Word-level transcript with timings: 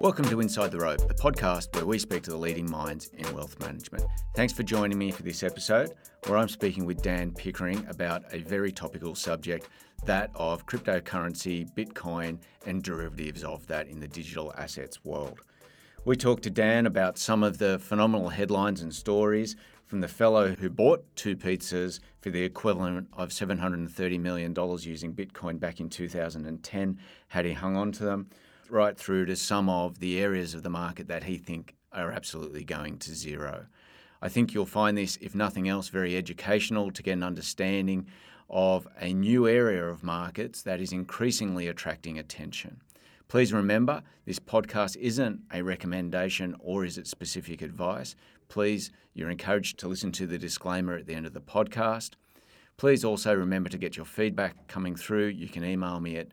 Welcome 0.00 0.26
to 0.26 0.40
Inside 0.40 0.70
the 0.70 0.78
Rope, 0.78 1.08
the 1.08 1.14
podcast 1.14 1.74
where 1.74 1.86
we 1.86 1.98
speak 1.98 2.22
to 2.24 2.30
the 2.30 2.36
leading 2.36 2.70
minds 2.70 3.08
in 3.08 3.34
wealth 3.34 3.58
management. 3.58 4.04
Thanks 4.34 4.52
for 4.52 4.62
joining 4.62 4.98
me 4.98 5.10
for 5.10 5.22
this 5.22 5.42
episode, 5.42 5.94
where 6.26 6.38
I'm 6.38 6.48
speaking 6.48 6.84
with 6.84 7.02
Dan 7.02 7.32
Pickering 7.32 7.86
about 7.88 8.22
a 8.32 8.38
very 8.38 8.70
topical 8.70 9.14
subject 9.14 9.68
that 10.04 10.30
of 10.34 10.66
cryptocurrency, 10.66 11.68
Bitcoin, 11.72 12.38
and 12.66 12.82
derivatives 12.82 13.42
of 13.42 13.66
that 13.66 13.88
in 13.88 13.98
the 13.98 14.06
digital 14.06 14.52
assets 14.56 15.04
world. 15.04 15.40
We 16.04 16.14
talked 16.14 16.44
to 16.44 16.50
Dan 16.50 16.86
about 16.86 17.18
some 17.18 17.42
of 17.42 17.58
the 17.58 17.80
phenomenal 17.80 18.28
headlines 18.28 18.82
and 18.82 18.94
stories 18.94 19.56
from 19.86 20.00
the 20.00 20.08
fellow 20.08 20.54
who 20.56 20.68
bought 20.68 21.04
two 21.14 21.36
pizzas 21.36 22.00
for 22.20 22.30
the 22.30 22.42
equivalent 22.42 23.08
of 23.12 23.30
$730 23.30 24.20
million 24.20 24.54
using 24.80 25.14
Bitcoin 25.14 25.60
back 25.60 25.80
in 25.80 25.88
2010, 25.88 26.98
had 27.28 27.44
he 27.44 27.52
hung 27.52 27.76
on 27.76 27.92
to 27.92 28.04
them 28.04 28.28
right 28.68 28.98
through 28.98 29.26
to 29.26 29.36
some 29.36 29.68
of 29.68 30.00
the 30.00 30.20
areas 30.20 30.54
of 30.54 30.64
the 30.64 30.70
market 30.70 31.06
that 31.06 31.24
he 31.24 31.38
think 31.38 31.74
are 31.92 32.10
absolutely 32.10 32.64
going 32.64 32.98
to 32.98 33.14
zero. 33.14 33.66
I 34.20 34.28
think 34.28 34.52
you'll 34.52 34.66
find 34.66 34.98
this, 34.98 35.16
if 35.20 35.34
nothing 35.34 35.68
else, 35.68 35.88
very 35.88 36.16
educational 36.16 36.90
to 36.90 37.02
get 37.02 37.12
an 37.12 37.22
understanding 37.22 38.06
of 38.50 38.88
a 39.00 39.12
new 39.12 39.48
area 39.48 39.86
of 39.86 40.02
markets 40.02 40.62
that 40.62 40.80
is 40.80 40.92
increasingly 40.92 41.68
attracting 41.68 42.18
attention. 42.18 42.80
Please 43.28 43.52
remember, 43.52 44.02
this 44.24 44.38
podcast 44.38 44.96
isn't 44.96 45.40
a 45.52 45.62
recommendation 45.62 46.54
or 46.60 46.84
is 46.84 46.96
it 46.96 47.06
specific 47.08 47.60
advice. 47.60 48.14
Please, 48.48 48.92
you're 49.14 49.30
encouraged 49.30 49.78
to 49.78 49.88
listen 49.88 50.12
to 50.12 50.26
the 50.26 50.38
disclaimer 50.38 50.94
at 50.94 51.06
the 51.06 51.14
end 51.14 51.26
of 51.26 51.32
the 51.32 51.40
podcast. 51.40 52.12
Please 52.76 53.04
also 53.04 53.34
remember 53.34 53.68
to 53.68 53.78
get 53.78 53.96
your 53.96 54.06
feedback 54.06 54.68
coming 54.68 54.94
through. 54.94 55.26
You 55.26 55.48
can 55.48 55.64
email 55.64 55.98
me 55.98 56.16
at 56.18 56.28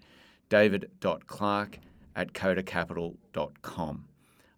david.clark 0.49 1.79
at 2.15 2.33
codacapital.com. 2.33 4.05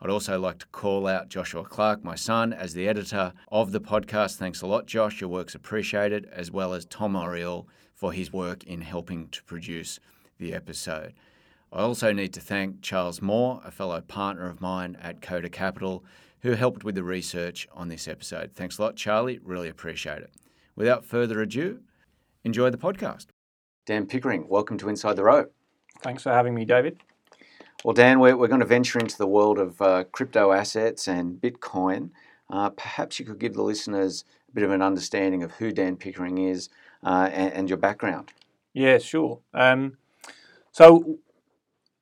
I'd 0.01 0.09
also 0.09 0.39
like 0.39 0.57
to 0.59 0.65
call 0.67 1.07
out 1.07 1.29
Joshua 1.29 1.63
Clark, 1.63 2.03
my 2.03 2.15
son, 2.15 2.51
as 2.51 2.73
the 2.73 2.87
editor 2.87 3.31
of 3.49 3.71
the 3.71 3.79
podcast. 3.79 4.35
Thanks 4.35 4.61
a 4.61 4.67
lot, 4.67 4.87
Josh. 4.87 5.21
Your 5.21 5.29
work's 5.29 5.55
appreciated, 5.55 6.27
as 6.33 6.51
well 6.51 6.73
as 6.73 6.85
Tom 6.85 7.15
Oriel 7.15 7.67
for 7.93 8.11
his 8.11 8.33
work 8.33 8.63
in 8.65 8.81
helping 8.81 9.29
to 9.29 9.41
produce 9.45 9.99
the 10.37 10.53
episode. 10.53 11.13
I 11.75 11.81
also 11.81 12.13
need 12.13 12.33
to 12.35 12.39
thank 12.39 12.81
Charles 12.81 13.21
Moore, 13.21 13.59
a 13.65 13.69
fellow 13.69 13.99
partner 13.99 14.49
of 14.49 14.61
mine 14.61 14.95
at 15.01 15.21
Coda 15.21 15.49
Capital, 15.49 16.05
who 16.39 16.53
helped 16.53 16.85
with 16.85 16.95
the 16.95 17.03
research 17.03 17.67
on 17.73 17.89
this 17.89 18.07
episode. 18.07 18.53
Thanks 18.53 18.77
a 18.77 18.81
lot, 18.81 18.95
Charlie. 18.95 19.41
Really 19.43 19.67
appreciate 19.67 20.19
it. 20.19 20.31
Without 20.77 21.03
further 21.03 21.41
ado, 21.41 21.81
enjoy 22.45 22.69
the 22.69 22.77
podcast. 22.77 23.25
Dan 23.85 24.05
Pickering, 24.05 24.47
welcome 24.47 24.77
to 24.77 24.87
Inside 24.87 25.17
the 25.17 25.25
Rope. 25.25 25.53
Thanks 25.99 26.23
for 26.23 26.31
having 26.31 26.55
me, 26.55 26.63
David. 26.63 27.01
Well, 27.83 27.93
Dan, 27.93 28.21
we're, 28.21 28.37
we're 28.37 28.47
going 28.47 28.61
to 28.61 28.65
venture 28.65 28.99
into 28.99 29.17
the 29.17 29.27
world 29.27 29.59
of 29.59 29.81
uh, 29.81 30.05
crypto 30.13 30.53
assets 30.53 31.09
and 31.09 31.41
Bitcoin. 31.41 32.11
Uh, 32.49 32.69
perhaps 32.69 33.19
you 33.19 33.25
could 33.25 33.39
give 33.39 33.53
the 33.53 33.63
listeners 33.63 34.23
a 34.49 34.53
bit 34.53 34.63
of 34.63 34.71
an 34.71 34.81
understanding 34.81 35.43
of 35.43 35.51
who 35.51 35.73
Dan 35.73 35.97
Pickering 35.97 36.37
is 36.37 36.69
uh, 37.03 37.29
and, 37.33 37.51
and, 37.51 37.69
your 37.69 37.77
background. 37.77 38.31
Yeah, 38.73 38.97
sure. 38.97 39.41
Um, 39.53 39.97
so, 40.71 41.19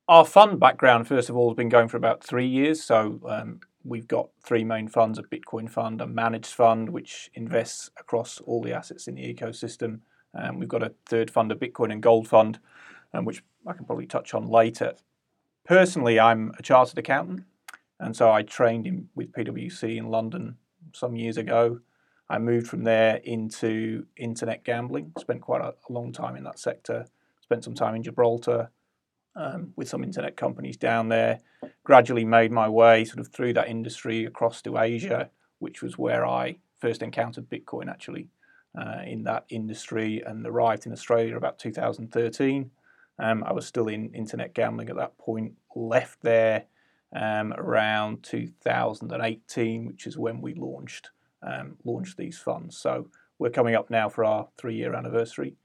our 0.08 0.26
fund 0.26 0.59
background, 0.59 1.08
first 1.08 1.30
of 1.30 1.36
all, 1.36 1.50
has 1.50 1.56
been 1.56 1.70
going 1.70 1.88
for 1.88 1.98
about 1.98 2.23
three 2.23 2.48
years. 2.48 2.84
So, 2.84 3.20
um, 3.28 3.62
we've 3.84 4.08
got 4.08 4.30
three 4.44 4.64
main 4.64 4.88
funds 4.88 5.20
a 5.20 5.23
Bitcoin 5.23 5.70
fund, 5.70 6.02
a 6.02 6.08
managed 6.08 6.54
fund, 6.54 6.90
which 6.90 7.30
invests 7.34 7.90
across 7.98 8.40
all 8.42 8.62
the 8.62 8.74
assets 8.74 9.08
in 9.08 9.16
the 9.16 9.34
ecosystem. 9.34 10.00
Um, 10.34 10.59
we've 10.59 10.70
got 10.70 10.84
a 10.84 10.94
third 11.06 11.30
fund, 11.30 11.52
a 11.52 11.56
Bitcoin 11.56 11.92
and 11.92 12.02
gold 12.02 12.28
fund, 12.28 12.59
um, 13.14 13.26
which 13.26 13.44
I 13.68 13.74
can 13.74 13.86
probably 13.86 14.08
touch 14.08 14.34
on 14.34 14.48
later. 14.48 14.94
Personally, 15.66 16.20
I'm 16.20 16.54
a 16.58 16.62
chartered 16.62 16.98
accountant, 16.98 17.44
and 18.00 18.16
so 18.16 18.31
I 18.31 18.42
trained 18.42 18.88
in, 18.88 19.09
with 19.16 19.31
PwC 19.31 19.98
in 19.98 20.08
London 20.08 20.58
some 20.94 21.16
years 21.16 21.38
ago. 21.38 21.80
I 22.30 22.40
moved 22.40 22.68
from 22.68 22.84
there 22.84 23.18
into 23.18 24.06
internet 24.18 24.64
gambling, 24.64 25.14
spent 25.20 25.41
quite 25.41 25.62
a, 25.62 25.75
a 25.88 25.91
long 25.91 26.12
time 26.12 26.35
in 26.35 26.44
that 26.46 26.58
sector, 26.58 27.06
spent 27.41 27.64
some 27.64 27.75
time 27.75 27.96
in 27.96 28.03
Gibraltar 28.03 28.72
um, 29.36 29.74
with 29.76 29.88
some 29.88 30.04
internet 30.04 30.38
companies 30.38 30.78
down 30.78 31.10
there, 31.10 31.40
gradually 31.84 32.26
made 32.26 32.52
my 32.52 32.70
way 32.70 33.06
sort 33.06 33.20
of 33.20 33.28
through 33.30 33.54
that 33.54 33.68
industry 33.68 34.26
across 34.26 34.62
to 34.62 34.78
Asia, 34.78 35.30
which 35.60 35.82
was 35.82 35.98
where 35.98 36.26
I 36.26 36.58
first 36.80 37.02
encountered 37.02 37.50
Bitcoin 37.50 37.90
actually 37.90 38.28
uh, 38.78 39.02
in 39.06 39.24
that 39.24 39.46
industry 39.50 40.22
and 40.26 40.46
arrived 40.46 40.86
in 40.86 40.92
Australia 40.92 41.38
about 41.38 41.60
2013. 41.60 42.72
Um, 43.20 43.44
I 43.44 43.54
was 43.54 43.66
still 43.66 43.88
in 43.88 44.14
internet 44.14 44.54
gambling 44.54 44.90
at 44.90 44.96
that 44.98 45.18
point, 45.18 45.54
left 45.76 46.22
there 46.22 46.66
um, 47.16 47.54
around 47.54 48.24
2018, 48.24 49.86
which 49.86 50.08
is 50.08 50.18
when 50.18 50.42
we 50.42 50.54
launched 50.56 51.12
um, 51.44 51.76
launched 51.84 52.18
these 52.18 52.38
funds. 52.38 52.78
So 52.78 53.10
we're 53.38 53.50
coming 53.50 53.76
up 53.76 53.90
now 53.90 54.10
for 54.10 54.24
our 54.24 54.48
three 54.58 54.76
year 54.76 54.96
anniversary, 54.96 55.56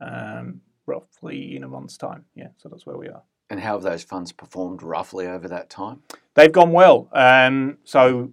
um, 0.00 0.60
roughly 0.86 1.56
in 1.56 1.64
a 1.64 1.68
month's 1.68 1.96
time. 1.96 2.24
Yeah, 2.34 2.48
so 2.56 2.68
that's 2.68 2.86
where 2.86 2.96
we 2.96 3.08
are. 3.08 3.22
And 3.48 3.60
how 3.60 3.74
have 3.74 3.82
those 3.82 4.02
funds 4.02 4.32
performed 4.32 4.82
roughly 4.82 5.26
over 5.26 5.46
that 5.48 5.70
time? 5.70 6.02
They've 6.34 6.50
gone 6.50 6.72
well. 6.72 7.08
Um, 7.12 7.78
so 7.84 8.32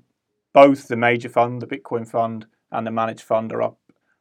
both 0.54 0.88
the 0.88 0.96
major 0.96 1.30
fund, 1.30 1.62
the 1.62 1.68
Bitcoin 1.68 2.08
fund, 2.08 2.48
and 2.72 2.88
the 2.88 2.92
managed 2.92 3.22
fund 3.22 3.54
are 3.54 3.62
up 3.62 3.78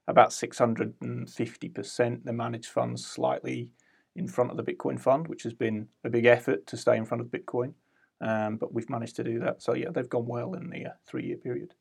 about 0.09 0.31
650%. 0.31 2.25
The 2.25 2.32
managed 2.32 2.66
fund's 2.69 3.06
slightly 3.06 3.71
in 4.15 4.28
front 4.28 4.50
of 4.50 4.59
the 4.59 4.65
Bitcoin 4.65 5.00
fund, 5.00 5.28
which 5.28 5.44
has 5.44 5.54
been 5.54 5.88
a 6.04 6.10
big 6.10 6.26
effort 6.26 6.66
to 6.66 6.76
stay 6.76 6.97
in 6.97 7.06
front 7.06 7.22
of 7.22 7.28
Bitcoin. 7.28 7.72
Um, 8.21 8.56
but 8.56 8.75
we've 8.75 8.91
managed 8.91 9.16
to 9.16 9.25
do 9.25 9.38
that. 9.41 9.62
So, 9.62 9.75
yeah, 9.75 9.91
they've 9.91 10.09
gone 10.09 10.26
well 10.26 10.54
in 10.54 10.71
the 10.71 10.87
uh, 10.87 10.92
three 11.06 11.26
year 11.26 11.37
period. 11.37 11.75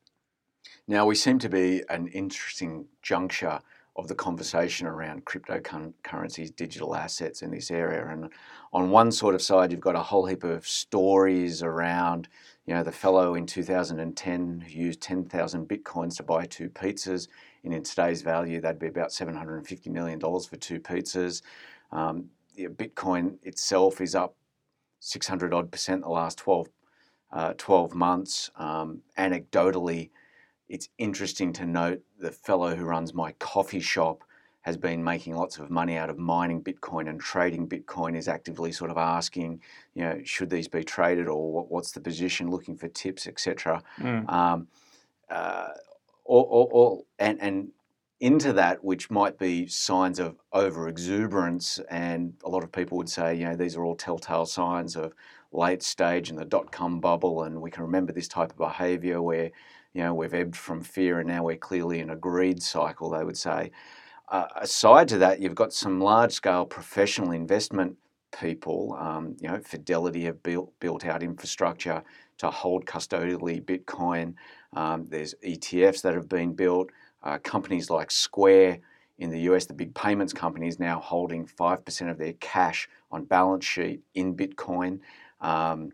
Now, 0.88 1.06
we 1.06 1.14
seem 1.14 1.38
to 1.40 1.48
be 1.48 1.82
an 1.88 2.08
interesting 2.08 2.86
juncture 3.02 3.60
of 3.96 4.08
the 4.08 4.14
conversation 4.14 4.86
around 4.86 5.24
cryptocurrencies, 5.26 6.54
digital 6.56 6.94
assets 6.94 7.42
in 7.42 7.50
this 7.50 7.70
area. 7.70 8.06
And 8.06 8.30
on 8.72 8.90
one 8.90 9.12
sort 9.12 9.34
of 9.34 9.42
side, 9.42 9.70
you've 9.70 9.80
got 9.80 9.96
a 9.96 10.02
whole 10.02 10.24
heap 10.24 10.44
of 10.44 10.66
stories 10.66 11.62
around, 11.62 12.28
you 12.64 12.74
know, 12.74 12.82
the 12.82 12.92
fellow 12.92 13.34
in 13.34 13.44
2010 13.44 14.60
who 14.66 14.72
used 14.72 15.02
10,000 15.02 15.68
bitcoins 15.68 16.16
to 16.16 16.22
buy 16.22 16.46
two 16.46 16.70
pizzas. 16.70 17.28
And 17.64 17.74
in 17.74 17.82
today's 17.82 18.22
value, 18.22 18.60
that'd 18.60 18.80
be 18.80 18.86
about 18.86 19.10
$750 19.10 19.86
million 19.88 20.18
for 20.18 20.56
two 20.56 20.80
pizzas. 20.80 21.42
Um, 21.90 22.30
Bitcoin 22.58 23.38
itself 23.42 24.00
is 24.00 24.14
up 24.14 24.34
600 25.00 25.52
odd 25.52 25.70
percent 25.70 26.02
the 26.02 26.08
last 26.08 26.38
12, 26.38 26.68
uh, 27.32 27.54
12 27.56 27.94
months. 27.94 28.50
Um, 28.56 29.00
anecdotally, 29.18 30.10
it's 30.72 30.88
interesting 30.96 31.52
to 31.52 31.66
note 31.66 32.00
the 32.18 32.32
fellow 32.32 32.74
who 32.74 32.84
runs 32.84 33.12
my 33.12 33.32
coffee 33.32 33.78
shop 33.78 34.24
has 34.62 34.78
been 34.78 35.04
making 35.04 35.34
lots 35.36 35.58
of 35.58 35.68
money 35.68 35.98
out 35.98 36.08
of 36.08 36.16
mining 36.16 36.64
Bitcoin 36.64 37.10
and 37.10 37.20
trading 37.20 37.68
Bitcoin 37.68 38.16
is 38.16 38.26
actively 38.26 38.72
sort 38.72 38.90
of 38.90 38.96
asking, 38.96 39.60
you 39.92 40.02
know, 40.02 40.18
should 40.24 40.48
these 40.48 40.68
be 40.68 40.82
traded 40.82 41.28
or 41.28 41.64
what's 41.64 41.92
the 41.92 42.00
position, 42.00 42.50
looking 42.50 42.74
for 42.78 42.88
tips, 42.88 43.26
etc. 43.26 43.82
Mm. 43.98 44.32
Um, 44.32 44.66
uh, 45.28 45.68
and, 47.18 47.42
and 47.42 47.68
into 48.20 48.54
that, 48.54 48.82
which 48.82 49.10
might 49.10 49.38
be 49.38 49.66
signs 49.66 50.18
of 50.18 50.36
over 50.54 50.88
exuberance. 50.88 51.80
And 51.90 52.32
a 52.44 52.48
lot 52.48 52.64
of 52.64 52.72
people 52.72 52.96
would 52.96 53.10
say, 53.10 53.34
you 53.34 53.44
know, 53.44 53.56
these 53.56 53.76
are 53.76 53.84
all 53.84 53.96
telltale 53.96 54.46
signs 54.46 54.96
of 54.96 55.12
late 55.52 55.82
stage 55.82 56.30
in 56.30 56.36
the 56.36 56.46
dot 56.46 56.72
com 56.72 56.98
bubble. 56.98 57.42
And 57.42 57.60
we 57.60 57.70
can 57.70 57.82
remember 57.82 58.12
this 58.14 58.28
type 58.28 58.52
of 58.52 58.56
behavior 58.56 59.20
where, 59.20 59.50
you 59.94 60.02
know, 60.02 60.14
we've 60.14 60.34
ebbed 60.34 60.56
from 60.56 60.82
fear 60.82 61.18
and 61.18 61.28
now 61.28 61.44
we're 61.44 61.56
clearly 61.56 62.00
in 62.00 62.10
a 62.10 62.16
greed 62.16 62.62
cycle, 62.62 63.10
they 63.10 63.24
would 63.24 63.36
say. 63.36 63.70
Uh, 64.28 64.46
aside 64.56 65.08
to 65.08 65.18
that, 65.18 65.40
you've 65.40 65.54
got 65.54 65.72
some 65.72 66.00
large 66.00 66.32
scale 66.32 66.64
professional 66.64 67.32
investment 67.32 67.96
people. 68.38 68.96
Um, 68.98 69.36
you 69.40 69.48
know, 69.48 69.60
Fidelity 69.60 70.24
have 70.24 70.42
built, 70.42 70.72
built 70.80 71.04
out 71.04 71.22
infrastructure 71.22 72.02
to 72.38 72.50
hold 72.50 72.86
custodially 72.86 73.62
Bitcoin. 73.62 74.34
Um, 74.74 75.06
there's 75.08 75.34
ETFs 75.44 76.02
that 76.02 76.14
have 76.14 76.28
been 76.28 76.54
built. 76.54 76.90
Uh, 77.22 77.38
companies 77.38 77.90
like 77.90 78.10
Square 78.10 78.78
in 79.18 79.30
the 79.30 79.40
US, 79.40 79.66
the 79.66 79.74
big 79.74 79.94
payments 79.94 80.32
company, 80.32 80.66
is 80.66 80.80
now 80.80 80.98
holding 80.98 81.46
5% 81.46 82.10
of 82.10 82.18
their 82.18 82.32
cash 82.34 82.88
on 83.10 83.24
balance 83.24 83.64
sheet 83.64 84.00
in 84.14 84.34
Bitcoin. 84.34 85.00
Um, 85.40 85.92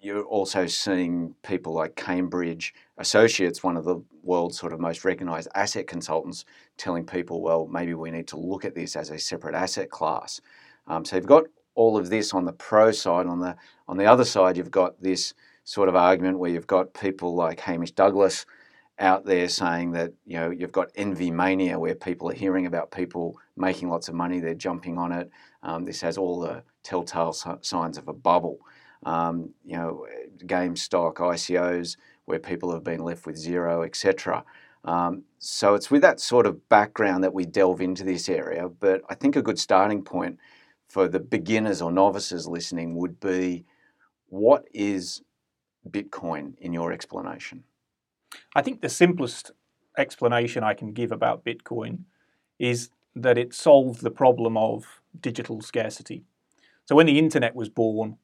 you're 0.00 0.24
also 0.24 0.66
seeing 0.66 1.34
people 1.42 1.72
like 1.72 1.96
Cambridge 1.96 2.74
Associates, 2.98 3.62
one 3.62 3.76
of 3.76 3.84
the 3.84 4.02
world's 4.22 4.58
sort 4.58 4.72
of 4.72 4.80
most 4.80 5.04
recognized 5.04 5.48
asset 5.54 5.86
consultants, 5.86 6.44
telling 6.76 7.04
people, 7.04 7.42
well, 7.42 7.66
maybe 7.66 7.94
we 7.94 8.10
need 8.10 8.28
to 8.28 8.36
look 8.36 8.64
at 8.64 8.74
this 8.74 8.96
as 8.96 9.10
a 9.10 9.18
separate 9.18 9.54
asset 9.54 9.90
class. 9.90 10.40
Um, 10.86 11.04
so 11.04 11.16
you've 11.16 11.26
got 11.26 11.44
all 11.74 11.96
of 11.96 12.10
this 12.10 12.34
on 12.34 12.44
the 12.44 12.52
pro 12.52 12.90
side. 12.90 13.26
On 13.26 13.40
the 13.40 13.56
on 13.88 13.96
the 13.96 14.06
other 14.06 14.24
side, 14.24 14.56
you've 14.56 14.70
got 14.70 15.00
this 15.02 15.34
sort 15.64 15.88
of 15.88 15.96
argument 15.96 16.38
where 16.38 16.50
you've 16.50 16.66
got 16.66 16.94
people 16.94 17.34
like 17.34 17.60
Hamish 17.60 17.92
Douglass 17.92 18.46
out 18.98 19.26
there 19.26 19.48
saying 19.48 19.92
that 19.92 20.12
you 20.24 20.38
know 20.38 20.50
you've 20.50 20.72
got 20.72 20.88
envy 20.94 21.30
mania 21.30 21.78
where 21.78 21.94
people 21.94 22.30
are 22.30 22.34
hearing 22.34 22.64
about 22.64 22.90
people 22.90 23.38
making 23.54 23.90
lots 23.90 24.08
of 24.08 24.14
money 24.14 24.40
they're 24.40 24.54
jumping 24.54 24.96
on 24.96 25.12
it 25.12 25.30
um, 25.62 25.84
this 25.84 26.00
has 26.00 26.16
all 26.16 26.40
the 26.40 26.62
telltale 26.84 27.32
signs 27.32 27.98
of 27.98 28.06
a 28.06 28.12
bubble. 28.12 28.60
Um, 29.06 29.54
you 29.64 29.76
know, 29.76 30.06
GameStop, 30.44 31.14
ICOs, 31.14 31.96
where 32.26 32.38
people 32.38 32.72
have 32.72 32.84
been 32.84 33.02
left 33.02 33.24
with 33.24 33.36
zero, 33.36 33.82
etc. 33.82 34.44
Um, 34.84 35.22
so 35.38 35.74
it's 35.74 35.90
with 35.90 36.02
that 36.02 36.20
sort 36.20 36.44
of 36.44 36.68
background 36.68 37.24
that 37.24 37.32
we 37.32 37.46
delve 37.46 37.80
into 37.80 38.04
this 38.04 38.28
area. 38.28 38.68
But 38.68 39.02
I 39.08 39.14
think 39.14 39.36
a 39.36 39.42
good 39.42 39.58
starting 39.58 40.02
point 40.02 40.38
for 40.88 41.08
the 41.08 41.20
beginners 41.20 41.80
or 41.80 41.90
novices 41.90 42.46
listening 42.46 42.96
would 42.96 43.18
be 43.20 43.64
what 44.28 44.66
is 44.74 45.22
Bitcoin 45.88 46.58
in 46.58 46.72
your 46.72 46.92
explanation? 46.92 47.64
I 48.54 48.62
think 48.62 48.80
the 48.80 48.88
simplest 48.88 49.52
explanation 49.96 50.62
I 50.62 50.74
can 50.74 50.92
give 50.92 51.12
about 51.12 51.44
Bitcoin 51.44 52.00
is 52.58 52.90
that 53.14 53.38
it 53.38 53.54
solved 53.54 54.02
the 54.02 54.10
problem 54.10 54.56
of 54.56 55.00
digital 55.18 55.60
scarcity. 55.62 56.24
So 56.84 56.94
when 56.94 57.06
the 57.06 57.18
internet 57.18 57.54
was 57.54 57.68
born, 57.68 58.18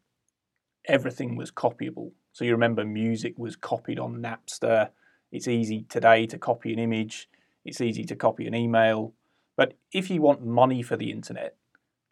everything 0.86 1.36
was 1.36 1.50
copyable. 1.50 2.12
So 2.32 2.44
you 2.44 2.52
remember 2.52 2.84
music 2.84 3.34
was 3.38 3.56
copied 3.56 3.98
on 3.98 4.22
Napster. 4.22 4.90
It's 5.30 5.48
easy 5.48 5.86
today 5.88 6.26
to 6.26 6.38
copy 6.38 6.72
an 6.72 6.78
image. 6.78 7.28
It's 7.64 7.80
easy 7.80 8.04
to 8.04 8.16
copy 8.16 8.46
an 8.46 8.54
email. 8.54 9.14
But 9.56 9.74
if 9.92 10.10
you 10.10 10.22
want 10.22 10.44
money 10.44 10.82
for 10.82 10.96
the 10.96 11.10
internet, 11.10 11.56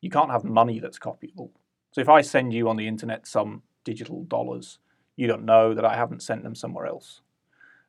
you 0.00 0.10
can't 0.10 0.30
have 0.30 0.44
money 0.44 0.78
that's 0.78 0.98
copyable. 0.98 1.50
So 1.92 2.00
if 2.00 2.08
I 2.08 2.20
send 2.20 2.52
you 2.52 2.68
on 2.68 2.76
the 2.76 2.86
internet 2.86 3.26
some 3.26 3.62
digital 3.84 4.24
dollars, 4.24 4.78
you 5.16 5.26
don't 5.26 5.44
know 5.44 5.74
that 5.74 5.84
I 5.84 5.96
haven't 5.96 6.22
sent 6.22 6.42
them 6.42 6.54
somewhere 6.54 6.86
else. 6.86 7.20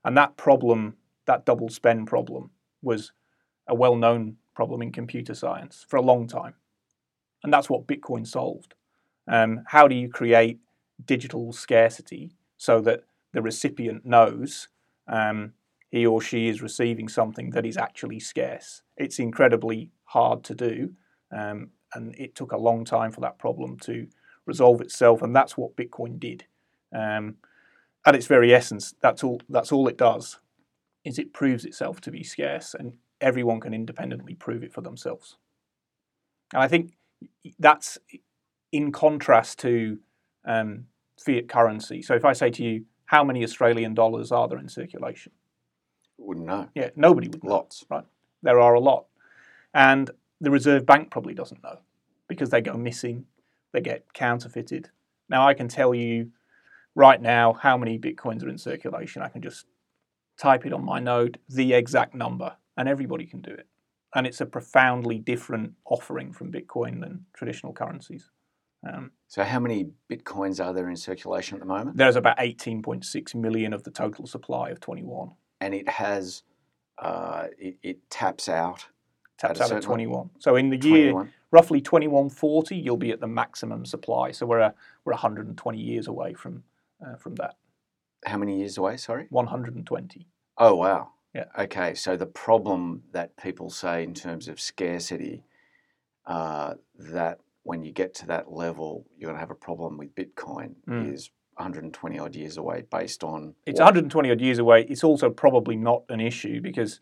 And 0.03 0.17
that 0.17 0.37
problem, 0.37 0.95
that 1.25 1.45
double 1.45 1.69
spend 1.69 2.07
problem, 2.07 2.49
was 2.81 3.11
a 3.67 3.75
well 3.75 3.95
known 3.95 4.37
problem 4.55 4.81
in 4.81 4.91
computer 4.91 5.35
science 5.35 5.85
for 5.87 5.97
a 5.97 6.01
long 6.01 6.27
time. 6.27 6.55
And 7.43 7.53
that's 7.53 7.69
what 7.69 7.87
Bitcoin 7.87 8.25
solved. 8.25 8.73
Um, 9.27 9.63
how 9.67 9.87
do 9.87 9.95
you 9.95 10.09
create 10.09 10.59
digital 11.05 11.53
scarcity 11.53 12.31
so 12.57 12.81
that 12.81 13.03
the 13.33 13.41
recipient 13.41 14.05
knows 14.05 14.67
um, 15.07 15.53
he 15.89 16.05
or 16.05 16.21
she 16.21 16.47
is 16.47 16.61
receiving 16.61 17.07
something 17.07 17.51
that 17.51 17.65
is 17.65 17.77
actually 17.77 18.19
scarce? 18.19 18.81
It's 18.97 19.19
incredibly 19.19 19.91
hard 20.05 20.43
to 20.45 20.55
do. 20.55 20.93
Um, 21.31 21.71
and 21.93 22.15
it 22.17 22.35
took 22.35 22.51
a 22.51 22.57
long 22.57 22.85
time 22.85 23.11
for 23.11 23.21
that 23.21 23.39
problem 23.39 23.77
to 23.79 24.07
resolve 24.45 24.81
itself. 24.81 25.21
And 25.21 25.35
that's 25.35 25.57
what 25.57 25.75
Bitcoin 25.75 26.19
did. 26.19 26.45
Um, 26.93 27.37
at 28.05 28.15
its 28.15 28.27
very 28.27 28.53
essence, 28.53 28.95
that's 29.01 29.23
all. 29.23 29.41
That's 29.47 29.71
all 29.71 29.87
it 29.87 29.97
does. 29.97 30.39
Is 31.03 31.19
it 31.19 31.33
proves 31.33 31.65
itself 31.65 32.01
to 32.01 32.11
be 32.11 32.23
scarce, 32.23 32.73
and 32.73 32.97
everyone 33.19 33.59
can 33.59 33.73
independently 33.73 34.33
prove 34.33 34.63
it 34.63 34.73
for 34.73 34.81
themselves. 34.81 35.37
And 36.53 36.61
I 36.61 36.67
think 36.67 36.93
that's 37.59 37.97
in 38.71 38.91
contrast 38.91 39.59
to 39.59 39.99
um, 40.45 40.87
fiat 41.23 41.47
currency. 41.47 42.01
So 42.01 42.15
if 42.15 42.25
I 42.25 42.33
say 42.33 42.49
to 42.51 42.63
you, 42.63 42.85
how 43.05 43.23
many 43.23 43.43
Australian 43.43 43.93
dollars 43.93 44.31
are 44.31 44.47
there 44.47 44.57
in 44.57 44.69
circulation? 44.69 45.31
Wouldn't 46.17 46.45
know. 46.45 46.69
Yeah, 46.75 46.89
nobody 46.95 47.27
would 47.27 47.43
know. 47.43 47.51
Lots. 47.51 47.85
Right. 47.89 48.05
There 48.41 48.59
are 48.59 48.73
a 48.73 48.79
lot. 48.79 49.05
And 49.73 50.11
the 50.39 50.51
Reserve 50.51 50.85
Bank 50.85 51.11
probably 51.11 51.33
doesn't 51.33 51.63
know 51.63 51.79
because 52.27 52.49
they 52.49 52.61
go 52.61 52.73
missing, 52.73 53.25
they 53.73 53.81
get 53.81 54.13
counterfeited. 54.13 54.89
Now, 55.29 55.47
I 55.47 55.53
can 55.53 55.67
tell 55.67 55.93
you 55.93 56.31
right 56.95 57.21
now 57.21 57.53
how 57.53 57.77
many 57.77 57.97
bitcoins 57.99 58.43
are 58.43 58.49
in 58.49 58.57
circulation. 58.57 59.21
I 59.21 59.29
can 59.29 59.41
just 59.41 59.65
type 60.37 60.65
it 60.65 60.73
on 60.73 60.83
my 60.83 60.99
node, 60.99 61.39
the 61.47 61.73
exact 61.73 62.15
number, 62.15 62.55
and 62.77 62.89
everybody 62.89 63.25
can 63.25 63.41
do 63.41 63.51
it. 63.51 63.67
And 64.13 64.27
it's 64.27 64.41
a 64.41 64.45
profoundly 64.45 65.19
different 65.19 65.73
offering 65.85 66.33
from 66.33 66.51
Bitcoin 66.51 66.99
than 66.99 67.25
traditional 67.33 67.73
currencies. 67.73 68.29
Um, 68.87 69.11
So, 69.27 69.43
how 69.43 69.59
many 69.59 69.91
bitcoins 70.09 70.63
are 70.63 70.73
there 70.73 70.89
in 70.89 70.95
circulation 70.95 71.55
at 71.55 71.61
the 71.61 71.67
moment? 71.67 71.97
there's 71.97 72.15
about 72.15 72.37
18.6 72.37 73.35
million 73.35 73.73
of 73.73 73.83
the 73.83 73.91
total 73.91 74.25
supply 74.25 74.69
of 74.69 74.79
21. 74.79 75.31
And 75.59 75.73
it 75.73 75.87
has, 75.87 76.43
uh, 76.97 77.47
it, 77.57 77.77
it 77.83 78.09
taps 78.09 78.49
out 78.49 78.87
Taps 79.41 79.59
At 79.59 79.63
out 79.63 79.71
at 79.77 79.83
certain 79.83 79.87
21. 79.87 80.29
So 80.37 80.55
in 80.55 80.69
the 80.69 80.77
year, 80.77 81.11
21. 81.13 81.33
roughly 81.49 81.81
2140, 81.81 82.75
you'll 82.75 82.95
be 82.95 83.09
at 83.09 83.19
the 83.19 83.27
maximum 83.27 83.85
supply. 83.85 84.29
So 84.29 84.45
we're 84.45 84.59
a, 84.59 84.75
we're 85.03 85.13
120 85.13 85.79
years 85.79 86.07
away 86.07 86.35
from 86.35 86.63
uh, 87.03 87.15
from 87.15 87.33
that. 87.35 87.55
How 88.23 88.37
many 88.37 88.59
years 88.59 88.77
away? 88.77 88.97
Sorry. 88.97 89.25
120. 89.31 90.27
Oh 90.59 90.75
wow. 90.75 91.09
Yeah. 91.33 91.45
Okay. 91.57 91.95
So 91.95 92.15
the 92.15 92.27
problem 92.27 93.01
that 93.13 93.35
people 93.35 93.71
say 93.71 94.03
in 94.03 94.13
terms 94.13 94.47
of 94.47 94.59
scarcity, 94.61 95.43
uh, 96.27 96.75
that 96.99 97.39
when 97.63 97.83
you 97.83 97.91
get 97.91 98.13
to 98.15 98.27
that 98.27 98.51
level, 98.51 99.05
you're 99.17 99.27
going 99.27 99.35
to 99.35 99.39
have 99.39 99.51
a 99.51 99.55
problem 99.55 99.97
with 99.97 100.15
Bitcoin 100.15 100.75
Mm. 100.87 101.13
is 101.13 101.29
120 101.57 102.17
odd 102.17 102.35
years 102.35 102.57
away, 102.57 102.83
based 102.89 103.23
on 103.23 103.53
It's 103.65 103.79
what? 103.79 103.85
120 103.85 104.31
odd 104.31 104.41
years 104.41 104.57
away. 104.57 104.83
It's 104.89 105.03
also 105.03 105.29
probably 105.29 105.75
not 105.75 106.03
an 106.09 106.19
issue 106.19 106.61
because 106.61 106.99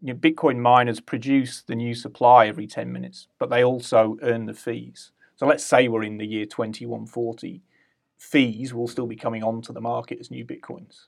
you 0.00 0.12
know, 0.12 0.18
Bitcoin 0.18 0.58
miners 0.58 1.00
produce 1.00 1.62
the 1.62 1.74
new 1.74 1.94
supply 1.94 2.46
every 2.46 2.66
10 2.66 2.92
minutes, 2.92 3.28
but 3.38 3.50
they 3.50 3.64
also 3.64 4.16
earn 4.22 4.46
the 4.46 4.54
fees. 4.54 5.12
So 5.36 5.46
let's 5.46 5.64
say 5.64 5.88
we're 5.88 6.04
in 6.04 6.18
the 6.18 6.26
year 6.26 6.44
2140, 6.46 7.62
fees 8.16 8.72
will 8.72 8.86
still 8.88 9.06
be 9.06 9.16
coming 9.16 9.42
onto 9.42 9.72
the 9.72 9.80
market 9.80 10.18
as 10.20 10.30
new 10.30 10.44
Bitcoins. 10.44 11.06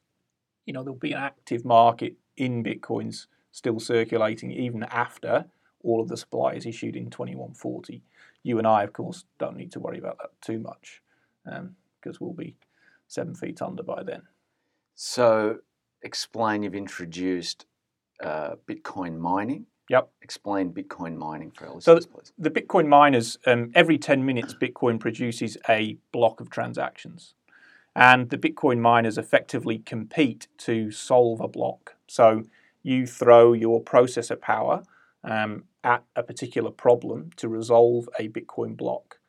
You 0.66 0.72
know, 0.72 0.82
there'll 0.82 0.98
be 0.98 1.12
an 1.12 1.18
active 1.18 1.64
market 1.64 2.14
in 2.36 2.64
Bitcoins 2.64 3.26
still 3.52 3.78
circulating 3.78 4.50
even 4.50 4.82
after 4.84 5.44
all 5.84 6.00
of 6.00 6.08
the 6.08 6.16
supply 6.16 6.54
is 6.54 6.66
issued 6.66 6.96
in 6.96 7.10
2140. 7.10 8.02
You 8.44 8.58
and 8.58 8.66
I, 8.66 8.84
of 8.84 8.92
course, 8.92 9.24
don't 9.38 9.56
need 9.56 9.72
to 9.72 9.80
worry 9.80 9.98
about 9.98 10.18
that 10.18 10.30
too 10.40 10.60
much 10.60 11.02
because 11.44 12.20
we'll 12.20 12.32
be 12.32 12.54
seven 13.08 13.34
feet 13.34 13.60
under 13.60 13.82
by 13.82 14.02
then. 14.04 14.22
So 14.94 15.58
explain. 16.02 16.62
You've 16.62 16.74
introduced 16.74 17.66
uh, 18.22 18.54
Bitcoin 18.68 19.18
mining. 19.18 19.66
Yep. 19.90 20.10
Explain 20.22 20.72
Bitcoin 20.72 21.16
mining 21.16 21.50
for 21.50 21.68
our 21.68 21.80
So 21.80 21.96
please. 21.96 22.32
the 22.38 22.50
Bitcoin 22.50 22.86
miners, 22.86 23.38
um, 23.46 23.70
every 23.74 23.98
10 23.98 24.24
minutes, 24.24 24.54
Bitcoin 24.54 24.98
produces 24.98 25.58
a 25.68 25.98
block 26.12 26.40
of 26.40 26.48
transactions. 26.48 27.34
And 27.96 28.30
the 28.30 28.38
Bitcoin 28.38 28.78
miners 28.78 29.18
effectively 29.18 29.78
compete 29.78 30.48
to 30.58 30.90
solve 30.90 31.40
a 31.40 31.48
block. 31.48 31.96
So 32.06 32.44
you 32.82 33.06
throw 33.06 33.52
your 33.52 33.82
processor 33.82 34.40
power 34.40 34.82
um, 35.22 35.64
at 35.84 36.02
a 36.16 36.22
particular 36.22 36.70
problem 36.70 37.30
to 37.36 37.48
resolve 37.48 38.08
a 38.18 38.28
Bitcoin 38.28 38.76
block. 38.76 39.20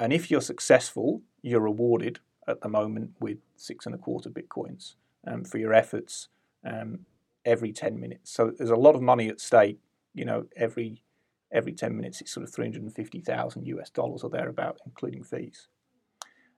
And 0.00 0.12
if 0.12 0.30
you're 0.30 0.40
successful, 0.40 1.22
you're 1.42 1.60
rewarded 1.60 2.20
at 2.48 2.62
the 2.62 2.68
moment 2.68 3.12
with 3.20 3.38
six 3.56 3.84
and 3.84 3.94
a 3.94 3.98
quarter 3.98 4.30
Bitcoins 4.30 4.94
um, 5.26 5.44
for 5.44 5.58
your 5.58 5.74
efforts 5.74 6.28
um, 6.64 7.00
every 7.44 7.72
10 7.72 8.00
minutes. 8.00 8.32
So 8.32 8.50
there's 8.56 8.70
a 8.70 8.76
lot 8.76 8.94
of 8.94 9.02
money 9.02 9.28
at 9.28 9.40
stake, 9.40 9.78
you 10.14 10.24
know, 10.24 10.46
every 10.56 11.02
every 11.50 11.72
10 11.72 11.96
minutes 11.96 12.20
it's 12.20 12.30
sort 12.30 12.44
of 12.44 12.52
350,000 12.52 13.66
US 13.68 13.88
dollars 13.88 14.22
or 14.22 14.28
thereabout, 14.28 14.78
including 14.84 15.24
fees. 15.24 15.68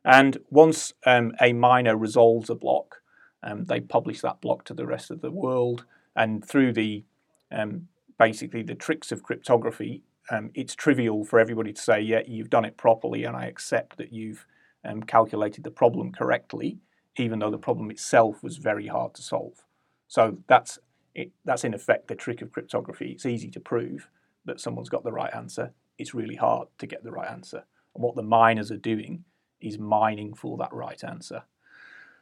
And 0.04 0.38
once 0.50 0.94
um, 1.06 1.32
a 1.40 1.52
miner 1.52 1.96
resolves 1.96 2.50
a 2.50 2.56
block, 2.56 2.96
um, 3.42 3.66
they 3.66 3.80
publish 3.80 4.20
that 4.22 4.40
block 4.40 4.64
to 4.64 4.74
the 4.74 4.86
rest 4.86 5.10
of 5.10 5.20
the 5.20 5.30
world. 5.30 5.84
And 6.16 6.44
through 6.44 6.72
the 6.72 7.04
um, 7.52 7.88
basically 8.20 8.62
the 8.62 8.74
tricks 8.74 9.10
of 9.10 9.22
cryptography, 9.22 10.02
um, 10.30 10.50
it's 10.54 10.74
trivial 10.74 11.24
for 11.24 11.40
everybody 11.40 11.72
to 11.72 11.80
say, 11.80 11.98
yeah, 11.98 12.20
you've 12.26 12.50
done 12.50 12.66
it 12.66 12.76
properly, 12.76 13.24
and 13.24 13.34
I 13.34 13.46
accept 13.46 13.96
that 13.96 14.12
you've 14.12 14.46
um, 14.84 15.02
calculated 15.02 15.64
the 15.64 15.70
problem 15.70 16.12
correctly, 16.12 16.78
even 17.16 17.38
though 17.38 17.50
the 17.50 17.56
problem 17.56 17.90
itself 17.90 18.42
was 18.42 18.58
very 18.58 18.88
hard 18.88 19.14
to 19.14 19.22
solve. 19.22 19.64
So 20.06 20.36
that's 20.46 20.78
it, 21.14 21.32
that's 21.46 21.64
in 21.64 21.72
effect 21.72 22.08
the 22.08 22.14
trick 22.14 22.42
of 22.42 22.52
cryptography. 22.52 23.10
It's 23.10 23.24
easy 23.24 23.50
to 23.52 23.60
prove 23.60 24.08
that 24.44 24.60
someone's 24.60 24.90
got 24.90 25.02
the 25.02 25.12
right 25.12 25.34
answer. 25.34 25.72
It's 25.96 26.14
really 26.14 26.36
hard 26.36 26.68
to 26.78 26.86
get 26.86 27.02
the 27.02 27.10
right 27.10 27.30
answer. 27.30 27.64
And 27.94 28.04
what 28.04 28.16
the 28.16 28.22
miners 28.22 28.70
are 28.70 28.76
doing 28.76 29.24
is 29.62 29.78
mining 29.78 30.34
for 30.34 30.58
that 30.58 30.72
right 30.74 31.02
answer. 31.02 31.44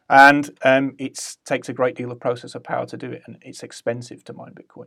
And 0.09 0.57
um, 0.63 0.95
it 0.99 1.37
takes 1.45 1.69
a 1.69 1.73
great 1.73 1.97
deal 1.97 2.13
of 2.13 2.19
processor 2.21 2.63
power 2.63 2.87
to 2.87 2.97
do 2.97 3.11
it, 3.11 3.23
and 3.27 3.37
it's 3.43 3.65
expensive 3.65 4.23
to 4.25 4.33
mine 4.33 4.55
Bitcoin. 4.55 4.87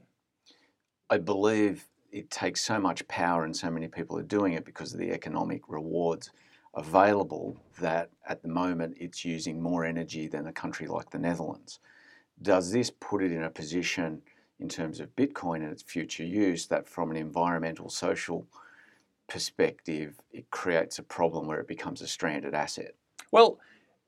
I 1.11 1.17
believe 1.17 1.89
it 2.13 2.31
takes 2.31 2.61
so 2.61 2.79
much 2.79 3.05
power 3.09 3.43
and 3.43 3.55
so 3.55 3.69
many 3.69 3.89
people 3.89 4.17
are 4.17 4.23
doing 4.23 4.53
it 4.53 4.63
because 4.63 4.93
of 4.93 4.99
the 4.99 5.11
economic 5.11 5.61
rewards 5.67 6.31
available 6.73 7.57
that 7.81 8.09
at 8.25 8.41
the 8.41 8.47
moment 8.47 8.95
it's 8.97 9.25
using 9.25 9.61
more 9.61 9.83
energy 9.83 10.27
than 10.27 10.47
a 10.47 10.53
country 10.53 10.87
like 10.87 11.09
the 11.09 11.19
Netherlands. 11.19 11.79
Does 12.41 12.71
this 12.71 12.89
put 12.89 13.21
it 13.21 13.33
in 13.33 13.43
a 13.43 13.49
position 13.49 14.21
in 14.61 14.69
terms 14.69 15.01
of 15.01 15.13
Bitcoin 15.17 15.57
and 15.57 15.71
its 15.71 15.83
future 15.83 16.23
use 16.23 16.67
that 16.67 16.87
from 16.87 17.11
an 17.11 17.17
environmental 17.17 17.89
social 17.89 18.47
perspective 19.27 20.15
it 20.31 20.49
creates 20.49 20.97
a 20.97 21.03
problem 21.03 21.45
where 21.45 21.59
it 21.59 21.67
becomes 21.67 22.01
a 22.01 22.07
stranded 22.07 22.53
asset? 22.53 22.95
Well, 23.33 23.59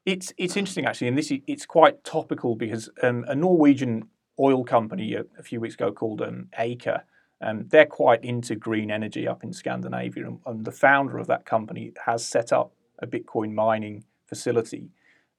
it's 0.06 0.34
it's 0.38 0.56
interesting 0.56 0.86
actually, 0.86 1.10
and 1.10 1.18
this 1.18 1.32
it's 1.48 1.66
quite 1.66 2.04
topical 2.04 2.56
because 2.56 2.90
um, 3.02 3.26
a 3.28 3.36
Norwegian 3.36 4.10
oil 4.40 4.64
company 4.64 5.14
a, 5.14 5.26
a 5.38 5.44
few 5.44 5.60
weeks 5.60 5.76
ago 5.76 5.92
called 5.92 6.22
um, 6.22 6.48
Aker 6.60 7.02
Um, 7.42 7.68
they're 7.68 7.86
quite 7.86 8.24
into 8.24 8.56
green 8.56 8.90
energy 8.90 9.28
up 9.28 9.44
in 9.44 9.54
Scandinavia, 9.54 10.26
and, 10.26 10.40
and 10.46 10.66
the 10.66 10.72
founder 10.72 11.18
of 11.18 11.28
that 11.28 11.46
company 11.46 11.92
has 12.06 12.26
set 12.26 12.52
up 12.52 12.74
a 13.00 13.08
Bitcoin 13.08 13.54
mining 13.54 14.06
facility 14.26 14.90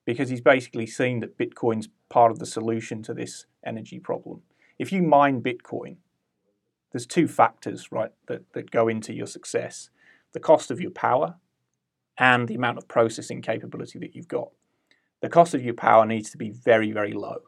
because 0.04 0.28
he's 0.28 0.42
basically 0.42 0.86
seen 0.86 1.20
that 1.20 1.38
Bitcoin's 1.38 1.88
part 2.10 2.30
of 2.30 2.38
the 2.38 2.46
solution 2.46 3.02
to 3.02 3.14
this 3.14 3.46
energy 3.64 3.98
problem. 3.98 4.42
If 4.78 4.92
you 4.92 5.02
mine 5.02 5.42
Bitcoin, 5.42 5.96
there's 6.92 7.06
two 7.06 7.26
factors, 7.26 7.90
right, 7.90 8.12
that, 8.26 8.42
that 8.52 8.70
go 8.70 8.88
into 8.88 9.12
your 9.14 9.26
success 9.26 9.90
the 10.32 10.40
cost 10.40 10.70
of 10.72 10.80
your 10.80 10.90
power 10.90 11.36
and 12.18 12.48
the 12.48 12.56
amount 12.56 12.76
of 12.76 12.88
processing 12.88 13.40
capability 13.40 13.98
that 14.00 14.14
you've 14.14 14.28
got. 14.28 14.50
The 15.22 15.28
cost 15.28 15.54
of 15.54 15.62
your 15.64 15.74
power 15.74 16.04
needs 16.04 16.30
to 16.32 16.36
be 16.36 16.50
very, 16.50 16.92
very 16.92 17.12
low. 17.12 17.38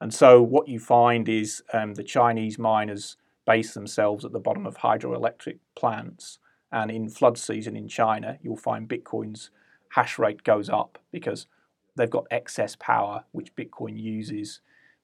And 0.00 0.14
so, 0.14 0.40
what 0.40 0.68
you 0.68 0.78
find 0.78 1.28
is 1.28 1.62
um, 1.72 1.94
the 1.94 2.04
Chinese 2.04 2.58
miners 2.58 3.16
base 3.46 3.74
themselves 3.74 4.24
at 4.24 4.32
the 4.32 4.40
bottom 4.40 4.66
of 4.66 4.78
hydroelectric 4.78 5.58
plants. 5.76 6.38
And 6.72 6.90
in 6.90 7.08
flood 7.08 7.36
season 7.36 7.76
in 7.76 7.88
China, 7.88 8.38
you'll 8.42 8.56
find 8.56 8.88
Bitcoin's 8.88 9.50
hash 9.90 10.18
rate 10.18 10.44
goes 10.44 10.68
up 10.68 10.98
because 11.10 11.46
they've 11.96 12.08
got 12.08 12.26
excess 12.30 12.76
power, 12.76 13.24
which 13.32 13.54
Bitcoin 13.56 14.00
uses 14.00 14.60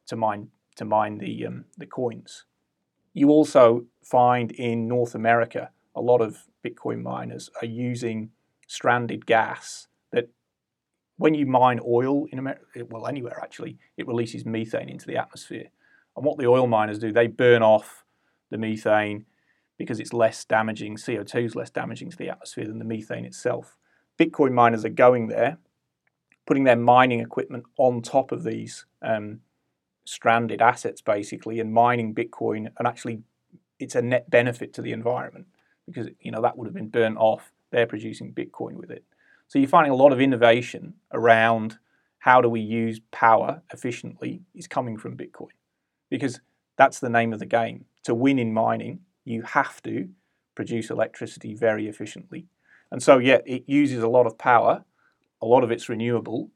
to 0.07 0.17
mine 0.17 0.49
to 0.76 0.85
mine 0.85 1.19
the 1.19 1.47
um, 1.47 1.65
the 1.76 1.87
coins. 1.87 2.45
You 3.12 3.31
also 3.31 3.87
find 4.03 4.53
in 4.53 4.87
North 4.87 5.15
America 5.15 5.71
a 5.95 6.00
lot 6.00 6.21
of 6.21 6.45
Bitcoin 6.65 7.03
miners 7.03 7.50
are 7.61 7.67
using 7.67 8.31
stranded 8.67 9.26
gas 9.26 9.88
when 11.18 11.35
you 11.35 11.46
mine 11.46 11.80
oil 11.87 12.26
in 12.26 12.38
America, 12.38 12.85
well 12.88 13.06
anywhere 13.06 13.38
actually, 13.42 13.78
it 13.96 14.06
releases 14.06 14.44
methane 14.44 14.88
into 14.88 15.06
the 15.06 15.16
atmosphere. 15.16 15.70
And 16.16 16.25
what 16.25 16.38
the 16.38 16.46
oil 16.46 16.66
miners 16.66 16.99
do, 16.99 17.12
they 17.12 17.26
burn 17.26 17.62
off 17.62 18.04
the 18.50 18.58
methane 18.58 19.26
because 19.78 20.00
it's 20.00 20.12
less 20.12 20.44
damaging, 20.44 20.96
CO2 20.96 21.44
is 21.44 21.56
less 21.56 21.70
damaging 21.70 22.11
to 22.11 22.16
the 22.16 22.30
atmosphere 22.30 22.66
than 22.66 22.78
the 22.78 22.85
methane 22.85 23.25
itself. 23.25 23.76
Bitcoin 24.18 24.52
miners 24.52 24.85
are 24.85 24.90
going 24.90 25.28
there, 25.28 25.58
putting 26.46 26.64
their 26.64 26.76
mining 26.76 27.20
equipment 27.20 27.64
on 27.76 28.00
top 28.00 28.32
of 28.32 28.44
these 28.44 28.87
um, 29.02 29.40
stranded 30.04 30.62
assets 30.62 31.00
basically 31.02 31.61
and 31.61 31.73
mining 31.73 32.14
Bitcoin 32.14 32.68
and 32.78 32.87
actually 32.87 33.23
it's 33.78 33.94
a 33.94 34.02
net 34.02 34.30
benefit 34.30 34.73
to 34.73 34.80
the 34.82 34.92
environment 34.92 35.46
because 35.87 36.08
you 36.20 36.30
know 36.30 36.40
that 36.40 36.56
would 36.56 36.66
have 36.66 36.75
been 36.75 36.88
burnt 36.88 37.18
off. 37.18 37.52
They're 37.70 37.87
producing 37.87 38.32
Bitcoin 38.32 38.75
with 38.75 38.90
it. 38.90 39.04
So 39.49 39.59
you're 39.59 39.69
finding 39.69 39.93
a 39.93 39.97
lot 39.97 40.12
of 40.12 40.21
innovation 40.21 40.95
around 41.12 41.79
how 42.19 42.41
do 42.41 42.49
we 42.49 42.61
use 42.61 43.00
power 43.12 43.62
efficiently 43.73 44.43
is 44.55 44.67
coming 44.67 44.97
from 44.97 45.17
Bitcoin 45.17 45.55
because 46.11 46.41
that's 46.76 46.99
the 46.99 47.09
name 47.09 47.33
of 47.33 47.38
the 47.38 47.47
game 47.47 47.87
to 48.07 48.15
win 48.15 48.38
in 48.38 48.53
mining, 48.53 49.00
you 49.25 49.43
have 49.43 49.83
to 49.83 50.09
produce 50.55 50.91
electricity 50.91 51.55
very 51.55 51.88
efficiently. 51.88 52.47
And 52.93 53.03
so, 53.03 53.19
yeah, 53.19 53.38
it 53.45 53.65
uses 53.67 54.00
a 54.00 54.09
lot 54.09 54.26
of 54.26 54.38
power, 54.38 54.85
a 55.43 55.47
lot 55.47 55.65
of 55.65 55.73
it's 55.73 55.88
renewable, 55.88 56.53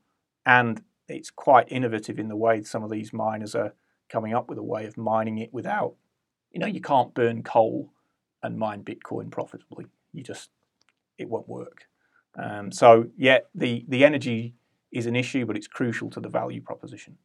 and 0.47 0.81
it's 1.09 1.31
quite 1.31 1.67
innovative 1.71 2.21
in 2.21 2.29
the 2.29 2.37
way 2.37 2.63
some 2.63 2.85
of 2.85 2.91
these 2.91 3.13
miners 3.13 3.57
are 3.57 3.75
coming 4.09 4.33
up 4.33 4.49
with 4.49 4.59
a 4.59 4.63
way 4.63 4.87
of 4.87 4.97
mining 4.97 5.39
it 5.39 5.53
without, 5.53 5.95
you 6.53 6.61
know, 6.61 6.69
you 6.69 6.81
can't 6.81 7.15
burn 7.15 7.43
coal 7.43 7.93
and 8.45 8.57
mine 8.57 8.85
Bitcoin 8.85 9.29
profitably. 9.29 9.87
You 10.13 10.23
just, 10.23 10.51
it 11.19 11.29
won't 11.29 11.49
work. 11.49 11.89
Um, 12.37 12.71
so, 12.73 13.07
yeah, 13.17 13.39
the, 13.55 13.85
the 13.89 14.05
energy 14.05 14.55
is 14.93 15.07
an 15.07 15.17
issue, 15.17 15.47
but 15.47 15.57
it's 15.57 15.67
crucial 15.67 16.11
to 16.11 16.21
the 16.21 16.29
value 16.29 16.61
proposition. 16.61 17.19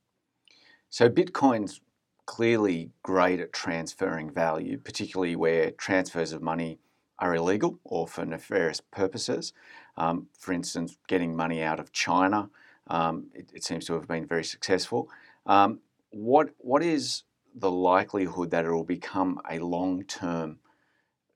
So, 0.90 1.10
Bitcoin's 1.10 1.82
clearly 2.26 2.92
great 3.04 3.40
at 3.40 3.54
transferring 3.54 4.32
value, 4.32 4.78
particularly 4.78 5.36
where 5.36 5.72
transfers 5.72 6.32
of 6.32 6.42
money 6.42 6.80
are 7.20 7.36
illegal 7.36 7.80
or 7.84 8.08
for 8.08 8.26
nefarious 8.26 8.82
purposes. 8.82 9.54
Um, 9.98 10.28
for 10.38 10.52
instance, 10.52 10.98
getting 11.08 11.36
money 11.36 11.62
out 11.62 11.80
of 11.80 11.92
China, 11.92 12.50
um, 12.88 13.28
it, 13.34 13.50
it, 13.54 13.64
seems 13.64 13.86
to 13.86 13.94
have 13.94 14.08
been 14.08 14.26
very 14.26 14.44
successful. 14.44 15.10
Um, 15.46 15.80
what 16.12 16.50
what 16.58 16.84
is 16.84 17.24
the 17.56 17.72
likelihood 17.72 18.52
that 18.52 18.66
it 18.66 18.72
will 18.72 18.84
become 18.84 19.40
a 19.50 19.60
long 19.60 20.04
term 20.04 20.60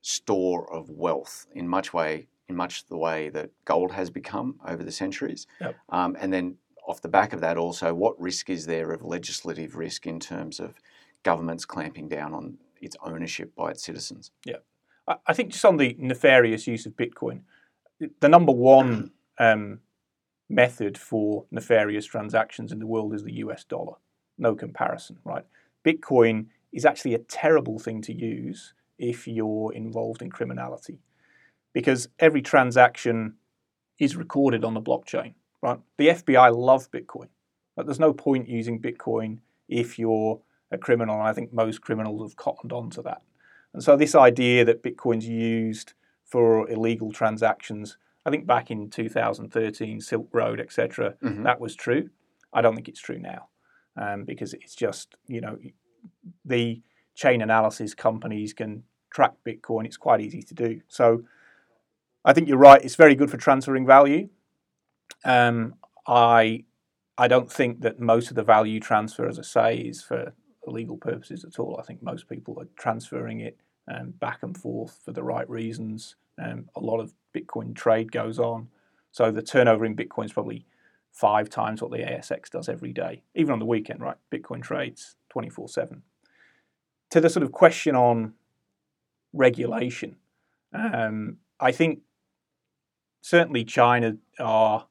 store 0.02 0.70
of 0.72 0.90
wealth 0.90 1.46
in 1.54 1.66
much 1.66 1.92
way 1.92 2.26
in 2.50 2.56
much 2.56 2.86
the 2.86 2.96
way 2.96 3.30
that 3.30 3.50
gold 3.64 3.92
has 3.92 4.10
become 4.10 4.56
over 4.66 4.82
the 4.82 4.92
centuries? 4.92 5.46
Yep. 5.60 5.76
Um, 5.88 6.16
and 6.20 6.32
then 6.32 6.56
off 6.86 7.00
the 7.00 7.08
back 7.08 7.32
of 7.32 7.40
that, 7.40 7.56
also, 7.56 7.94
what 7.94 8.20
risk 8.20 8.50
is 8.50 8.66
there 8.66 8.90
of 8.92 9.02
legislative 9.02 9.76
risk 9.76 10.06
in 10.06 10.18
terms 10.20 10.60
of 10.60 10.74
governments 11.22 11.64
clamping 11.64 12.08
down 12.08 12.34
on 12.34 12.58
its 12.82 12.96
ownership 13.02 13.54
by 13.54 13.70
its 13.70 13.82
citizens? 13.82 14.32
Yeah. 14.44 14.56
I 15.26 15.32
think 15.32 15.50
just 15.52 15.64
on 15.64 15.76
the 15.76 15.96
nefarious 15.98 16.66
use 16.66 16.86
of 16.86 16.92
Bitcoin, 16.92 17.40
the 18.20 18.28
number 18.28 18.52
one 18.52 19.10
um, 19.38 19.80
method 20.48 20.96
for 20.98 21.46
nefarious 21.50 22.06
transactions 22.06 22.70
in 22.70 22.78
the 22.78 22.86
world 22.86 23.14
is 23.14 23.24
the 23.24 23.34
US 23.34 23.64
dollar. 23.64 23.94
No 24.38 24.54
comparison, 24.54 25.18
right? 25.24 25.44
Bitcoin 25.84 26.46
is 26.72 26.84
actually 26.84 27.14
a 27.14 27.18
terrible 27.18 27.78
thing 27.78 28.02
to 28.02 28.12
use 28.12 28.74
if 28.98 29.26
you're 29.26 29.72
involved 29.72 30.22
in 30.22 30.30
criminality 30.30 31.00
because 31.72 32.08
every 32.18 32.42
transaction 32.42 33.34
is 33.98 34.16
recorded 34.16 34.64
on 34.64 34.74
the 34.74 34.80
blockchain 34.80 35.34
right? 35.62 35.78
The 35.98 36.08
FBI 36.08 36.56
love 36.56 36.90
Bitcoin, 36.90 37.28
but 37.76 37.86
there's 37.86 38.00
no 38.00 38.12
point 38.12 38.48
using 38.48 38.80
Bitcoin 38.80 39.38
if 39.68 39.98
you're 39.98 40.40
a 40.70 40.78
criminal. 40.78 41.18
And 41.18 41.28
I 41.28 41.32
think 41.32 41.52
most 41.52 41.80
criminals 41.80 42.22
have 42.22 42.36
cottoned 42.36 42.72
on 42.72 42.90
to 42.90 43.02
that. 43.02 43.22
And 43.72 43.82
so 43.82 43.96
this 43.96 44.14
idea 44.14 44.64
that 44.64 44.82
Bitcoin's 44.82 45.26
used 45.26 45.94
for 46.24 46.68
illegal 46.68 47.12
transactions, 47.12 47.96
I 48.26 48.30
think 48.30 48.46
back 48.46 48.70
in 48.70 48.90
2013, 48.90 50.00
Silk 50.00 50.28
Road, 50.32 50.60
etc., 50.60 51.14
mm-hmm. 51.22 51.44
that 51.44 51.60
was 51.60 51.74
true. 51.74 52.10
I 52.52 52.62
don't 52.62 52.74
think 52.74 52.88
it's 52.88 53.00
true 53.00 53.18
now 53.18 53.48
um, 53.96 54.24
because 54.24 54.54
it's 54.54 54.74
just 54.74 55.14
you 55.28 55.40
know 55.40 55.58
the 56.44 56.82
chain 57.14 57.42
analysis 57.42 57.94
companies 57.94 58.52
can 58.52 58.82
track 59.10 59.34
Bitcoin. 59.46 59.84
It's 59.84 59.96
quite 59.96 60.20
easy 60.20 60.42
to 60.42 60.54
do. 60.54 60.80
So 60.88 61.22
I 62.24 62.32
think 62.32 62.48
you're 62.48 62.58
right. 62.58 62.84
It's 62.84 62.96
very 62.96 63.14
good 63.14 63.30
for 63.30 63.36
transferring 63.36 63.86
value. 63.86 64.28
Um, 65.24 65.74
I 66.06 66.64
I 67.18 67.28
don't 67.28 67.50
think 67.50 67.82
that 67.82 68.00
most 68.00 68.30
of 68.30 68.36
the 68.36 68.42
value 68.42 68.80
transfer, 68.80 69.28
as 69.28 69.38
I 69.38 69.42
say, 69.42 69.76
is 69.76 70.02
for 70.02 70.32
legal 70.66 70.96
purposes 70.96 71.44
at 71.44 71.58
all. 71.58 71.78
I 71.78 71.82
think 71.82 72.02
most 72.02 72.28
people 72.28 72.58
are 72.60 72.68
transferring 72.76 73.40
it 73.40 73.58
um, 73.88 74.10
back 74.10 74.42
and 74.42 74.56
forth 74.56 74.98
for 75.04 75.12
the 75.12 75.22
right 75.22 75.48
reasons. 75.48 76.16
Um, 76.42 76.70
a 76.74 76.80
lot 76.80 77.00
of 77.00 77.12
Bitcoin 77.34 77.74
trade 77.74 78.12
goes 78.12 78.38
on, 78.38 78.68
so 79.12 79.30
the 79.30 79.42
turnover 79.42 79.84
in 79.84 79.96
Bitcoin 79.96 80.26
is 80.26 80.32
probably 80.32 80.66
five 81.12 81.50
times 81.50 81.82
what 81.82 81.90
the 81.90 81.98
ASX 81.98 82.48
does 82.50 82.68
every 82.68 82.92
day, 82.92 83.22
even 83.34 83.52
on 83.52 83.58
the 83.58 83.66
weekend. 83.66 84.00
Right, 84.00 84.16
Bitcoin 84.32 84.62
trades 84.62 85.16
twenty 85.28 85.50
four 85.50 85.68
seven. 85.68 86.02
To 87.10 87.20
the 87.20 87.28
sort 87.28 87.42
of 87.42 87.52
question 87.52 87.96
on 87.96 88.34
regulation, 89.32 90.16
um, 90.72 91.38
I 91.58 91.72
think 91.72 92.00
certainly 93.20 93.64
China 93.64 94.16
are 94.38 94.86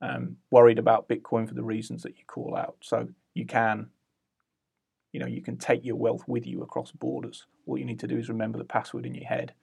um, 0.00 0.36
worried 0.50 0.78
about 0.78 1.08
Bitcoin 1.08 1.48
for 1.48 1.54
the 1.54 1.62
reasons 1.62 2.02
that 2.02 2.16
you 2.18 2.24
call 2.26 2.56
out. 2.56 2.76
So 2.80 3.08
you 3.34 3.46
can, 3.46 3.88
you 5.12 5.20
know, 5.20 5.26
you 5.26 5.42
can 5.42 5.56
take 5.56 5.84
your 5.84 5.96
wealth 5.96 6.24
with 6.26 6.46
you 6.46 6.62
across 6.62 6.90
borders. 6.90 7.46
All 7.66 7.78
you 7.78 7.84
need 7.84 8.00
to 8.00 8.08
do 8.08 8.18
is 8.18 8.28
remember 8.28 8.58
the 8.58 8.64
password 8.64 9.06
in 9.06 9.14
your 9.14 9.26
head, 9.26 9.54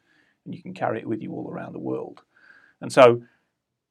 and 0.45 0.55
you 0.55 0.61
can 0.61 0.73
carry 0.73 0.99
it 0.99 1.07
with 1.07 1.21
you 1.21 1.33
all 1.33 1.49
around 1.49 1.73
the 1.73 1.79
world. 1.79 2.21
And 2.81 2.91
so 2.91 3.23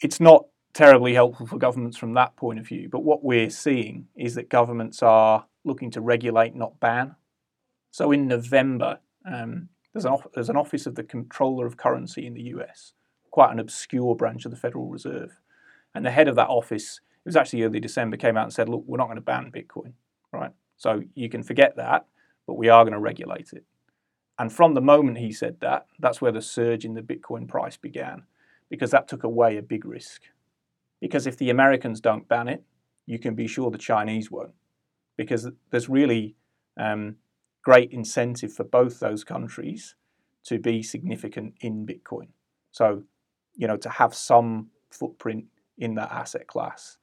it's 0.00 0.20
not 0.20 0.46
terribly 0.72 1.14
helpful 1.14 1.46
for 1.46 1.58
governments 1.58 1.96
from 1.96 2.14
that 2.14 2.36
point 2.36 2.58
of 2.58 2.66
view. 2.66 2.88
But 2.90 3.04
what 3.04 3.24
we're 3.24 3.50
seeing 3.50 4.08
is 4.16 4.34
that 4.34 4.48
governments 4.48 5.02
are 5.02 5.46
looking 5.64 5.90
to 5.92 6.00
regulate, 6.00 6.54
not 6.54 6.80
ban. 6.80 7.16
So 7.90 8.12
in 8.12 8.28
November, 8.28 9.00
um, 9.24 9.68
there's, 9.92 10.04
an 10.04 10.16
there's 10.34 10.50
an 10.50 10.56
office 10.56 10.86
of 10.86 10.94
the 10.94 11.02
Comptroller 11.02 11.66
of 11.66 11.76
Currency 11.76 12.26
in 12.26 12.34
the 12.34 12.42
US, 12.54 12.92
quite 13.30 13.52
an 13.52 13.58
obscure 13.58 14.14
branch 14.14 14.44
of 14.44 14.50
the 14.50 14.56
Federal 14.56 14.88
Reserve. 14.88 15.40
And 15.94 16.04
the 16.04 16.10
head 16.10 16.28
of 16.28 16.36
that 16.36 16.48
office, 16.48 17.00
it 17.24 17.28
was 17.28 17.36
actually 17.36 17.62
early 17.62 17.80
December, 17.80 18.16
came 18.16 18.36
out 18.36 18.44
and 18.44 18.52
said, 18.52 18.68
look, 18.68 18.84
we're 18.86 18.98
not 18.98 19.06
going 19.06 19.16
to 19.16 19.22
ban 19.22 19.52
Bitcoin, 19.52 19.92
right? 20.32 20.52
So 20.76 21.02
you 21.14 21.28
can 21.28 21.42
forget 21.42 21.76
that, 21.76 22.06
but 22.46 22.54
we 22.54 22.68
are 22.68 22.84
going 22.84 22.92
to 22.92 23.00
regulate 23.00 23.52
it. 23.52 23.64
And 24.38 24.52
from 24.52 24.74
the 24.74 24.80
moment 24.80 25.18
he 25.18 25.32
said 25.32 25.56
that, 25.60 25.86
that's 25.98 26.20
where 26.20 26.32
the 26.32 26.40
surge 26.40 26.84
in 26.84 26.94
the 26.94 27.02
Bitcoin 27.02 27.48
price 27.48 27.76
began, 27.76 28.22
because 28.70 28.92
that 28.92 29.08
took 29.08 29.24
away 29.24 29.56
a 29.56 29.62
big 29.62 29.84
risk. 29.84 30.22
Because 31.00 31.26
if 31.26 31.36
the 31.36 31.50
Americans 31.50 32.00
don't 32.00 32.28
ban 32.28 32.48
it, 32.48 32.64
you 33.06 33.18
can 33.18 33.34
be 33.34 33.46
sure 33.46 33.70
the 33.70 33.78
Chinese 33.78 34.30
won't, 34.30 34.54
because 35.16 35.48
there's 35.70 35.88
really 35.88 36.36
um, 36.78 37.16
great 37.64 37.90
incentive 37.90 38.52
for 38.52 38.64
both 38.64 39.00
those 39.00 39.24
countries 39.24 39.96
to 40.44 40.58
be 40.58 40.82
significant 40.82 41.54
in 41.60 41.86
Bitcoin. 41.86 42.28
So, 42.70 43.02
you 43.58 43.66
know, 43.68 43.76
to 43.76 43.90
have 43.90 44.14
some 44.14 44.68
footprint 44.90 45.44
in 45.76 45.94
that 45.96 46.10
asset 46.10 46.46
class. 46.46 46.96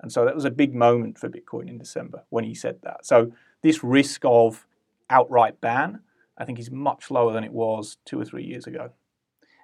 And 0.00 0.12
so 0.12 0.24
that 0.24 0.34
was 0.34 0.44
a 0.44 0.50
big 0.50 0.74
moment 0.74 1.18
for 1.18 1.28
Bitcoin 1.28 1.68
in 1.68 1.78
December 1.78 2.22
when 2.30 2.44
he 2.44 2.54
said 2.54 2.78
that. 2.82 3.04
So 3.04 3.32
this 3.62 3.82
risk 3.82 4.22
of 4.24 4.66
outright 5.10 5.60
ban 5.60 6.00
I 6.38 6.44
think 6.44 6.58
is 6.58 6.70
much 6.70 7.10
lower 7.10 7.32
than 7.32 7.44
it 7.44 7.52
was 7.52 7.98
two 8.04 8.20
or 8.20 8.24
three 8.24 8.44
years 8.44 8.66
ago. 8.66 8.90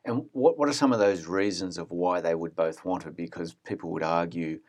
And 0.05 0.27
what, 0.33 0.59
what 0.59 0.69
are 0.69 0.73
some 0.73 0.93
of 0.93 0.99
those 0.99 1.27
reasons 1.27 1.77
of 1.77 1.91
why 1.91 2.21
they 2.21 2.35
would 2.35 2.55
both 2.55 2.85
want 2.85 3.07
it? 3.07 3.17
Because 3.17 3.55
people 3.67 3.91
would 3.91 4.03
argue 4.03 4.61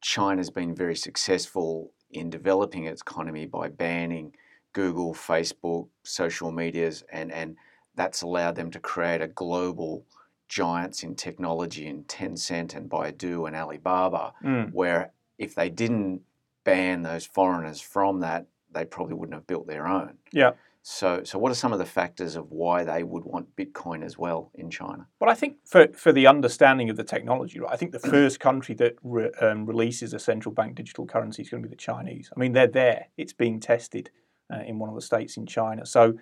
China's 0.00 0.50
been 0.50 0.74
very 0.74 0.94
successful 0.94 1.92
in 2.10 2.30
developing 2.30 2.84
its 2.84 3.00
economy 3.00 3.46
by 3.46 3.68
banning 3.68 4.34
Google, 4.72 5.14
Facebook, 5.14 5.88
social 6.02 6.52
medias, 6.52 7.02
and, 7.10 7.32
and 7.32 7.56
that's 7.94 8.22
allowed 8.22 8.54
them 8.54 8.70
to 8.70 8.78
create 8.78 9.22
a 9.22 9.28
global 9.28 10.04
giants 10.48 11.02
in 11.02 11.14
technology 11.14 11.86
in 11.86 12.04
Tencent 12.04 12.74
and 12.74 12.88
Baidu 12.88 13.46
and 13.46 13.56
Alibaba, 13.56 14.32
Mm. 14.42 14.72
where 14.72 15.12
if 15.38 15.54
they 15.54 15.68
didn't 15.68 16.22
ban 16.64 17.02
those 17.02 17.26
foreigners 17.26 17.80
from 17.80 18.20
that, 18.20 18.46
they 18.72 18.84
probably 18.84 19.14
wouldn't 19.14 19.34
have 19.34 19.46
built 19.46 19.66
their 19.66 19.86
own. 19.86 20.18
Yeah. 20.32 20.52
So, 20.82 21.24
so 21.24 21.36
what 21.38 21.50
are 21.50 21.56
some 21.56 21.72
of 21.72 21.80
the 21.80 21.84
factors 21.84 22.36
of 22.36 22.52
why 22.52 22.84
they 22.84 23.02
would 23.02 23.24
want 23.24 23.56
Bitcoin 23.56 24.04
as 24.04 24.16
well 24.16 24.52
in 24.54 24.70
China? 24.70 25.08
But 25.18 25.28
I 25.28 25.34
think 25.34 25.56
for, 25.64 25.88
for 25.92 26.12
the 26.12 26.28
understanding 26.28 26.90
of 26.90 26.96
the 26.96 27.02
technology, 27.02 27.58
right, 27.58 27.72
I 27.72 27.76
think 27.76 27.90
the 27.90 27.98
first 28.16 28.38
country 28.38 28.74
that 28.76 28.94
re, 29.02 29.30
um, 29.40 29.66
releases 29.66 30.14
a 30.14 30.20
central 30.20 30.54
bank 30.54 30.76
digital 30.76 31.04
currency 31.04 31.42
is 31.42 31.50
going 31.50 31.62
to 31.62 31.68
be 31.68 31.72
the 31.74 31.76
Chinese. 31.76 32.30
I 32.36 32.38
mean, 32.38 32.52
they're 32.52 32.68
there. 32.68 33.08
It's 33.16 33.32
being 33.32 33.58
tested 33.58 34.10
uh, 34.52 34.60
in 34.64 34.78
one 34.78 34.88
of 34.88 34.94
the 34.94 35.00
states 35.00 35.36
in 35.36 35.46
China. 35.46 35.84
So 35.86 36.14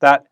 that 0.00 0.24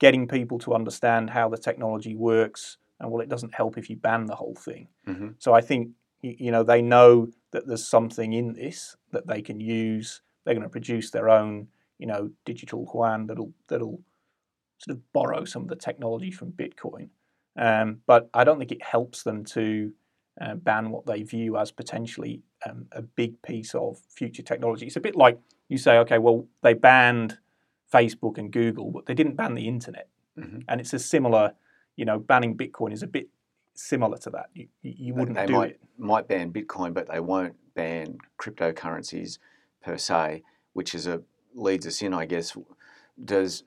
getting 0.00 0.28
people 0.28 0.58
to 0.58 0.74
understand 0.74 1.30
how 1.30 1.48
the 1.48 1.58
technology 1.58 2.14
works, 2.14 2.76
and 3.00 3.10
well, 3.10 3.22
it 3.22 3.28
doesn't 3.28 3.54
help 3.54 3.78
if 3.78 3.88
you 3.90 3.96
ban 3.96 4.26
the 4.26 4.36
whole 4.36 4.54
thing. 4.54 4.88
Mhm. 5.06 5.34
So 5.38 5.52
I 5.52 5.60
think 5.60 5.92
you 6.22 6.50
know 6.52 6.62
they 6.62 6.82
know 6.82 7.28
that 7.52 7.66
there's 7.66 7.86
something 7.86 8.32
in 8.32 8.52
this 8.52 8.96
that 9.10 9.26
they 9.26 9.42
can 9.42 9.58
use. 9.60 10.22
They're 10.44 10.54
going 10.54 10.62
to 10.62 10.68
produce 10.70 11.10
their 11.10 11.28
own, 11.28 11.68
you 11.98 12.06
know, 12.06 12.30
digital 12.44 12.88
yuan 12.94 13.26
that'll 13.26 13.52
that'll 13.68 14.00
sort 14.78 14.96
of 14.96 15.12
borrow 15.12 15.44
some 15.44 15.62
of 15.62 15.68
the 15.68 15.76
technology 15.76 16.30
from 16.30 16.52
Bitcoin. 16.52 17.08
Um, 17.56 18.00
but 18.06 18.30
I 18.32 18.44
don't 18.44 18.58
think 18.58 18.72
it 18.72 18.82
helps 18.82 19.22
them 19.22 19.44
to 19.46 19.92
uh, 20.40 20.54
ban 20.54 20.90
what 20.90 21.04
they 21.06 21.22
view 21.22 21.58
as 21.58 21.70
potentially 21.70 22.42
um, 22.66 22.86
a 22.92 23.02
big 23.02 23.42
piece 23.42 23.74
of 23.74 23.98
future 24.08 24.42
technology. 24.42 24.86
It's 24.86 24.96
a 24.96 25.00
bit 25.00 25.16
like 25.16 25.38
you 25.68 25.76
say, 25.76 25.98
okay, 25.98 26.18
well, 26.18 26.46
they 26.62 26.72
banned 26.74 27.38
Facebook 27.92 28.38
and 28.38 28.50
Google, 28.52 28.90
but 28.90 29.06
they 29.06 29.14
didn't 29.14 29.36
ban 29.36 29.54
the 29.54 29.68
internet. 29.68 30.08
Mhm. 30.38 30.64
And 30.68 30.80
it's 30.80 30.94
a 30.94 30.98
similar, 30.98 31.54
you 31.96 32.04
know, 32.04 32.18
banning 32.18 32.56
Bitcoin 32.56 32.92
is 32.92 33.02
a 33.02 33.06
bit 33.06 33.28
similar 33.74 34.18
to 34.18 34.30
that. 34.30 34.46
You, 34.54 34.68
you 34.82 35.14
wouldn't 35.14 35.36
they 35.36 35.46
do 35.46 35.52
might, 35.54 35.70
it. 35.70 35.80
might 35.98 36.28
ban 36.28 36.52
Bitcoin, 36.52 36.94
but 36.94 37.08
they 37.10 37.20
won't 37.20 37.54
ban 37.74 38.18
cryptocurrencies 38.38 39.38
per 39.82 39.96
se, 39.96 40.42
which 40.72 40.94
is 40.94 41.06
a 41.06 41.22
leads 41.54 41.86
us 41.86 42.02
in, 42.02 42.14
I 42.14 42.26
guess. 42.26 42.56
Does 43.22 43.64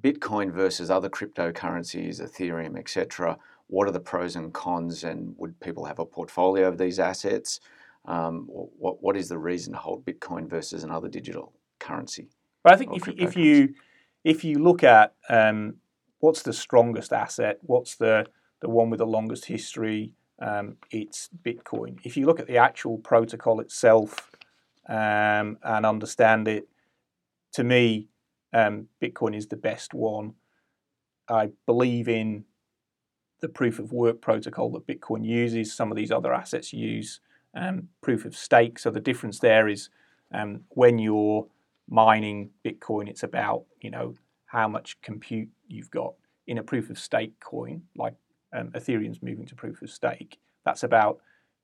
Bitcoin 0.00 0.52
versus 0.52 0.90
other 0.90 1.08
cryptocurrencies, 1.08 2.20
Ethereum, 2.20 2.78
etc. 2.78 3.38
What 3.68 3.88
are 3.88 3.92
the 3.92 4.00
pros 4.00 4.36
and 4.36 4.52
cons, 4.52 5.04
and 5.04 5.34
would 5.38 5.58
people 5.60 5.84
have 5.84 5.98
a 5.98 6.06
portfolio 6.06 6.68
of 6.68 6.78
these 6.78 6.98
assets? 6.98 7.60
Um, 8.04 8.46
what 8.48 9.02
what 9.02 9.16
is 9.16 9.28
the 9.28 9.38
reason 9.38 9.72
to 9.72 9.78
hold 9.78 10.04
Bitcoin 10.04 10.48
versus 10.48 10.84
another 10.84 11.08
digital 11.08 11.52
currency? 11.78 12.28
But 12.62 12.74
I 12.74 12.76
think 12.76 12.96
if 12.96 13.06
you, 13.06 13.14
if 13.18 13.36
you 13.36 13.74
if 14.24 14.44
you 14.44 14.58
look 14.58 14.82
at 14.82 15.14
um, 15.28 15.76
what's 16.20 16.42
the 16.42 16.52
strongest 16.52 17.12
asset, 17.12 17.58
what's 17.62 17.96
the 17.96 18.26
the 18.60 18.68
one 18.68 18.90
with 18.90 18.98
the 18.98 19.06
longest 19.06 19.44
history, 19.46 20.12
um, 20.40 20.76
it's 20.90 21.28
Bitcoin. 21.44 21.98
If 22.04 22.16
you 22.16 22.26
look 22.26 22.40
at 22.40 22.46
the 22.46 22.58
actual 22.58 22.98
protocol 22.98 23.60
itself 23.60 24.30
um, 24.88 25.58
and 25.62 25.86
understand 25.86 26.48
it, 26.48 26.68
to 27.52 27.64
me, 27.64 28.08
um, 28.52 28.88
Bitcoin 29.02 29.36
is 29.36 29.48
the 29.48 29.56
best 29.56 29.94
one. 29.94 30.34
I 31.28 31.50
believe 31.66 32.08
in 32.08 32.44
the 33.40 33.48
proof 33.48 33.78
of 33.78 33.92
work 33.92 34.20
protocol 34.20 34.70
that 34.72 34.86
Bitcoin 34.86 35.24
uses. 35.24 35.74
Some 35.74 35.90
of 35.90 35.96
these 35.96 36.10
other 36.10 36.32
assets 36.32 36.72
use 36.72 37.20
um, 37.54 37.88
proof 38.02 38.24
of 38.24 38.36
stake. 38.36 38.78
So 38.78 38.90
the 38.90 39.00
difference 39.00 39.38
there 39.40 39.68
is 39.68 39.90
um, 40.32 40.62
when 40.70 40.98
you're 40.98 41.46
mining 41.88 42.50
Bitcoin, 42.64 43.08
it's 43.08 43.22
about 43.22 43.64
you 43.80 43.90
know 43.90 44.14
how 44.46 44.68
much 44.68 45.00
compute 45.02 45.48
you've 45.68 45.90
got. 45.90 46.14
In 46.46 46.58
a 46.58 46.62
proof 46.62 46.90
of 46.90 46.98
stake 46.98 47.38
coin, 47.40 47.82
like 47.96 48.14
um, 48.52 48.70
Ethereum's 48.70 49.22
moving 49.22 49.46
to 49.46 49.54
proof 49.54 49.82
of 49.82 49.90
stake, 49.90 50.38
that's 50.64 50.84
about 50.84 51.18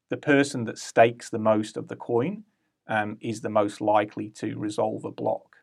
the 0.08 0.16
person 0.16 0.64
that 0.64 0.78
stakes 0.78 1.30
the 1.30 1.38
most 1.38 1.76
of 1.76 1.88
the 1.88 1.96
coin 1.96 2.44
um, 2.88 3.16
is 3.20 3.40
the 3.40 3.48
most 3.48 3.80
likely 3.80 4.28
to 4.30 4.58
resolve 4.58 5.04
a 5.04 5.10
block. 5.10 5.56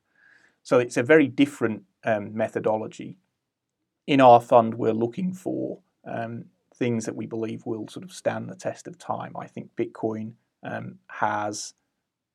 So 0.64 0.80
it's 0.80 0.98
a 0.98 1.04
very 1.04 1.28
different 1.28 1.84
um, 2.04 2.36
methodology. 2.36 3.18
In 4.08 4.22
our 4.22 4.42
fund, 4.42 4.74
we're 4.76 4.94
looking 4.94 5.34
for 5.34 5.80
um, 6.06 6.46
things 6.76 7.06
that 7.06 7.16
we 7.16 7.26
believe 7.26 7.66
will 7.66 7.88
sort 7.88 8.06
of 8.06 8.12
stand 8.12 8.50
the 8.50 8.56
test 8.56 8.88
of 8.88 8.98
time. 8.98 9.34
I 9.38 9.48
think 9.48 9.70
Bitcoin 9.76 10.34
um, 10.64 11.00
has 11.08 11.74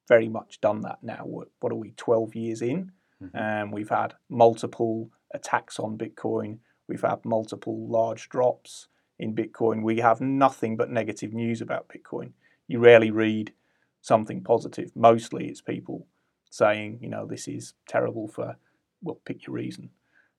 very 0.07 0.29
much 0.29 0.61
done 0.61 0.83
that 0.83 0.99
now. 1.03 1.23
What, 1.25 1.49
what 1.61 1.73
are 1.73 1.77
we, 1.77 1.93
12 1.93 2.35
years 2.35 2.63
in? 2.63 2.93
Mhm. 3.33 3.63
Um, 3.63 3.71
we've 3.71 3.89
had 3.89 4.15
multiple 4.29 5.11
attacks 5.33 5.79
on 5.79 5.99
Bitcoin. 5.99 6.59
We've 6.89 7.03
had 7.03 7.25
multiple 7.25 7.87
large 7.89 8.29
drops 8.29 8.89
in 9.19 9.35
Bitcoin. 9.35 9.83
We 9.83 9.99
have 9.99 10.21
nothing 10.21 10.77
but 10.77 10.91
negative 10.91 11.33
news 11.33 11.61
about 11.61 11.89
Bitcoin. 11.89 12.33
You 12.67 12.79
rarely 12.79 13.11
read 13.11 13.53
something 14.01 14.43
positive. 14.43 14.95
Mostly 14.95 15.49
it's 15.49 15.61
people 15.61 16.07
saying, 16.51 16.99
you 17.01 17.09
know, 17.09 17.27
this 17.27 17.49
is 17.49 17.75
terrible 17.89 18.29
for, 18.29 18.57
well, 19.03 19.21
pick 19.25 19.47
your 19.47 19.55
reason. 19.55 19.91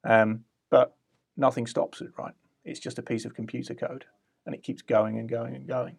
Um, 0.03 0.45
but 0.69 0.95
nothing 1.35 1.67
stops 1.67 2.01
it, 2.01 2.11
right? 2.17 2.33
It's 2.63 2.79
just 2.79 2.99
a 2.99 3.03
piece 3.03 3.25
of 3.25 3.33
computer 3.33 3.73
code 3.73 4.05
and 4.45 4.53
it 4.53 4.63
keeps 4.63 4.81
going 4.81 5.17
and 5.17 5.27
going 5.27 5.55
and 5.55 5.67
going. 5.67 5.97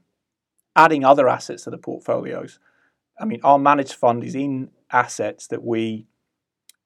Adding 0.74 1.04
other 1.04 1.28
assets 1.28 1.64
to 1.64 1.70
the 1.70 1.78
portfolios. 1.78 2.58
I 3.18 3.24
mean, 3.24 3.40
our 3.42 3.58
managed 3.58 3.94
fund 3.94 4.22
is 4.22 4.34
in 4.34 4.70
assets 4.92 5.46
that 5.48 5.64
we 5.64 6.06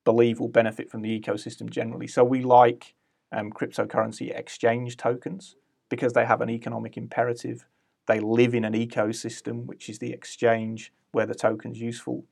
believe 0.05 0.41
will 0.41 0.49
benefit 0.49 0.91
from 0.91 1.03
the 1.03 1.21
ecosystem 1.21 1.69
generally. 1.69 2.07
So 2.07 2.25
we 2.25 2.43
like 2.43 2.95
um, 3.33 3.51
cryptocurrency 3.51 4.37
exchange 4.37 4.97
tokens 4.97 5.57
because 5.89 6.13
they 6.13 6.25
have 6.25 6.41
an 6.41 6.51
economic 6.51 6.97
imperative. 6.97 7.67
They 8.07 8.21
live 8.21 8.55
in 8.55 8.65
an 8.65 8.75
ecosystem, 8.75 9.67
which 9.67 9.89
is 9.89 9.99
the 9.99 10.13
exchange 10.13 10.93
where 11.13 11.27
the 11.27 11.35
token's 11.35 11.81
useful. 11.81 12.25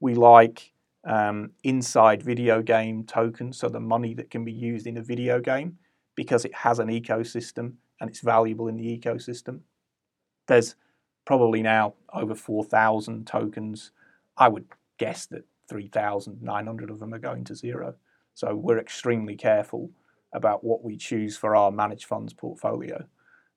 We 0.00 0.14
like 0.14 0.72
um, 1.04 1.50
inside 1.64 2.22
video 2.22 2.62
game 2.62 3.04
tokens, 3.04 3.58
so 3.58 3.68
the 3.68 3.80
money 3.80 4.14
that 4.14 4.30
can 4.30 4.44
be 4.44 4.52
used 4.52 4.86
in 4.86 4.96
a 4.96 5.02
video 5.02 5.40
game 5.40 5.78
because 6.14 6.44
it 6.44 6.54
has 6.54 6.78
an 6.78 6.88
ecosystem 6.88 7.74
and 8.00 8.10
it's 8.10 8.20
valuable 8.20 8.68
in 8.68 8.76
the 8.76 8.98
ecosystem. 8.98 9.60
There's 10.46 10.74
probably 11.24 11.62
now 11.62 11.94
over 12.12 12.34
4,000 12.34 13.26
tokens. 13.26 13.92
I 14.36 14.48
would 14.48 14.66
guess 14.98 15.26
that 15.26 15.44
3,900 15.68 16.90
of 16.90 16.98
them 16.98 17.14
are 17.14 17.18
going 17.18 17.44
to 17.44 17.54
zero. 17.54 17.94
So 18.34 18.54
we're 18.54 18.78
extremely 18.78 19.36
careful 19.36 19.90
about 20.32 20.62
what 20.62 20.84
we 20.84 20.96
choose 20.96 21.36
for 21.36 21.56
our 21.56 21.70
managed 21.70 22.04
funds 22.06 22.32
portfolio. 22.32 23.04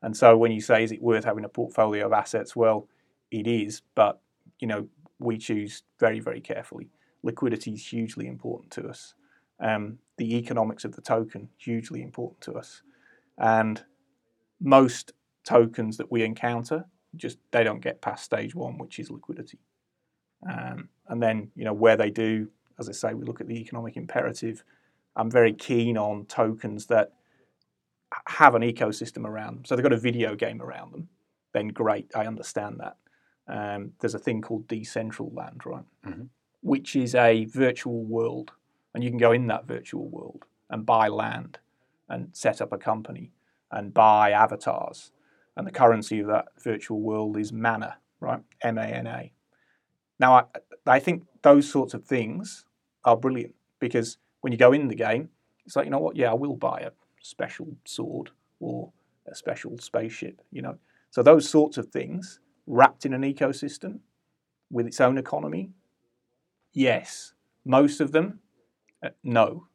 And 0.01 0.15
so 0.15 0.37
when 0.37 0.51
you 0.51 0.61
say 0.61 0.83
is 0.83 0.91
it 0.91 1.01
worth 1.01 1.25
having 1.25 1.45
a 1.45 1.49
portfolio 1.49 2.05
of 2.05 2.13
assets, 2.13 2.55
well, 2.55 2.87
it 3.29 3.47
is, 3.47 3.81
but 3.95 4.19
you 4.59 4.67
know 4.67 4.87
we 5.19 5.37
choose 5.37 5.83
very 5.99 6.19
very 6.19 6.41
carefully. 6.41 6.89
Liquidity 7.23 7.73
is 7.73 7.85
hugely 7.85 8.27
important 8.27 8.71
to 8.73 8.87
us. 8.87 9.13
Um, 9.59 9.99
the 10.17 10.37
economics 10.37 10.85
of 10.85 10.95
the 10.95 11.01
token 11.01 11.49
hugely 11.57 12.01
important 12.01 12.41
to 12.41 12.53
us, 12.53 12.81
and 13.37 13.83
most 14.59 15.13
tokens 15.43 15.97
that 15.97 16.11
we 16.11 16.23
encounter 16.23 16.85
just 17.15 17.37
they 17.51 17.63
don't 17.63 17.81
get 17.81 18.01
past 18.01 18.23
stage 18.23 18.55
one, 18.55 18.77
which 18.77 18.99
is 18.99 19.11
liquidity. 19.11 19.59
Um, 20.49 20.89
and 21.07 21.21
then 21.21 21.51
you 21.55 21.65
know 21.65 21.73
where 21.73 21.97
they 21.97 22.09
do, 22.09 22.49
as 22.79 22.89
I 22.89 22.93
say, 22.93 23.13
we 23.13 23.25
look 23.25 23.41
at 23.41 23.47
the 23.47 23.59
economic 23.59 23.97
imperative. 23.97 24.63
I'm 25.15 25.29
very 25.29 25.53
keen 25.53 25.97
on 25.97 26.25
tokens 26.25 26.87
that 26.87 27.13
have 28.27 28.55
an 28.55 28.61
ecosystem 28.61 29.25
around 29.25 29.55
them. 29.55 29.65
So 29.65 29.75
they've 29.75 29.83
got 29.83 29.93
a 29.93 29.97
video 29.97 30.35
game 30.35 30.61
around 30.61 30.93
them. 30.93 31.09
Then 31.53 31.67
great, 31.69 32.11
I 32.15 32.25
understand 32.25 32.79
that. 32.79 32.95
Um, 33.47 33.93
there's 33.99 34.15
a 34.15 34.19
thing 34.19 34.41
called 34.41 34.67
Decentraland, 34.67 35.65
right? 35.65 35.83
Mhm. 36.05 36.29
Which 36.61 36.95
is 36.95 37.15
a 37.15 37.45
virtual 37.45 38.03
world, 38.05 38.53
and 38.93 39.03
you 39.03 39.09
can 39.09 39.19
go 39.19 39.31
in 39.31 39.47
that 39.47 39.65
virtual 39.65 40.07
world 40.07 40.45
and 40.69 40.85
buy 40.85 41.07
land 41.09 41.59
and 42.07 42.35
set 42.35 42.61
up 42.61 42.71
a 42.71 42.77
company 42.77 43.31
and 43.71 43.93
buy 43.93 44.31
avatars. 44.31 45.11
And 45.57 45.67
the 45.67 45.71
currency 45.71 46.19
of 46.19 46.27
that 46.27 46.47
virtual 46.61 47.01
world 47.01 47.37
is 47.37 47.51
mana, 47.51 47.97
right? 48.19 48.43
M 48.61 48.77
A 48.77 48.85
N 48.85 49.07
A. 49.07 49.33
Now, 50.21 50.35
I, 50.35 50.43
I 50.85 50.99
think 50.99 51.23
those 51.41 51.67
sorts 51.69 51.95
of 51.95 52.05
things 52.05 52.63
are 53.03 53.17
brilliant 53.17 53.55
because 53.79 54.19
when 54.41 54.53
you 54.53 54.59
go 54.59 54.71
in 54.71 54.87
the 54.87 54.95
game, 54.95 55.29
it's 55.65 55.75
like, 55.75 55.85
you 55.85 55.91
know 55.91 55.97
what? 55.97 56.15
Yeah, 56.15 56.29
I 56.29 56.35
will 56.35 56.55
buy 56.55 56.81
a 56.81 56.91
special 57.23 57.75
sword 57.85 58.29
or 58.59 58.91
a 59.27 59.33
special 59.33 59.79
spaceship, 59.79 60.39
you 60.51 60.61
know. 60.61 60.77
So 61.09 61.23
those 61.23 61.49
sorts 61.49 61.77
of 61.79 61.87
things 61.87 62.39
wrapped 62.67 63.03
in 63.03 63.15
an 63.15 63.23
ecosystem 63.23 63.99
with 64.69 64.85
its 64.85 65.01
own 65.01 65.17
economy, 65.17 65.71
yes. 66.71 67.33
Most 67.65 67.99
of 67.99 68.11
them, 68.11 68.41
uh, 69.03 69.09
no. 69.23 69.65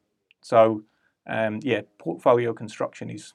So 0.41 0.83
um, 1.27 1.59
yeah, 1.61 1.81
portfolio 1.99 2.53
construction 2.53 3.09
is 3.09 3.33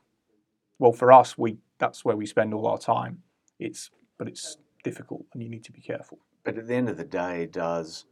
well 0.79 0.93
for 0.93 1.13
us. 1.13 1.37
We 1.37 1.59
that's 1.79 2.05
where 2.05 2.17
we 2.17 2.27
spend 2.27 2.55
all 2.55 2.67
our 2.67 2.79
time. 2.79 3.23
It's 3.59 3.91
but 4.19 4.29
it's 4.29 4.57
difficult, 4.83 5.25
and 5.33 5.43
you 5.43 5.49
need 5.49 5.65
to 5.65 5.73
be 5.73 5.81
careful. 5.81 6.19
But 6.45 6.59
at 6.59 6.67
the 6.67 6.75
end 6.75 6.89
of 6.89 6.97
the 6.97 7.05
day, 7.05 7.47
does 7.47 8.07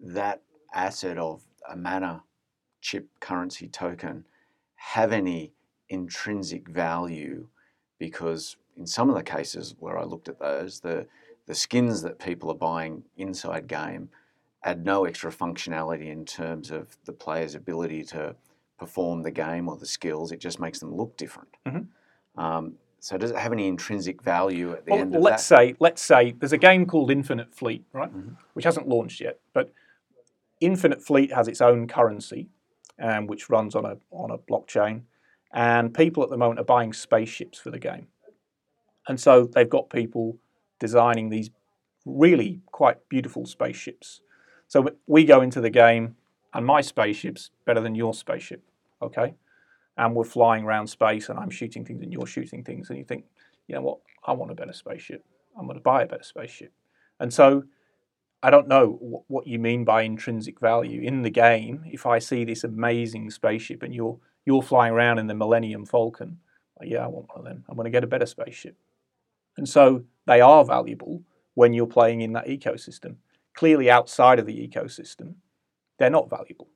that 0.00 0.42
asset 0.72 1.18
of 1.18 1.42
a 1.68 1.76
mana 1.76 2.22
chip 2.80 3.08
currency 3.20 3.68
token 3.68 4.24
have 4.76 5.12
any 5.12 5.52
intrinsic 5.88 6.68
value? 6.68 7.48
Because 7.98 8.56
in 8.76 8.86
some 8.86 9.08
of 9.08 9.16
the 9.16 9.22
cases 9.22 9.74
where 9.78 9.98
I 9.98 10.04
looked 10.04 10.28
at 10.28 10.38
those, 10.38 10.80
the 10.80 11.06
the 11.46 11.54
skins 11.54 12.02
that 12.02 12.18
people 12.18 12.50
are 12.50 12.54
buying 12.54 13.02
inside 13.16 13.66
game 13.66 14.10
add 14.64 14.84
no 14.84 15.06
extra 15.06 15.32
functionality 15.32 16.10
in 16.12 16.26
terms 16.26 16.70
of 16.70 16.98
the 17.06 17.12
player's 17.12 17.54
ability 17.54 18.04
to 18.04 18.36
perform 18.78 19.22
the 19.22 19.30
game 19.30 19.66
or 19.66 19.76
the 19.76 19.86
skills. 19.86 20.30
It 20.30 20.40
just 20.40 20.60
makes 20.60 20.78
them 20.78 20.94
look 20.94 21.16
different. 21.16 21.56
Mm-hmm. 21.66 22.40
Um, 22.40 22.74
so 23.00 23.16
does 23.16 23.30
it 23.30 23.36
have 23.38 23.52
any 23.52 23.68
intrinsic 23.68 24.22
value 24.22 24.72
at 24.72 24.84
the 24.84 24.92
well, 24.92 25.00
end 25.00 25.14
of 25.14 25.22
let's 25.22 25.48
that? 25.48 25.56
say 25.58 25.76
let's 25.80 26.02
say 26.02 26.32
there's 26.32 26.52
a 26.52 26.58
game 26.58 26.86
called 26.86 27.10
Infinite 27.10 27.54
Fleet, 27.54 27.84
right, 27.92 28.12
Mhm. 28.14 28.36
which 28.54 28.64
hasn't 28.64 28.88
launched 28.88 29.20
yet, 29.20 29.40
but 29.52 29.72
Infinite 30.60 31.02
Fleet 31.02 31.32
has 31.32 31.46
its 31.48 31.60
own 31.60 31.86
currency, 31.86 32.48
um, 32.98 33.26
which 33.26 33.48
runs 33.48 33.74
on 33.74 33.84
a 33.84 33.98
on 34.10 34.30
a 34.30 34.38
blockchain, 34.38 35.02
and 35.52 35.94
people 35.94 36.22
at 36.22 36.30
the 36.30 36.36
moment 36.36 36.58
are 36.60 36.64
buying 36.64 36.92
spaceships 36.92 37.58
for 37.58 37.70
the 37.70 37.78
game, 37.78 38.08
and 39.06 39.20
so 39.20 39.44
they've 39.44 39.70
got 39.70 39.90
people 39.90 40.38
designing 40.78 41.28
these 41.28 41.50
really 42.04 42.60
quite 42.72 43.08
beautiful 43.08 43.44
spaceships. 43.46 44.20
So 44.66 44.90
we 45.06 45.24
go 45.24 45.40
into 45.40 45.60
the 45.60 45.70
game, 45.70 46.16
and 46.52 46.64
my 46.66 46.80
spaceship's 46.80 47.50
better 47.64 47.80
than 47.80 47.94
your 47.94 48.14
spaceship, 48.14 48.62
okay? 49.00 49.34
And 49.98 50.14
we're 50.14 50.24
flying 50.24 50.64
around 50.64 50.86
space, 50.86 51.28
and 51.28 51.38
I'm 51.38 51.50
shooting 51.50 51.84
things, 51.84 52.02
and 52.02 52.12
you're 52.12 52.26
shooting 52.26 52.64
things, 52.64 52.88
and 52.88 52.98
you 52.98 53.04
think, 53.04 53.24
you 53.66 53.74
know 53.74 53.82
what? 53.82 53.98
I 54.24 54.32
want 54.32 54.50
a 54.50 54.54
better 54.54 54.72
spaceship. 54.72 55.24
I'm 55.58 55.66
going 55.66 55.76
to 55.76 55.82
buy 55.82 56.02
a 56.02 56.06
better 56.06 56.22
spaceship. 56.22 56.72
And 57.20 57.32
so 57.32 57.64
I 58.42 58.50
don't 58.50 58.68
know 58.68 58.92
wh- 58.92 59.30
what 59.30 59.46
you 59.46 59.58
mean 59.58 59.84
by 59.84 60.02
intrinsic 60.02 60.60
value 60.60 61.02
in 61.02 61.22
the 61.22 61.30
game. 61.30 61.84
If 61.86 62.06
I 62.06 62.18
see 62.18 62.44
this 62.44 62.64
amazing 62.64 63.30
spaceship 63.30 63.82
and 63.82 63.94
you're 63.94 64.18
you're 64.44 64.62
flying 64.62 64.94
around 64.94 65.18
in 65.18 65.26
the 65.26 65.34
Millennium 65.34 65.84
Falcon, 65.84 66.38
well, 66.76 66.88
yeah, 66.88 67.04
I 67.04 67.08
want 67.08 67.28
one 67.28 67.38
of 67.38 67.44
them. 67.44 67.64
I'm 67.68 67.76
going 67.76 67.84
to 67.84 67.90
get 67.90 68.04
a 68.04 68.08
better 68.08 68.24
spaceship. 68.24 68.76
And 69.56 69.68
so 69.68 70.04
they 70.26 70.40
are 70.40 70.64
valuable 70.64 71.22
when 71.54 71.74
you're 71.74 71.86
playing 71.86 72.22
in 72.22 72.32
that 72.32 72.46
ecosystem. 72.46 73.16
Clearly, 73.54 73.90
outside 73.90 74.38
of 74.38 74.46
the 74.46 74.68
ecosystem, 74.68 75.34
they're 75.98 76.08
not 76.08 76.30
valuable. 76.30 76.68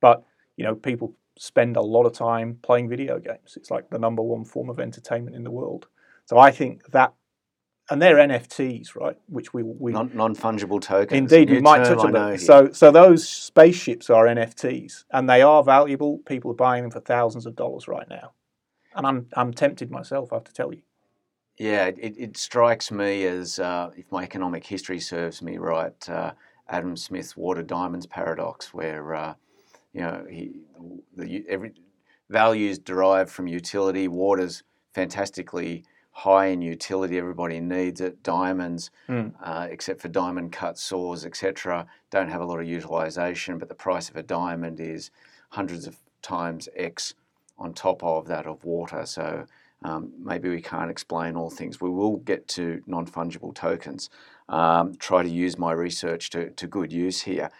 But 0.00 0.24
you 0.56 0.64
know, 0.64 0.74
people 0.74 1.14
spend 1.38 1.76
a 1.76 1.82
lot 1.82 2.06
of 2.06 2.12
time 2.12 2.58
playing 2.62 2.88
video 2.88 3.18
games. 3.18 3.54
It's 3.56 3.70
like 3.70 3.90
the 3.90 3.98
number 3.98 4.22
one 4.22 4.44
form 4.44 4.70
of 4.70 4.80
entertainment 4.80 5.36
in 5.36 5.44
the 5.44 5.50
world. 5.50 5.86
So 6.24 6.38
I 6.38 6.50
think 6.50 6.90
that, 6.92 7.14
and 7.88 8.02
they're 8.02 8.16
NFTs, 8.16 8.96
right? 8.96 9.16
Which 9.28 9.54
we 9.54 9.62
we 9.62 9.92
Non 9.92 10.34
fungible 10.34 10.80
tokens. 10.80 11.32
indeed 11.32 11.50
we 11.50 11.60
might 11.60 11.84
touch 11.84 11.98
on 11.98 12.12
that. 12.12 12.40
So 12.40 12.72
so 12.72 12.90
those 12.90 13.28
spaceships 13.28 14.10
are 14.10 14.24
NFTs, 14.26 15.04
and 15.12 15.30
they 15.30 15.42
are 15.42 15.62
valuable. 15.62 16.18
People 16.26 16.50
are 16.50 16.54
buying 16.54 16.82
them 16.82 16.90
for 16.90 17.00
thousands 17.00 17.46
of 17.46 17.54
dollars 17.54 17.86
right 17.86 18.08
now, 18.08 18.32
and 18.96 19.06
I'm 19.06 19.28
I'm 19.34 19.52
tempted 19.52 19.90
myself. 19.90 20.32
I 20.32 20.36
have 20.36 20.44
to 20.44 20.52
tell 20.52 20.72
you. 20.72 20.82
Yeah, 21.58 21.86
it, 21.86 22.14
it 22.18 22.36
strikes 22.36 22.90
me 22.90 23.24
as, 23.24 23.58
uh, 23.58 23.90
if 23.96 24.12
my 24.12 24.22
economic 24.22 24.62
history 24.66 25.00
serves 25.00 25.40
me 25.40 25.56
right, 25.56 26.08
uh, 26.08 26.32
Adam 26.68 26.96
Smith's 26.96 27.34
water 27.34 27.62
diamonds 27.62 28.06
paradox, 28.06 28.74
where 28.74 29.14
uh, 29.14 29.34
you 29.96 30.02
know 30.02 30.26
he 30.30 30.44
the 31.16 31.44
every 31.48 31.72
values 32.30 32.78
derived 32.78 33.30
from 33.30 33.46
utility. 33.46 34.08
Water's 34.08 34.62
fantastically 34.94 35.84
high 36.10 36.46
in 36.46 36.62
utility. 36.62 37.18
Everybody 37.18 37.60
needs 37.60 38.00
it. 38.00 38.22
Diamonds, 38.22 38.90
Mm. 39.08 39.32
uh, 39.42 39.68
except 39.70 40.00
for 40.02 40.08
diamond 40.08 40.52
cut 40.52 40.78
saws, 40.78 41.24
etc., 41.26 41.86
don't 42.10 42.28
have 42.30 42.40
a 42.42 42.44
lot 42.44 42.60
of 42.60 42.66
utilization. 42.66 43.58
But 43.58 43.68
the 43.68 43.74
price 43.86 44.08
of 44.10 44.16
a 44.16 44.22
diamond 44.22 44.80
is 44.80 45.10
hundreds 45.50 45.86
of 45.86 45.96
times 46.22 46.68
X 46.76 47.14
on 47.58 47.72
top 47.74 48.02
of 48.02 48.26
that 48.28 48.46
of 48.46 48.64
water. 48.64 49.06
So 49.06 49.46
um, 49.82 50.12
maybe 50.18 50.48
we 50.48 50.62
can't 50.62 50.90
explain 50.90 51.36
all 51.36 51.50
things. 51.50 51.80
We 51.80 51.90
will 51.90 52.16
get 52.18 52.48
to 52.48 52.82
non 52.86 53.06
fungible 53.06 53.54
tokens. 53.54 54.10
Um, 54.48 54.94
try 54.96 55.22
to 55.22 55.28
use 55.28 55.58
my 55.58 55.72
research 55.72 56.30
to, 56.30 56.50
to 56.50 56.66
good 56.66 56.92
use 56.92 57.22
here. 57.22 57.50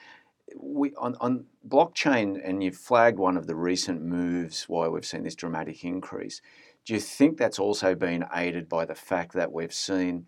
We 0.57 0.95
on, 0.97 1.17
on 1.21 1.45
blockchain, 1.69 2.41
and 2.43 2.63
you 2.63 2.71
flagged 2.73 3.19
one 3.19 3.37
of 3.37 3.47
the 3.47 3.57
recent 3.57 4.03
moves 4.03 4.65
why 4.69 4.89
we've 4.89 5.05
seen 5.07 5.25
this 5.25 5.35
dramatic 5.35 5.85
increase. 5.85 6.41
Do 6.85 6.95
you 6.95 7.01
think 7.01 7.37
that's 7.37 7.59
also 7.59 7.95
been 7.95 8.25
aided 8.35 8.69
by 8.69 8.85
the 8.85 8.95
fact 8.95 9.33
that 9.33 9.53
we've 9.53 9.75
seen 9.75 10.27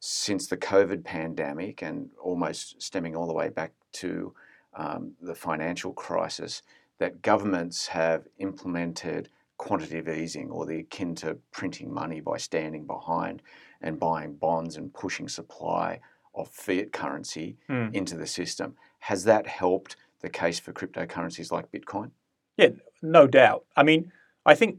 since 0.00 0.46
the 0.46 0.56
COVID 0.56 1.04
pandemic 1.04 1.82
and 1.82 2.10
almost 2.22 2.80
stemming 2.80 3.14
all 3.16 3.26
the 3.26 3.34
way 3.34 3.48
back 3.48 3.72
to 3.92 4.32
um, 4.74 5.12
the 5.20 5.34
financial 5.34 5.92
crisis 5.92 6.62
that 6.98 7.20
governments 7.22 7.88
have 7.88 8.26
implemented 8.38 9.28
quantitative 9.56 10.08
easing 10.08 10.50
or 10.50 10.64
the 10.66 10.78
akin 10.78 11.14
to 11.16 11.36
printing 11.50 11.92
money 11.92 12.20
by 12.20 12.36
standing 12.36 12.86
behind 12.86 13.42
and 13.82 13.98
buying 13.98 14.34
bonds 14.34 14.76
and 14.76 14.94
pushing 14.94 15.28
supply 15.28 15.98
of 16.34 16.48
fiat 16.48 16.92
currency 16.92 17.56
Mm. 17.68 17.92
into 17.94 18.16
the 18.16 18.26
system. 18.26 18.76
Has 19.00 19.24
that 19.24 19.46
helped 19.46 19.96
the 20.20 20.28
case 20.28 20.58
for 20.58 20.72
cryptocurrencies 20.72 21.52
like 21.52 21.70
Bitcoin? 21.72 22.10
Yeah, 22.56 22.70
no 23.02 23.26
doubt. 23.26 23.64
I 23.76 23.82
mean, 23.82 24.12
I 24.44 24.54
think 24.54 24.78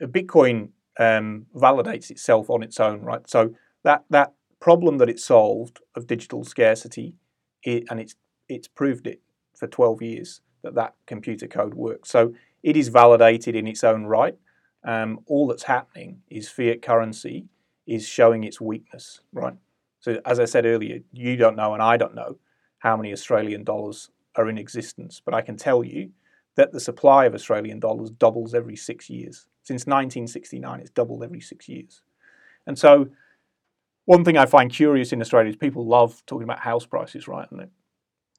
Bitcoin 0.00 0.70
um, 0.98 1.46
validates 1.54 2.10
itself 2.10 2.50
on 2.50 2.62
its 2.62 2.78
own, 2.78 3.02
right? 3.02 3.28
So 3.28 3.54
that 3.84 4.04
that 4.10 4.34
problem 4.60 4.98
that 4.98 5.08
it 5.08 5.20
solved 5.20 5.80
of 5.94 6.06
digital 6.06 6.44
scarcity, 6.44 7.14
it, 7.62 7.84
and 7.90 8.00
it's 8.00 8.14
it's 8.48 8.68
proved 8.68 9.06
it 9.06 9.20
for 9.56 9.66
12 9.66 10.02
years 10.02 10.40
that 10.62 10.74
that 10.74 10.94
computer 11.06 11.46
code 11.46 11.74
works. 11.74 12.10
So 12.10 12.34
it 12.62 12.76
is 12.76 12.88
validated 12.88 13.54
in 13.54 13.66
its 13.66 13.84
own 13.84 14.04
right. 14.06 14.36
Um, 14.84 15.20
all 15.26 15.46
that's 15.46 15.64
happening 15.64 16.22
is 16.28 16.48
fiat 16.48 16.82
currency 16.82 17.46
is 17.86 18.06
showing 18.06 18.44
its 18.44 18.60
weakness, 18.60 19.20
right? 19.32 19.54
So 20.00 20.20
as 20.24 20.38
I 20.38 20.44
said 20.44 20.66
earlier, 20.66 21.00
you 21.12 21.36
don't 21.36 21.56
know 21.56 21.74
and 21.74 21.82
I 21.82 21.96
don't 21.96 22.14
know 22.14 22.38
how 22.78 22.96
many 22.96 23.12
Australian 23.12 23.64
dollars 23.64 24.10
are 24.38 24.48
in 24.48 24.56
existence, 24.56 25.20
but 25.22 25.34
I 25.34 25.42
can 25.42 25.56
tell 25.56 25.84
you 25.84 26.10
that 26.54 26.72
the 26.72 26.80
supply 26.80 27.26
of 27.26 27.34
Australian 27.34 27.80
dollars 27.80 28.10
doubles 28.10 28.54
every 28.54 28.76
six 28.76 29.10
years. 29.10 29.46
Since 29.64 29.86
1969, 29.86 30.80
it's 30.80 30.90
doubled 30.90 31.22
every 31.22 31.40
six 31.40 31.68
years. 31.68 32.02
And 32.66 32.78
so, 32.78 33.08
one 34.06 34.24
thing 34.24 34.38
I 34.38 34.46
find 34.46 34.72
curious 34.72 35.12
in 35.12 35.20
Australia 35.20 35.50
is 35.50 35.56
people 35.56 35.86
love 35.86 36.24
talking 36.24 36.44
about 36.44 36.60
house 36.60 36.86
prices, 36.86 37.28
right? 37.28 37.50
And 37.50 37.60
they- 37.60 37.70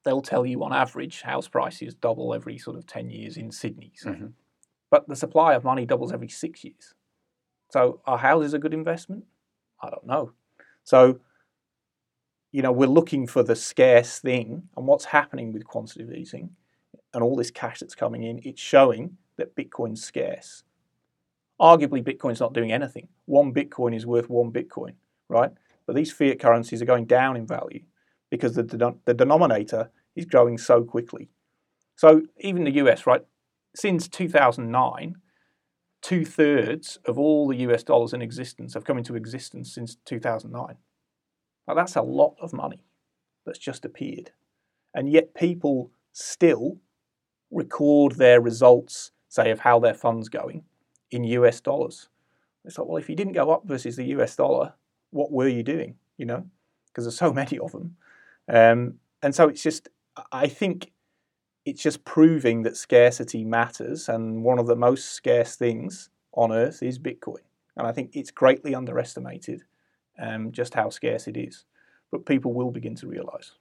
they'll 0.02 0.22
tell 0.22 0.44
you 0.44 0.64
on 0.64 0.72
average 0.72 1.22
house 1.22 1.46
prices 1.46 1.94
double 1.94 2.34
every 2.34 2.58
sort 2.58 2.76
of 2.76 2.86
10 2.86 3.10
years 3.10 3.36
in 3.36 3.52
Sydney. 3.52 3.92
say. 3.94 4.10
Mhm. 4.10 4.32
But 4.90 5.06
the 5.06 5.14
supply 5.14 5.54
of 5.54 5.62
money 5.62 5.86
doubles 5.86 6.12
every 6.12 6.28
six 6.28 6.64
years. 6.64 6.94
So, 7.68 8.00
are 8.06 8.18
houses 8.18 8.54
a 8.54 8.58
good 8.58 8.74
investment? 8.74 9.26
I 9.80 9.90
don't 9.90 10.06
know. 10.06 10.32
So, 10.82 11.20
you 12.52 12.62
know, 12.62 12.72
we're 12.72 12.88
looking 12.88 13.26
for 13.26 13.42
the 13.42 13.56
scarce 13.56 14.18
thing, 14.18 14.64
and 14.76 14.86
what's 14.86 15.06
happening 15.06 15.52
with 15.52 15.64
quantitative 15.64 16.12
easing 16.12 16.50
and 17.12 17.22
all 17.22 17.36
this 17.36 17.50
cash 17.50 17.80
that's 17.80 17.94
coming 17.94 18.22
in, 18.22 18.40
it's 18.44 18.60
showing 18.60 19.16
that 19.36 19.56
Bitcoin's 19.56 20.02
scarce. 20.02 20.62
Arguably, 21.60 22.02
Bitcoin's 22.02 22.40
not 22.40 22.54
doing 22.54 22.72
anything. 22.72 23.08
One 23.26 23.52
Bitcoin 23.52 23.94
is 23.94 24.06
worth 24.06 24.30
one 24.30 24.52
Bitcoin, 24.52 24.94
right? 25.28 25.50
But 25.86 25.96
these 25.96 26.12
fiat 26.12 26.38
currencies 26.38 26.80
are 26.80 26.86
going 26.86 27.06
down 27.06 27.36
in 27.36 27.46
value 27.46 27.82
because 28.30 28.54
the, 28.54 28.64
denom- 28.64 28.98
the 29.04 29.14
denominator 29.14 29.90
is 30.14 30.24
growing 30.24 30.56
so 30.56 30.82
quickly. 30.84 31.28
So, 31.96 32.22
even 32.38 32.64
the 32.64 32.70
US, 32.72 33.06
right? 33.06 33.22
Since 33.74 34.08
2009, 34.08 35.16
two 36.00 36.24
thirds 36.24 36.98
of 37.04 37.18
all 37.18 37.48
the 37.48 37.56
US 37.58 37.82
dollars 37.82 38.12
in 38.12 38.22
existence 38.22 38.74
have 38.74 38.84
come 38.84 38.98
into 38.98 39.16
existence 39.16 39.74
since 39.74 39.96
2009. 40.06 40.76
Now, 41.66 41.74
that's 41.74 41.96
a 41.96 42.02
lot 42.02 42.36
of 42.40 42.52
money 42.52 42.84
that's 43.46 43.58
just 43.58 43.84
appeared. 43.84 44.32
And 44.94 45.10
yet, 45.10 45.34
people 45.34 45.90
still 46.12 46.78
record 47.50 48.16
their 48.16 48.40
results, 48.40 49.12
say, 49.28 49.50
of 49.50 49.60
how 49.60 49.78
their 49.78 49.94
fund's 49.94 50.28
going 50.28 50.64
in 51.10 51.24
US 51.24 51.60
dollars. 51.60 52.08
It's 52.64 52.78
like, 52.78 52.86
well, 52.86 52.98
if 52.98 53.08
you 53.08 53.16
didn't 53.16 53.32
go 53.32 53.50
up 53.50 53.62
versus 53.64 53.96
the 53.96 54.04
US 54.16 54.36
dollar, 54.36 54.74
what 55.10 55.32
were 55.32 55.48
you 55.48 55.62
doing? 55.62 55.96
You 56.16 56.26
know, 56.26 56.46
because 56.86 57.04
there's 57.04 57.18
so 57.18 57.32
many 57.42 57.58
of 57.58 57.72
them. 57.72 57.96
Um, 58.48 58.94
and 59.22 59.34
so 59.34 59.48
it's 59.48 59.62
just, 59.62 59.88
I 60.32 60.48
think 60.48 60.92
it's 61.64 61.82
just 61.82 62.04
proving 62.04 62.62
that 62.62 62.76
scarcity 62.76 63.44
matters. 63.44 64.08
And 64.08 64.42
one 64.42 64.58
of 64.58 64.66
the 64.66 64.76
most 64.76 65.12
scarce 65.12 65.56
things 65.56 66.10
on 66.32 66.52
earth 66.52 66.82
is 66.82 66.98
Bitcoin. 66.98 67.42
And 67.76 67.86
I 67.86 67.92
think 67.92 68.10
it's 68.14 68.30
greatly 68.30 68.74
underestimated 68.74 69.62
um, 70.20 70.52
just 70.52 70.74
how 70.74 70.90
scarce 70.90 71.26
it 71.26 71.36
is. 71.36 71.64
But 72.10 72.26
people 72.26 72.52
will 72.52 72.70
begin 72.70 72.94
to 72.96 73.06
realize. 73.06 73.52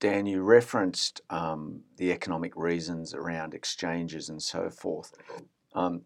Dan, 0.00 0.26
you 0.26 0.42
referenced 0.42 1.20
um, 1.28 1.80
the 1.96 2.12
economic 2.12 2.56
reasons 2.56 3.14
around 3.14 3.52
exchanges 3.52 4.28
and 4.28 4.42
so 4.42 4.70
forth. 4.70 5.12
Um, 5.74 6.02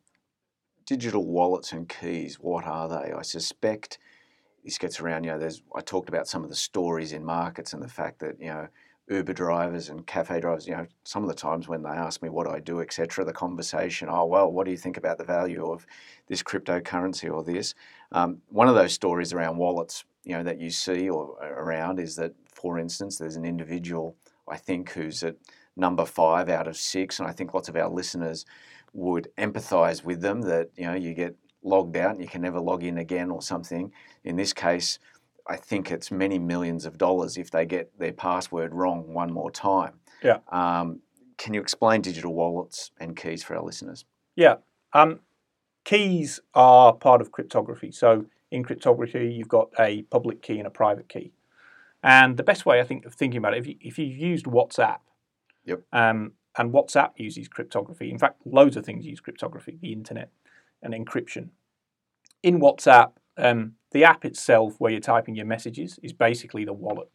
digital 0.86 1.26
wallets 1.26 1.72
and 1.72 1.88
keys, 1.88 2.36
what 2.36 2.64
are 2.66 2.88
they? 2.88 3.12
I 3.12 3.22
suspect 3.22 3.98
this 4.64 4.78
gets 4.78 5.00
around, 5.00 5.24
you 5.24 5.30
know, 5.30 5.38
there's, 5.38 5.62
I 5.74 5.80
talked 5.80 6.08
about 6.08 6.26
some 6.26 6.42
of 6.42 6.48
the 6.48 6.56
stories 6.56 7.12
in 7.12 7.24
markets 7.24 7.72
and 7.72 7.82
the 7.82 7.88
fact 7.88 8.20
that, 8.20 8.40
you 8.40 8.46
know, 8.46 8.68
Uber 9.08 9.32
drivers 9.32 9.88
and 9.88 10.06
cafe 10.06 10.40
drivers, 10.40 10.66
you 10.66 10.74
know, 10.74 10.86
some 11.04 11.22
of 11.22 11.28
the 11.28 11.34
times 11.34 11.68
when 11.68 11.82
they 11.82 11.90
ask 11.90 12.22
me 12.22 12.28
what 12.28 12.46
I 12.46 12.60
do, 12.60 12.80
etc., 12.80 13.24
the 13.24 13.32
conversation, 13.32 14.08
oh, 14.10 14.24
well, 14.24 14.50
what 14.50 14.64
do 14.64 14.70
you 14.70 14.76
think 14.76 14.96
about 14.96 15.18
the 15.18 15.24
value 15.24 15.66
of 15.70 15.84
this 16.28 16.42
cryptocurrency 16.42 17.30
or 17.30 17.42
this? 17.42 17.74
Um, 18.12 18.38
one 18.48 18.68
of 18.68 18.74
those 18.74 18.92
stories 18.92 19.32
around 19.32 19.56
wallets, 19.56 20.04
you 20.24 20.36
know, 20.36 20.42
that 20.42 20.60
you 20.60 20.70
see 20.70 21.08
or 21.08 21.36
around 21.40 21.98
is 21.98 22.16
that, 22.16 22.34
for 22.46 22.78
instance, 22.78 23.18
there's 23.18 23.36
an 23.36 23.44
individual, 23.44 24.16
I 24.48 24.56
think, 24.56 24.92
who's 24.92 25.22
at 25.22 25.36
number 25.76 26.04
five 26.04 26.48
out 26.48 26.68
of 26.68 26.76
six, 26.76 27.18
and 27.18 27.28
I 27.28 27.32
think 27.32 27.54
lots 27.54 27.68
of 27.68 27.76
our 27.76 27.88
listeners 27.88 28.44
would 28.92 29.28
empathise 29.38 30.04
with 30.04 30.20
them 30.20 30.42
that, 30.42 30.70
you 30.76 30.84
know, 30.84 30.94
you 30.94 31.14
get 31.14 31.34
logged 31.62 31.96
out 31.96 32.12
and 32.12 32.20
you 32.20 32.28
can 32.28 32.42
never 32.42 32.60
log 32.60 32.84
in 32.84 32.98
again 32.98 33.30
or 33.30 33.40
something. 33.40 33.92
In 34.24 34.36
this 34.36 34.52
case, 34.52 34.98
I 35.48 35.56
think 35.56 35.90
it's 35.90 36.10
many 36.10 36.38
millions 36.38 36.84
of 36.84 36.98
dollars 36.98 37.36
if 37.36 37.50
they 37.50 37.64
get 37.64 37.98
their 37.98 38.12
password 38.12 38.74
wrong 38.74 39.12
one 39.12 39.32
more 39.32 39.50
time. 39.50 39.94
Yeah. 40.22 40.38
Um, 40.48 41.00
can 41.38 41.54
you 41.54 41.60
explain 41.60 42.02
digital 42.02 42.34
wallets 42.34 42.90
and 43.00 43.16
keys 43.16 43.42
for 43.42 43.56
our 43.56 43.62
listeners? 43.62 44.04
Yeah. 44.36 44.56
Um, 44.92 45.20
keys 45.84 46.40
are 46.54 46.92
part 46.92 47.20
of 47.20 47.32
cryptography. 47.32 47.90
So 47.90 48.26
in 48.50 48.62
cryptography, 48.62 49.32
you've 49.32 49.48
got 49.48 49.70
a 49.78 50.02
public 50.02 50.42
key 50.42 50.58
and 50.58 50.66
a 50.66 50.70
private 50.70 51.08
key. 51.08 51.32
And 52.02 52.36
the 52.36 52.42
best 52.42 52.66
way 52.66 52.80
I 52.80 52.84
think 52.84 53.04
of 53.04 53.14
thinking 53.14 53.38
about 53.38 53.54
it, 53.54 53.58
if, 53.60 53.66
you, 53.66 53.76
if 53.80 53.98
you've 53.98 54.16
used 54.16 54.46
WhatsApp, 54.46 54.98
Yep. 55.64 55.82
um, 55.92 56.32
and 56.58 56.72
WhatsApp 56.72 57.12
uses 57.16 57.48
cryptography. 57.48 58.10
In 58.10 58.18
fact, 58.18 58.40
loads 58.44 58.76
of 58.76 58.84
things 58.84 59.06
use 59.06 59.20
cryptography, 59.20 59.78
the 59.80 59.92
internet 59.92 60.30
and 60.82 60.92
encryption. 60.92 61.50
In 62.42 62.60
WhatsApp, 62.60 63.12
um, 63.36 63.74
the 63.92 64.04
app 64.04 64.24
itself, 64.24 64.74
where 64.78 64.90
you're 64.90 65.00
typing 65.00 65.36
your 65.36 65.46
messages, 65.46 65.98
is 66.02 66.12
basically 66.12 66.64
the 66.64 66.72
wallet. 66.72 67.08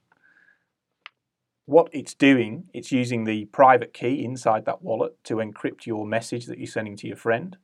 What 1.65 1.89
it's 1.91 2.13
doing, 2.13 2.69
it's 2.73 2.91
using 2.91 3.25
the 3.25 3.45
private 3.45 3.93
key 3.93 4.23
inside 4.23 4.65
that 4.65 4.82
wallet 4.82 5.21
to 5.25 5.36
encrypt 5.36 5.86
your 5.86 6.06
message 6.06 6.45
that 6.45 6.58
you're 6.58 6.67
sending 6.67 6.95
to 6.97 7.08
your 7.08 7.17
friend, 7.17 7.58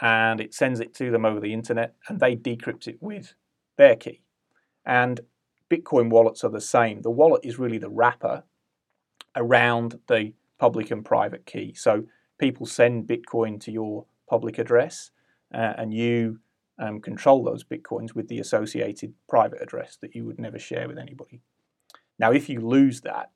and 0.00 0.40
it 0.40 0.54
sends 0.54 0.80
it 0.80 0.94
to 0.94 1.10
them 1.10 1.24
over 1.24 1.40
the 1.40 1.52
internet, 1.52 1.94
and 2.08 2.20
they 2.20 2.36
decrypt 2.36 2.88
it 2.88 2.98
with 3.00 3.34
their 3.76 3.96
key. 3.96 4.22
And 4.84 5.20
Bitcoin 5.70 6.10
wallets 6.10 6.44
are 6.44 6.50
the 6.50 6.60
same. 6.60 7.02
The 7.02 7.10
wallet 7.10 7.44
is 7.44 7.58
really 7.58 7.78
the 7.78 7.88
wrapper 7.88 8.44
around 9.36 9.98
the 10.08 10.32
public 10.58 10.90
and 10.90 11.04
private 11.04 11.46
key. 11.46 11.74
So 11.74 12.04
people 12.38 12.66
send 12.66 13.08
Bitcoin 13.08 13.60
to 13.60 13.72
your 13.72 14.06
public 14.28 14.58
address, 14.58 15.10
uh, 15.52 15.74
and 15.76 15.92
you 15.92 16.40
um, 16.78 17.00
control 17.00 17.44
those 17.44 17.64
bitcoins 17.64 18.14
with 18.14 18.28
the 18.28 18.40
associated 18.40 19.14
private 19.28 19.62
address 19.62 19.96
that 20.00 20.14
you 20.14 20.24
would 20.24 20.38
never 20.38 20.58
share 20.58 20.88
with 20.88 20.98
anybody. 20.98 21.40
Now, 22.18 22.32
if 22.32 22.48
you 22.48 22.60
lose 22.60 23.00
that, 23.02 23.30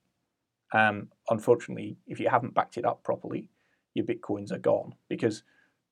um, 0.72 1.08
unfortunately, 1.30 1.96
if 2.06 2.20
you 2.20 2.28
haven't 2.28 2.54
backed 2.54 2.76
it 2.76 2.84
up 2.84 3.02
properly, 3.02 3.50
your 3.94 4.04
bitcoins 4.04 4.52
are 4.52 4.58
gone 4.58 4.94
because, 5.08 5.42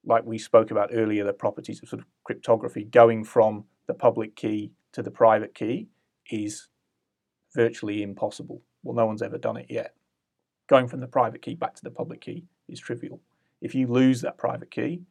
like 0.07 0.25
we 0.25 0.39
spoke 0.39 0.71
about 0.71 0.91
earlier, 0.93 1.25
the 1.25 1.33
properties 1.33 1.83
of 1.83 1.89
sort 1.89 2.01
of 2.01 2.07
cryptography 2.25 2.85
going 2.85 3.25
from 3.25 3.65
the 3.87 3.95
public 3.95 4.37
key 4.37 4.73
to 4.93 5.03
the 5.03 5.11
private 5.11 5.55
key 5.55 5.89
is 6.31 6.69
virtually 7.55 8.03
impossible. 8.03 8.63
Well, 8.83 8.95
no 8.95 9.07
one's 9.07 9.23
ever 9.23 9.39
done 9.39 9.57
it 9.57 9.67
yet. 9.69 9.95
Going 10.69 10.89
from 10.89 11.01
the 11.01 11.07
private 11.07 11.43
key 11.43 11.55
back 11.55 11.75
to 11.75 11.83
the 11.83 11.91
public 11.91 12.21
key 12.21 12.45
is 12.69 12.81
trivial. 12.81 13.21
If 13.61 13.75
you 13.75 13.87
lose 13.87 14.21
that 14.21 14.39
private 14.39 14.71
key, 14.71 15.03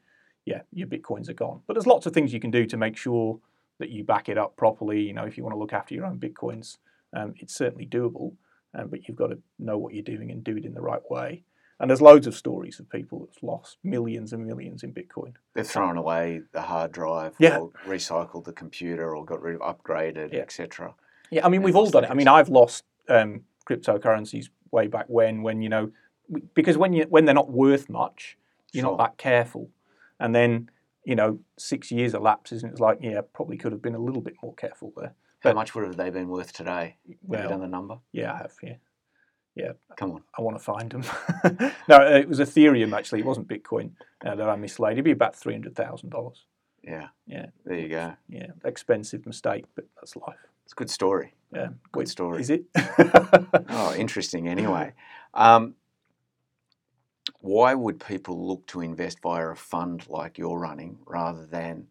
yeah, 0.45 0.61
your 0.71 0.87
bitcoins 0.87 1.29
are 1.29 1.33
gone. 1.33 1.61
But 1.67 1.73
there's 1.73 1.87
lots 1.87 2.05
of 2.05 2.13
things 2.13 2.33
you 2.33 2.39
can 2.39 2.51
do 2.51 2.65
to 2.65 2.77
make 2.77 2.95
sure 2.95 3.39
that 3.79 3.89
you 3.89 4.03
back 4.03 4.29
it 4.29 4.37
up 4.37 4.55
properly. 4.55 5.01
You 5.01 5.13
know, 5.13 5.25
if 5.25 5.37
you 5.37 5.43
want 5.43 5.53
to 5.55 5.59
look 5.59 5.73
after 5.73 5.93
your 5.93 6.05
own 6.05 6.19
bitcoins, 6.19 6.77
um, 7.15 7.33
it's 7.37 7.55
certainly 7.55 7.85
doable, 7.85 8.33
um, 8.77 8.87
but 8.89 9.07
you've 9.07 9.17
got 9.17 9.27
to 9.27 9.39
know 9.59 9.77
what 9.77 9.93
you're 9.93 10.03
doing 10.03 10.31
and 10.31 10.43
do 10.43 10.57
it 10.57 10.65
in 10.65 10.73
the 10.73 10.81
right 10.81 11.01
way. 11.09 11.43
And 11.79 11.89
there's 11.89 12.01
loads 12.01 12.25
of 12.25 12.35
stories 12.35 12.79
of 12.79 12.89
people 12.89 13.19
that've 13.19 13.43
lost 13.43 13.77
millions 13.83 14.31
and 14.31 14.45
millions 14.45 14.81
in 14.83 14.93
Bitcoin. 14.93 15.33
They've 15.53 15.67
thrown 15.67 15.97
away 15.97 16.41
the 16.53 16.61
hard 16.61 16.91
drive, 16.93 17.35
Yeah. 17.37 17.57
or 17.59 17.71
recycled 17.85 18.45
the 18.45 18.53
computer, 18.53 19.13
or 19.15 19.25
got 19.25 19.41
rid 19.41 19.55
of 19.55 19.61
upgraded, 19.61 20.31
Yeah. 20.33 20.39
etc. 20.39 20.95
Yeah, 21.31 21.45
I 21.45 21.49
mean, 21.49 21.57
and 21.57 21.65
we've 21.65 21.75
all 21.75 21.89
done 21.89 22.05
it. 22.05 22.11
I 22.11 22.13
mean, 22.13 22.27
I've 22.29 22.49
lost 22.49 22.85
um, 23.09 23.43
cryptocurrencies 23.69 24.49
way 24.71 24.87
back 24.87 25.05
when, 25.09 25.43
when 25.43 25.61
you 25.61 25.69
know, 25.69 25.91
because 26.53 26.77
when 26.77 26.93
you 26.93 27.03
when 27.09 27.25
they're 27.25 27.35
not 27.35 27.51
worth 27.51 27.89
much, 27.89 28.37
you're 28.71 28.81
Sure. 28.83 28.91
not 28.91 28.97
that 28.97 29.17
careful, 29.17 29.69
and 30.19 30.33
then 30.33 30.69
you 31.03 31.15
know, 31.15 31.37
six 31.57 31.91
years 31.91 32.15
elapses, 32.15 32.63
and 32.63 32.71
it's 32.71 32.81
like, 32.81 32.97
yeah, 32.99 33.21
probably 33.33 33.57
could 33.57 33.71
have 33.71 33.81
been 33.81 33.93
a 33.93 33.99
little 33.99 34.21
bit 34.23 34.33
more 34.41 34.55
careful 34.55 34.91
there. 34.97 35.13
How 35.41 35.51
But- 35.51 35.55
much 35.55 35.75
would 35.75 35.85
have 35.85 35.97
they 35.97 36.09
been 36.09 36.29
worth 36.29 36.51
today? 36.51 36.97
Have 37.03 37.09
you 37.11 37.15
Well, 37.27 37.49
done 37.49 37.59
the 37.59 37.67
number? 37.67 37.99
yeah, 38.11 38.33
I 38.33 38.37
have. 38.37 38.55
Yeah, 38.63 38.77
Yeah, 39.55 39.71
come 39.95 40.11
on. 40.11 40.23
I 40.37 40.41
want 40.41 40.57
to 40.57 40.63
find 40.63 40.91
them. 40.91 41.03
no, 41.87 42.01
it 42.01 42.27
was 42.27 42.39
Ethereum 42.39 42.95
actually. 42.95 43.19
It 43.21 43.25
wasn't 43.25 43.47
Bitcoin 43.47 43.91
uh, 44.25 44.35
that 44.35 44.49
I 44.49 44.55
mislaid. 44.57 44.93
It'd 44.93 45.05
be 45.05 45.11
about 45.11 45.35
three 45.35 45.53
hundred 45.53 45.75
thousand 45.75 46.09
dollars. 46.09 46.45
Yeah. 46.83 47.07
Yeah. 47.25 47.47
There 47.65 47.79
you 47.79 47.89
go. 47.89 48.13
Yeah, 48.29 48.47
expensive 48.63 49.25
mistake, 49.25 49.65
but 49.75 49.85
that's 49.95 50.15
life. 50.15 50.37
It's 50.65 50.73
a 50.73 50.75
good 50.75 50.89
story. 50.89 51.33
Yeah, 51.53 51.69
Good 51.91 51.99
Wait, 52.01 52.09
story. 52.09 52.41
Is 52.41 52.49
it? 52.49 52.65
Oh, 53.69 53.93
interesting. 53.95 54.47
Anyway, 54.47 54.93
um, 55.33 55.75
why 57.39 57.73
would 57.73 57.99
people 57.99 58.47
look 58.47 58.65
to 58.67 58.81
invest 58.81 59.19
via 59.21 59.49
a 59.49 59.55
fund 59.55 60.05
like 60.09 60.37
you're 60.37 60.57
running 60.57 60.97
rather 61.05 61.45
than 61.45 61.87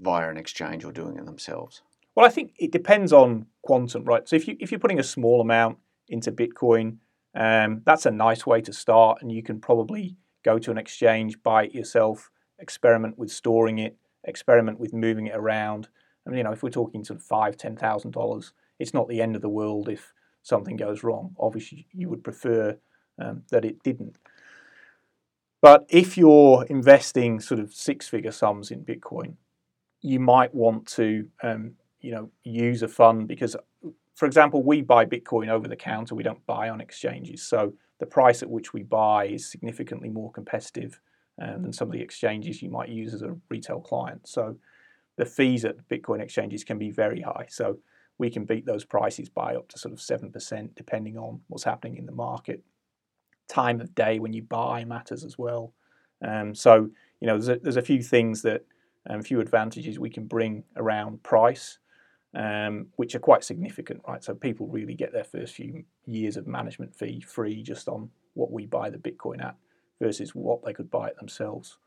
via 0.00 0.28
an 0.28 0.36
exchange 0.36 0.84
or 0.84 0.92
doing 0.92 1.16
it 1.16 1.24
themselves? 1.24 1.82
Well, 2.14 2.26
I 2.26 2.28
think 2.28 2.52
it 2.58 2.72
depends 2.72 3.12
on 3.12 3.46
quantum, 3.62 4.04
right? 4.04 4.28
So 4.28 4.36
if 4.36 4.48
you 4.48 4.56
if 4.60 4.70
you're 4.70 4.80
putting 4.80 4.98
a 5.00 5.04
small 5.04 5.40
amount 5.40 5.78
into 6.12 6.30
Bitcoin, 6.30 6.98
um, 7.34 7.82
that's 7.84 8.06
a 8.06 8.10
nice 8.10 8.46
way 8.46 8.60
to 8.60 8.72
start, 8.72 9.22
and 9.22 9.32
you 9.32 9.42
can 9.42 9.60
probably 9.60 10.16
go 10.44 10.58
to 10.58 10.70
an 10.70 10.78
exchange, 10.78 11.42
buy 11.42 11.64
it 11.64 11.74
yourself, 11.74 12.30
experiment 12.58 13.18
with 13.18 13.30
storing 13.30 13.78
it, 13.78 13.96
experiment 14.24 14.78
with 14.78 14.92
moving 14.92 15.26
it 15.26 15.34
around. 15.34 15.88
I 16.26 16.30
mean, 16.30 16.38
you 16.38 16.44
know, 16.44 16.52
if 16.52 16.62
we're 16.62 16.70
talking 16.70 17.04
sort 17.04 17.18
of 17.18 17.24
five, 17.24 17.56
ten 17.56 17.76
thousand 17.76 18.12
dollars, 18.12 18.52
it's 18.78 18.94
not 18.94 19.08
the 19.08 19.22
end 19.22 19.34
of 19.34 19.42
the 19.42 19.48
world 19.48 19.88
if 19.88 20.12
something 20.42 20.76
goes 20.76 21.02
wrong. 21.02 21.34
Obviously, 21.38 21.86
you 21.92 22.08
would 22.08 22.22
prefer 22.22 22.78
um, 23.18 23.42
that 23.50 23.64
it 23.64 23.82
didn't. 23.82 24.18
But 25.60 25.86
if 25.88 26.18
you're 26.18 26.64
investing 26.68 27.40
sort 27.40 27.60
of 27.60 27.72
six-figure 27.72 28.32
sums 28.32 28.70
in 28.70 28.84
Bitcoin, 28.84 29.36
you 30.00 30.18
might 30.18 30.52
want 30.54 30.86
to 30.88 31.28
um, 31.42 31.74
you 32.00 32.12
know 32.12 32.30
use 32.44 32.82
a 32.82 32.88
fund 32.88 33.28
because 33.28 33.56
for 34.22 34.26
example 34.26 34.62
we 34.62 34.82
buy 34.82 35.04
bitcoin 35.04 35.48
over 35.48 35.66
the 35.66 35.74
counter. 35.74 36.14
We 36.14 36.22
don't 36.22 36.46
buy 36.46 36.68
on 36.68 36.80
exchanges. 36.80 37.42
So 37.42 37.72
the 37.98 38.06
price 38.06 38.40
at 38.40 38.48
which 38.48 38.72
we 38.72 38.84
buy 38.84 39.24
is 39.24 39.50
significantly 39.50 40.10
more 40.10 40.30
competitive 40.30 41.00
um, 41.42 41.62
than 41.62 41.72
some 41.72 41.88
of 41.88 41.92
the 41.92 42.00
exchanges 42.00 42.62
you 42.62 42.70
might 42.70 42.88
use 42.88 43.14
as 43.14 43.22
a 43.22 43.36
retail 43.48 43.80
client. 43.80 44.28
So 44.28 44.58
the 45.16 45.24
fees 45.24 45.64
at 45.64 45.88
bitcoin 45.88 46.20
exchanges 46.20 46.62
can 46.62 46.78
be 46.78 46.88
very 46.88 47.20
high. 47.20 47.46
So 47.48 47.80
we 48.16 48.30
can 48.30 48.44
beat 48.44 48.64
those 48.64 48.84
prices 48.84 49.28
by 49.28 49.56
up 49.56 49.66
to 49.70 49.78
sort 49.80 49.92
of 49.92 49.98
7% 49.98 50.76
depending 50.76 51.18
on 51.18 51.40
what's 51.48 51.64
happening 51.64 51.96
in 51.96 52.06
the 52.06 52.12
market. 52.12 52.62
Time 53.48 53.80
of 53.80 53.92
day 53.92 54.20
when 54.20 54.32
you 54.32 54.42
buy 54.42 54.84
matters 54.84 55.24
as 55.24 55.36
well. 55.36 55.74
Um, 56.24 56.54
so 56.54 56.88
you 57.20 57.26
know 57.26 57.38
there's 57.38 57.48
a, 57.48 57.56
there's 57.56 57.76
a 57.76 57.82
few 57.82 58.00
things 58.04 58.42
that 58.42 58.64
um, 59.10 59.18
a 59.18 59.24
few 59.24 59.40
advantages 59.40 59.98
we 59.98 60.10
can 60.10 60.26
bring 60.26 60.62
around 60.76 61.24
price, 61.24 61.80
um, 62.34 62.86
which 62.96 63.14
are 63.14 63.20
quite 63.20 63.44
significant, 63.44 64.00
right? 64.06 64.22
So 64.22 64.34
people 64.34 64.66
really 64.66 64.94
get 64.94 65.12
their 65.12 65.24
first 65.24 65.54
few 65.54 65.84
years 66.06 66.36
of 66.36 66.46
management 66.46 66.94
fee 66.94 67.20
free 67.20 67.62
just 67.62 67.88
on 67.88 68.10
what 68.34 68.50
we 68.50 68.66
buy 68.66 68.90
the 68.90 68.98
Bitcoin 68.98 69.44
at 69.44 69.56
versus 70.00 70.34
what 70.34 70.64
they 70.64 70.72
could 70.72 70.90
buy 70.90 71.08
it 71.08 71.18
themselves. 71.18 71.78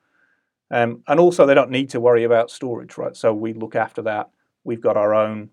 Um, 0.72 1.04
and 1.08 1.20
also, 1.20 1.46
they 1.46 1.54
don't 1.54 1.70
need 1.72 1.90
to 1.92 2.00
worry 2.00 2.24
about 2.24 2.50
storage, 2.50 2.98
right? 2.98 3.16
So 3.16 3.34
we 3.34 3.54
look 3.54 3.76
after 3.76 4.02
that. 4.04 4.30
We've 4.64 4.82
got 4.82 4.98
our 4.98 5.14
own 5.14 5.50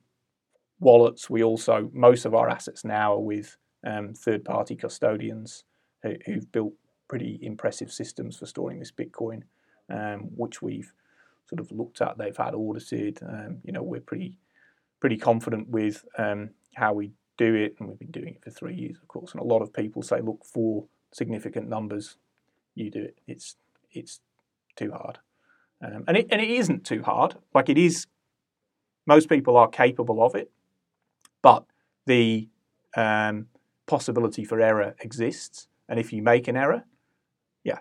wallets. 0.81 1.29
We 1.29 1.43
also, 1.43 1.91
most 1.93 2.25
of 2.25 2.35
our 2.35 2.49
assets 2.49 2.85
now 2.85 3.15
are 3.15 3.21
with 3.21 3.57
um, 3.87 4.15
third 4.15 4.45
party 4.45 4.75
custodians 4.75 5.65
who, 6.03 6.15
who've 6.25 6.51
built 6.51 6.73
pretty 7.09 7.39
impressive 7.43 7.93
systems 7.93 8.39
for 8.39 8.47
storing 8.47 8.79
this 8.79 8.93
Bitcoin, 8.93 9.43
um, 9.91 10.31
which 10.35 10.63
we've 10.63 10.93
sort 11.47 11.61
of 11.61 11.71
looked 11.71 12.01
at. 12.01 12.17
They've 12.17 12.37
had 12.37 12.55
audited. 12.55 13.19
Um, 13.23 13.59
you 13.65 13.73
know, 13.73 13.83
we're 13.83 14.01
pretty 14.01 14.39
pretty 15.03 15.17
confident 15.17 15.69
with 15.69 16.05
um, 16.17 16.51
how 16.77 16.93
we 16.93 17.11
do 17.37 17.57
it, 17.57 17.75
and 17.81 17.89
we've 17.89 17.99
been 17.99 18.13
doing 18.13 18.37
it 18.37 18.45
for 18.45 18.51
three 18.51 18.77
years, 18.77 18.99
of 19.03 19.09
course. 19.09 19.33
And 19.33 19.41
a 19.41 19.45
lot 19.45 19.61
of 19.61 19.73
people 19.73 20.01
say, 20.01 20.21
look 20.21 20.45
for 20.45 20.85
significant 21.11 21.69
numbers. 21.69 22.19
You 22.77 22.89
do 22.89 23.03
it. 23.03 23.19
It's 23.27 23.57
it's 23.91 24.21
too 24.77 24.93
hard, 24.93 25.19
um, 25.85 26.05
and 26.07 26.17
it 26.17 26.29
and 26.31 26.41
it 26.41 26.49
isn't 26.51 26.85
too 26.85 27.03
hard. 27.03 27.35
Like 27.53 27.69
it 27.69 27.77
is. 27.77 28.07
Most 29.05 29.29
people 29.29 29.57
are 29.57 29.67
capable 29.67 30.23
of 30.23 30.37
it, 30.37 30.53
but 31.43 31.65
the 32.07 32.49
um, 32.97 33.49
possibility 33.87 34.45
for 34.45 34.61
error 34.61 34.95
exists, 35.01 35.67
and 35.89 35.99
if 35.99 36.13
you 36.13 36.23
make 36.23 36.47
an 36.47 36.57
error, 36.57 36.85
yeah, 37.65 37.81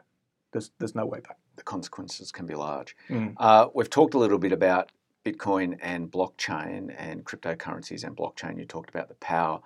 there's 0.53 0.71
there's 0.79 0.95
no 0.95 1.05
way 1.05 1.19
back. 1.19 1.38
The 1.57 1.63
consequences 1.63 2.31
can 2.31 2.47
be 2.47 2.55
large. 2.55 2.95
Mm. 3.10 3.36
Uh, 3.38 3.67
we've 3.75 3.91
talked 3.91 4.15
a 4.15 4.17
little 4.17 4.39
bit 4.39 4.51
about 4.51 4.91
Bitcoin 5.25 5.77
and 5.81 6.12
blockchain 6.12 6.93
and 6.97 7.23
cryptocurrencies 7.25 8.03
and 8.03 8.15
blockchain. 8.15 8.57
You 8.57 8.65
talked 8.65 8.89
about 8.89 9.07
the 9.07 9.15
power 9.15 9.60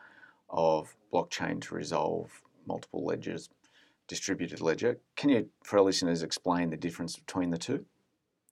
of 0.49 0.95
blockchain 1.13 1.61
to 1.61 1.75
resolve 1.75 2.29
multiple 2.67 3.05
ledgers, 3.05 3.49
distributed 4.07 4.59
ledger. 4.61 4.97
Can 5.15 5.29
you, 5.29 5.49
for 5.63 5.79
our 5.79 5.85
listeners, 5.85 6.23
explain 6.23 6.69
the 6.69 6.77
difference 6.77 7.15
between 7.15 7.49
the 7.51 7.57
two? 7.57 7.85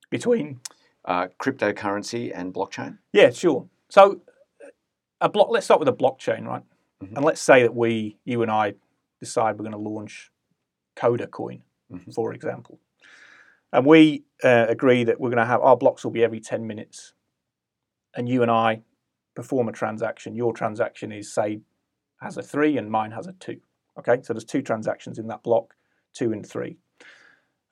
Between 0.09 0.59
Uh, 1.05 1.27
cryptocurrency 1.37 2.31
and 2.33 2.53
blockchain? 2.53 2.97
Yeah, 3.11 3.29
sure. 3.31 3.67
So 3.89 4.21
a 5.19 5.27
block. 5.27 5.49
Let's 5.49 5.65
start 5.65 5.81
with 5.81 5.89
a 5.89 5.93
blockchain, 5.93 6.47
right? 6.47 6.63
Mhm. 7.01 7.17
And 7.17 7.25
let's 7.25 7.41
say 7.41 7.61
that 7.63 7.75
we, 7.75 8.17
you 8.23 8.41
and 8.41 8.49
I, 8.49 8.75
decide 9.19 9.57
we're 9.59 9.69
going 9.69 9.73
to 9.73 9.77
launch 9.77 10.31
Coda 10.95 11.27
Coin, 11.27 11.61
Mhm. 11.91 12.13
for 12.13 12.33
example, 12.33 12.79
and 13.73 13.85
we 13.85 14.23
uh, 14.43 14.67
agree 14.69 15.03
that 15.03 15.19
we're 15.19 15.31
going 15.31 15.37
to 15.37 15.45
have 15.45 15.61
our 15.61 15.75
blocks 15.75 16.03
will 16.03 16.11
be 16.11 16.23
every 16.23 16.39
ten 16.39 16.65
minutes, 16.65 17.13
and 18.15 18.29
you 18.29 18.43
and 18.43 18.51
I 18.51 18.83
perform 19.35 19.67
a 19.67 19.73
transaction. 19.73 20.35
Your 20.35 20.53
transaction 20.53 21.11
is 21.11 21.33
say 21.33 21.59
has 22.21 22.37
a 22.37 22.43
three, 22.43 22.77
and 22.77 22.89
mine 22.89 23.11
has 23.11 23.27
a 23.27 23.33
two. 23.33 23.59
Okay, 23.99 24.21
so 24.23 24.33
there's 24.33 24.45
two 24.45 24.61
transactions 24.61 25.19
in 25.19 25.27
that 25.27 25.43
block, 25.43 25.73
two 26.13 26.31
and 26.31 26.47
three. 26.47 26.77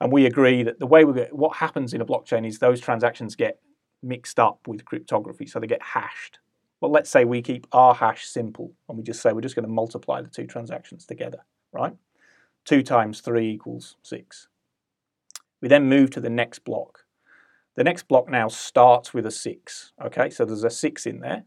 And 0.01 0.11
we 0.11 0.25
agree 0.25 0.63
that 0.63 0.79
the 0.79 0.87
way 0.87 1.05
we 1.05 1.13
get 1.13 1.33
what 1.33 1.57
happens 1.57 1.93
in 1.93 2.01
a 2.01 2.05
blockchain 2.05 2.45
is 2.47 2.57
those 2.57 2.81
transactions 2.81 3.35
get 3.35 3.59
mixed 4.01 4.39
up 4.39 4.67
with 4.67 4.83
cryptography, 4.83 5.45
so 5.45 5.59
they 5.59 5.67
get 5.67 5.83
hashed. 5.83 6.39
Well, 6.81 6.89
let's 6.89 7.11
say 7.11 7.25
we 7.25 7.43
keep 7.43 7.67
our 7.71 7.93
hash 7.93 8.25
simple 8.25 8.73
and 8.89 8.97
we 8.97 9.03
just 9.03 9.21
say 9.21 9.31
we're 9.31 9.41
just 9.41 9.55
going 9.55 9.67
to 9.67 9.71
multiply 9.71 10.19
the 10.23 10.29
two 10.29 10.47
transactions 10.47 11.05
together, 11.05 11.45
right? 11.71 11.95
Two 12.65 12.81
times 12.81 13.21
three 13.21 13.51
equals 13.51 13.97
six. 14.01 14.47
We 15.61 15.67
then 15.67 15.87
move 15.87 16.09
to 16.11 16.21
the 16.21 16.29
next 16.29 16.59
block. 16.59 17.05
The 17.75 17.83
next 17.83 18.07
block 18.07 18.29
now 18.29 18.47
starts 18.47 19.13
with 19.13 19.25
a 19.25 19.31
six, 19.31 19.93
okay? 20.03 20.29
So 20.29 20.43
there's 20.45 20.63
a 20.63 20.69
six 20.69 21.05
in 21.05 21.19
there. 21.19 21.45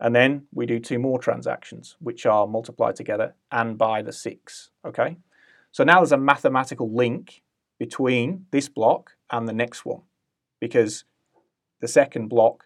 And 0.00 0.14
then 0.14 0.46
we 0.54 0.66
do 0.66 0.78
two 0.78 0.98
more 0.98 1.18
transactions, 1.18 1.96
which 1.98 2.24
are 2.24 2.46
multiplied 2.46 2.94
together 2.94 3.34
and 3.50 3.76
by 3.76 4.02
the 4.02 4.12
six, 4.12 4.70
okay? 4.86 5.16
So 5.72 5.82
now 5.82 5.96
there's 5.96 6.12
a 6.12 6.18
mathematical 6.18 6.94
link 6.94 7.42
between 7.78 8.46
this 8.50 8.68
block 8.68 9.12
and 9.30 9.48
the 9.48 9.52
next 9.52 9.84
one 9.84 10.02
because 10.60 11.04
the 11.80 11.88
second 11.88 12.28
block 12.28 12.64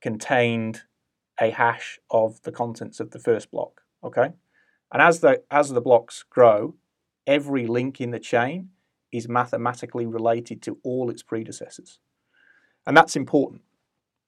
contained 0.00 0.82
a 1.40 1.50
hash 1.50 1.98
of 2.10 2.42
the 2.42 2.52
contents 2.52 3.00
of 3.00 3.10
the 3.10 3.18
first 3.18 3.50
block. 3.50 3.82
Okay, 4.04 4.30
and 4.92 5.02
as 5.02 5.20
the 5.20 5.42
as 5.50 5.70
the 5.70 5.80
blocks 5.80 6.24
grow, 6.28 6.74
every 7.26 7.66
link 7.66 8.00
in 8.00 8.10
the 8.10 8.18
chain 8.18 8.70
is 9.12 9.28
mathematically 9.28 10.06
related 10.06 10.62
to 10.62 10.78
all 10.82 11.10
its 11.10 11.22
predecessors, 11.22 11.98
and 12.86 12.96
that's 12.96 13.16
important 13.16 13.62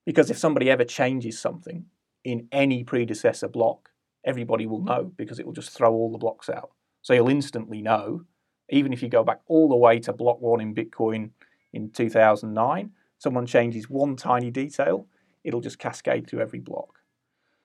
because 0.06 0.30
if 0.30 0.38
somebody 0.38 0.70
ever 0.70 0.84
changes 0.84 1.38
something 1.38 1.86
in 2.24 2.48
any 2.52 2.84
predecessor 2.84 3.48
block, 3.48 3.90
everybody 4.24 4.66
will 4.66 4.82
know 4.82 5.12
because 5.16 5.38
it 5.38 5.46
will 5.46 5.52
just 5.52 5.70
throw 5.70 5.92
all 5.92 6.12
the 6.12 6.18
blocks 6.18 6.48
out. 6.48 6.70
So 7.02 7.12
you'll 7.12 7.28
instantly 7.28 7.82
know, 7.82 8.24
even 8.70 8.92
if 8.92 9.02
you 9.02 9.08
go 9.08 9.24
back 9.24 9.40
all 9.46 9.68
the 9.68 9.76
way 9.76 9.98
to 10.00 10.12
block 10.12 10.40
one 10.40 10.60
in 10.60 10.74
Bitcoin 10.74 11.30
in 11.72 11.90
2009, 11.90 12.90
someone 13.18 13.46
changes 13.46 13.90
one 13.90 14.16
tiny 14.16 14.50
detail, 14.50 15.06
it'll 15.42 15.60
just 15.60 15.78
cascade 15.78 16.28
through 16.28 16.40
every 16.40 16.60
block. 16.60 17.00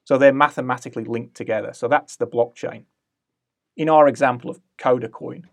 So 0.04 0.18
they're 0.18 0.34
mathematically 0.34 1.06
linked 1.06 1.36
together. 1.36 1.72
So 1.74 1.88
that's 1.88 2.16
the 2.16 2.28
blockchain. 2.28 2.86
In 3.78 3.90
our 3.90 4.08
example 4.08 4.50
of 4.50 4.60
Coda 4.78 5.08
coin, 5.08 5.48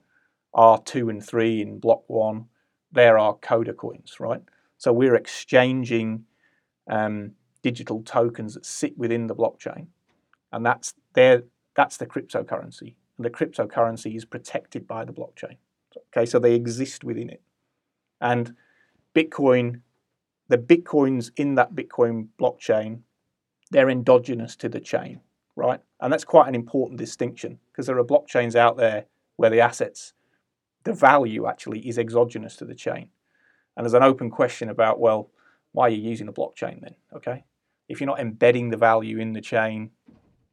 R2 0.57 1.11
and 1.11 1.25
3 1.25 1.61
in 1.63 1.79
block 1.79 2.05
one, 2.09 2.47
there 2.93 3.19
are 3.19 3.35
Coda 3.35 3.73
coins, 3.73 4.17
right? 4.19 4.43
So 4.79 4.93
we're 4.93 5.15
exchanging 5.15 6.25
um, 6.89 7.33
digital 7.63 8.03
tokens 8.03 8.55
that 8.55 8.65
sit 8.65 8.97
within 8.97 9.27
the 9.27 9.35
blockchain, 9.35 9.89
and 10.53 10.65
that's 10.65 10.95
there. 11.15 11.43
That's 11.75 11.97
the 11.97 12.07
cryptocurrency, 12.07 12.95
and 13.17 13.25
the 13.25 13.31
cryptocurrency 13.31 14.17
is 14.17 14.25
protected 14.25 14.87
by 14.87 15.05
the 15.05 15.13
blockchain. 15.13 15.57
Okay, 16.15 16.27
so 16.27 16.39
they 16.39 16.55
exist 16.55 17.05
within 17.05 17.29
it, 17.31 17.43
and 18.21 18.55
Bitcoin, 19.17 19.81
the 20.49 20.59
bitcoins 20.59 21.31
in 21.37 21.55
that 21.55 21.75
Bitcoin 21.75 22.29
blockchain, 22.39 23.01
they're 23.71 23.89
endogenous 23.89 24.55
to 24.57 24.69
the 24.69 24.79
chain, 24.79 25.21
right? 25.57 25.81
And 26.01 26.13
that's 26.13 26.25
quite 26.25 26.49
an 26.49 26.55
important 26.55 26.99
distinction 26.99 27.59
because 27.73 27.87
there 27.87 27.99
are 27.99 28.05
blockchains 28.05 28.55
out 28.55 28.77
there 28.77 29.07
where 29.37 29.49
the 29.49 29.61
assets, 29.61 30.13
the 30.87 30.95
value 30.95 31.47
actually 31.47 31.81
is 31.81 31.99
exogenous 31.99 32.55
to 32.57 32.65
the 32.65 32.75
chain. 32.75 33.09
And 33.77 33.85
there's 33.85 33.93
an 33.93 34.05
open 34.05 34.31
question 34.31 34.71
about, 34.71 35.01
well, 35.01 35.31
why 35.73 35.89
are 35.89 35.91
you 35.91 36.01
using 36.01 36.27
the 36.27 36.33
blockchain 36.33 36.81
then? 36.81 36.95
Okay. 37.15 37.45
If 37.89 38.01
you're 38.01 38.07
not 38.07 38.21
embedding 38.21 38.71
the 38.71 38.77
value 38.77 39.19
in 39.19 39.33
the 39.33 39.41
chain, 39.41 39.91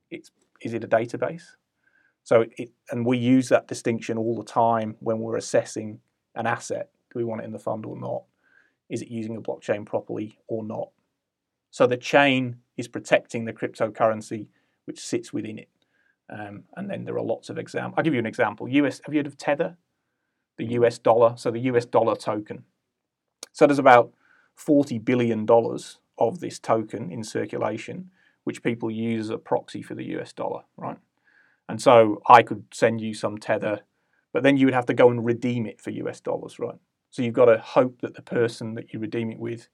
it's 0.09 0.31
is 0.61 0.73
it 0.73 0.83
a 0.83 0.87
database? 0.87 1.43
So 2.23 2.45
it 2.57 2.71
and 2.89 3.05
we 3.05 3.17
use 3.17 3.47
that 3.49 3.67
distinction 3.67 4.17
all 4.17 4.35
the 4.35 4.43
time 4.43 4.95
when 4.99 5.19
we're 5.19 5.37
assessing 5.37 5.99
an 6.35 6.47
asset. 6.47 6.89
Do 7.11 7.19
we 7.19 7.25
want 7.25 7.41
it 7.41 7.45
in 7.45 7.51
the 7.51 7.59
fund 7.59 7.85
or 7.85 7.95
not? 7.95 8.23
Is 8.89 9.03
it 9.03 9.09
using 9.09 9.37
a 9.37 9.41
blockchain 9.41 9.85
properly 9.85 10.39
or 10.47 10.63
not? 10.63 10.89
So 11.69 11.85
the 11.85 11.97
chain 11.97 12.57
is 12.75 12.87
protecting 12.87 13.45
the 13.45 13.53
cryptocurrency 13.53 14.47
which 14.85 14.99
sits 14.99 15.31
within 15.31 15.59
it. 15.59 15.69
Um, 16.29 16.63
and 16.75 16.89
then 16.89 17.05
there 17.05 17.17
are 17.17 17.23
lots 17.23 17.49
of 17.49 17.59
examples. 17.59 17.95
I'll 17.97 18.03
give 18.03 18.13
you 18.13 18.19
an 18.19 18.25
example. 18.25 18.67
US, 18.67 18.99
have 19.05 19.13
you 19.13 19.19
heard 19.19 19.27
of 19.27 19.37
Tether? 19.37 19.77
The 20.57 20.65
US 20.73 20.99
dollar, 20.99 21.35
so 21.37 21.51
the 21.51 21.59
US 21.61 21.85
dollar 21.85 22.15
token. 22.15 22.63
So 23.51 23.67
there's 23.67 23.79
about 23.79 24.13
$40 24.57 25.03
billion 25.03 25.47
of 26.17 26.39
this 26.39 26.59
token 26.59 27.11
in 27.11 27.23
circulation, 27.23 28.11
which 28.43 28.63
people 28.63 28.91
use 28.91 29.25
as 29.27 29.29
a 29.31 29.37
proxy 29.37 29.81
for 29.81 29.95
the 29.95 30.05
US 30.17 30.33
dollar, 30.33 30.63
right? 30.77 30.97
And 31.67 31.81
so 31.81 32.21
I 32.27 32.43
could 32.43 32.65
send 32.73 33.01
you 33.01 33.13
some 33.13 33.37
Tether, 33.37 33.81
but 34.31 34.43
then 34.43 34.57
you 34.57 34.65
would 34.67 34.73
have 34.73 34.85
to 34.87 34.93
go 34.93 35.09
and 35.09 35.25
redeem 35.25 35.65
it 35.65 35.81
for 35.81 35.91
US 35.91 36.19
dollars, 36.19 36.59
right? 36.59 36.75
So 37.09 37.21
you've 37.21 37.33
got 37.33 37.45
to 37.45 37.59
hope 37.59 38.01
that 38.01 38.15
the 38.15 38.21
person 38.21 38.75
that 38.75 38.93
you 38.93 38.99
redeem 38.99 39.31
it 39.31 39.39
with 39.39 39.69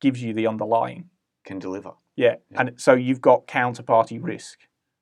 gives 0.00 0.22
you 0.22 0.32
the 0.32 0.46
underlying. 0.46 1.10
Can 1.44 1.58
deliver. 1.58 1.92
Yeah, 2.16 2.36
Yeah. 2.50 2.60
and 2.60 2.80
so 2.80 2.94
you've 2.94 3.20
got 3.20 3.46
counterparty 3.46 4.18
risk, 4.22 4.60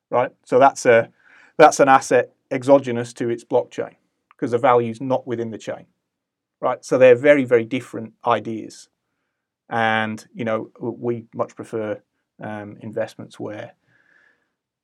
right? 0.09 0.31
So 0.43 0.59
that's 0.59 0.85
a 0.85 1.09
that's 1.57 1.79
an 1.79 1.87
asset 1.87 2.33
exogenous 2.51 3.13
to 3.13 3.29
its 3.29 3.43
blockchain 3.43 3.95
because 4.35 4.51
the 4.51 4.57
value's 4.57 5.01
not 5.01 5.25
within 5.27 5.51
the 5.51 5.57
chain, 5.57 5.85
right? 6.59 6.83
So 6.83 6.97
they're 6.97 7.15
very 7.15 7.45
very 7.45 7.65
different 7.65 8.13
ideas, 8.25 8.89
and 9.69 10.25
you 10.33 10.45
know 10.45 10.69
we 10.79 11.25
much 11.33 11.55
prefer 11.55 12.01
um, 12.41 12.77
investments 12.81 13.39
where 13.39 13.73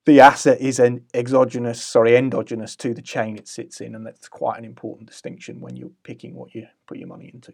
the 0.05 0.21
asset 0.21 0.59
is 0.59 0.79
an 0.79 1.05
exogenous, 1.13 1.83
sorry, 1.83 2.15
endogenous 2.15 2.75
to 2.77 2.93
the 2.93 3.01
chain 3.01 3.37
it 3.37 3.47
sits 3.47 3.79
in, 3.79 3.93
and 3.93 4.05
that's 4.05 4.27
quite 4.27 4.57
an 4.57 4.65
important 4.65 5.07
distinction 5.07 5.59
when 5.59 5.75
you're 5.75 5.91
picking 6.03 6.33
what 6.35 6.55
you 6.55 6.65
put 6.87 6.97
your 6.97 7.07
money 7.07 7.29
into. 7.31 7.53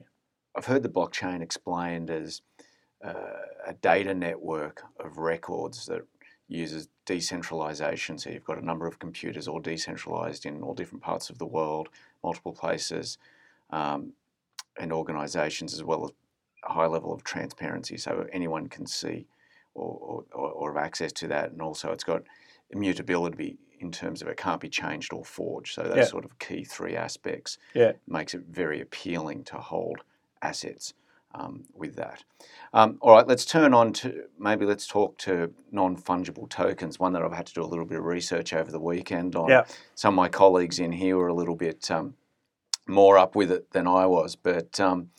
I've 0.55 0.65
heard 0.65 0.83
the 0.83 0.89
blockchain 0.89 1.41
explained 1.41 2.09
as 2.09 2.41
uh, 3.03 3.13
a 3.67 3.73
data 3.73 4.13
network 4.13 4.83
of 4.99 5.17
records 5.17 5.85
that 5.87 6.03
uses 6.47 6.87
decentralization. 7.05 8.17
So 8.17 8.29
you've 8.29 8.45
got 8.45 8.57
a 8.57 8.65
number 8.65 8.87
of 8.87 8.99
computers 8.99 9.47
all 9.47 9.59
decentralized 9.59 10.45
in 10.45 10.61
all 10.61 10.73
different 10.73 11.03
parts 11.03 11.29
of 11.29 11.37
the 11.39 11.45
world, 11.45 11.89
multiple 12.23 12.53
places, 12.53 13.17
um, 13.71 14.13
and 14.79 14.91
organizations, 14.93 15.73
as 15.73 15.83
well 15.83 16.05
as 16.05 16.11
a 16.63 16.73
high 16.73 16.87
level 16.87 17.13
of 17.13 17.23
transparency 17.23 17.97
so 17.97 18.27
anyone 18.31 18.67
can 18.67 18.85
see 18.85 19.27
or, 19.73 20.25
or, 20.33 20.51
or 20.51 20.73
have 20.73 20.83
access 20.83 21.11
to 21.13 21.27
that. 21.27 21.51
And 21.51 21.61
also, 21.61 21.91
it's 21.91 22.03
got 22.03 22.23
immutability 22.71 23.57
in 23.79 23.91
terms 23.91 24.21
of 24.21 24.27
it 24.27 24.37
can't 24.37 24.61
be 24.61 24.69
changed 24.69 25.13
or 25.13 25.23
forged. 25.25 25.73
So 25.73 25.83
those 25.83 26.07
Yeah. 26.07 26.09
sort 26.09 26.25
of 26.25 26.39
key 26.39 26.63
three 26.63 26.95
aspects 26.95 27.57
Yeah. 27.73 27.93
makes 28.07 28.33
it 28.33 28.43
very 28.49 28.81
appealing 28.81 29.43
to 29.45 29.57
hold 29.57 30.03
assets 30.41 30.93
um, 31.37 31.63
with 31.73 31.95
that. 31.95 32.23
Um, 32.73 32.97
all 33.01 33.15
right, 33.15 33.27
let's 33.27 33.45
turn 33.45 33.73
on 33.73 33.93
to 33.93 34.23
maybe 34.39 34.65
let's 34.65 34.87
talk 34.87 35.17
to 35.19 35.53
non 35.71 35.95
fungible 35.97 36.49
tokens. 36.49 36.99
One 36.99 37.13
that 37.13 37.21
I've 37.21 37.33
had 37.33 37.45
to 37.47 37.53
do 37.53 37.63
a 37.63 37.65
little 37.65 37.85
bit 37.85 37.99
of 37.99 38.05
research 38.05 38.53
over 38.53 38.71
the 38.71 38.79
weekend 38.79 39.35
on. 39.35 39.49
Some 39.95 40.13
of 40.13 40.17
my 40.17 40.29
colleagues 40.29 40.79
in 40.79 40.91
here 40.91 41.17
were 41.17 41.27
a 41.27 41.33
little 41.33 41.55
bit 41.55 41.89
um, 41.91 42.15
more 42.87 43.17
up 43.17 43.35
with 43.35 43.51
it 43.51 43.71
than 43.71 43.87
I 43.87 44.05
was, 44.05 44.35
but 44.35 44.79
um, 44.79 45.09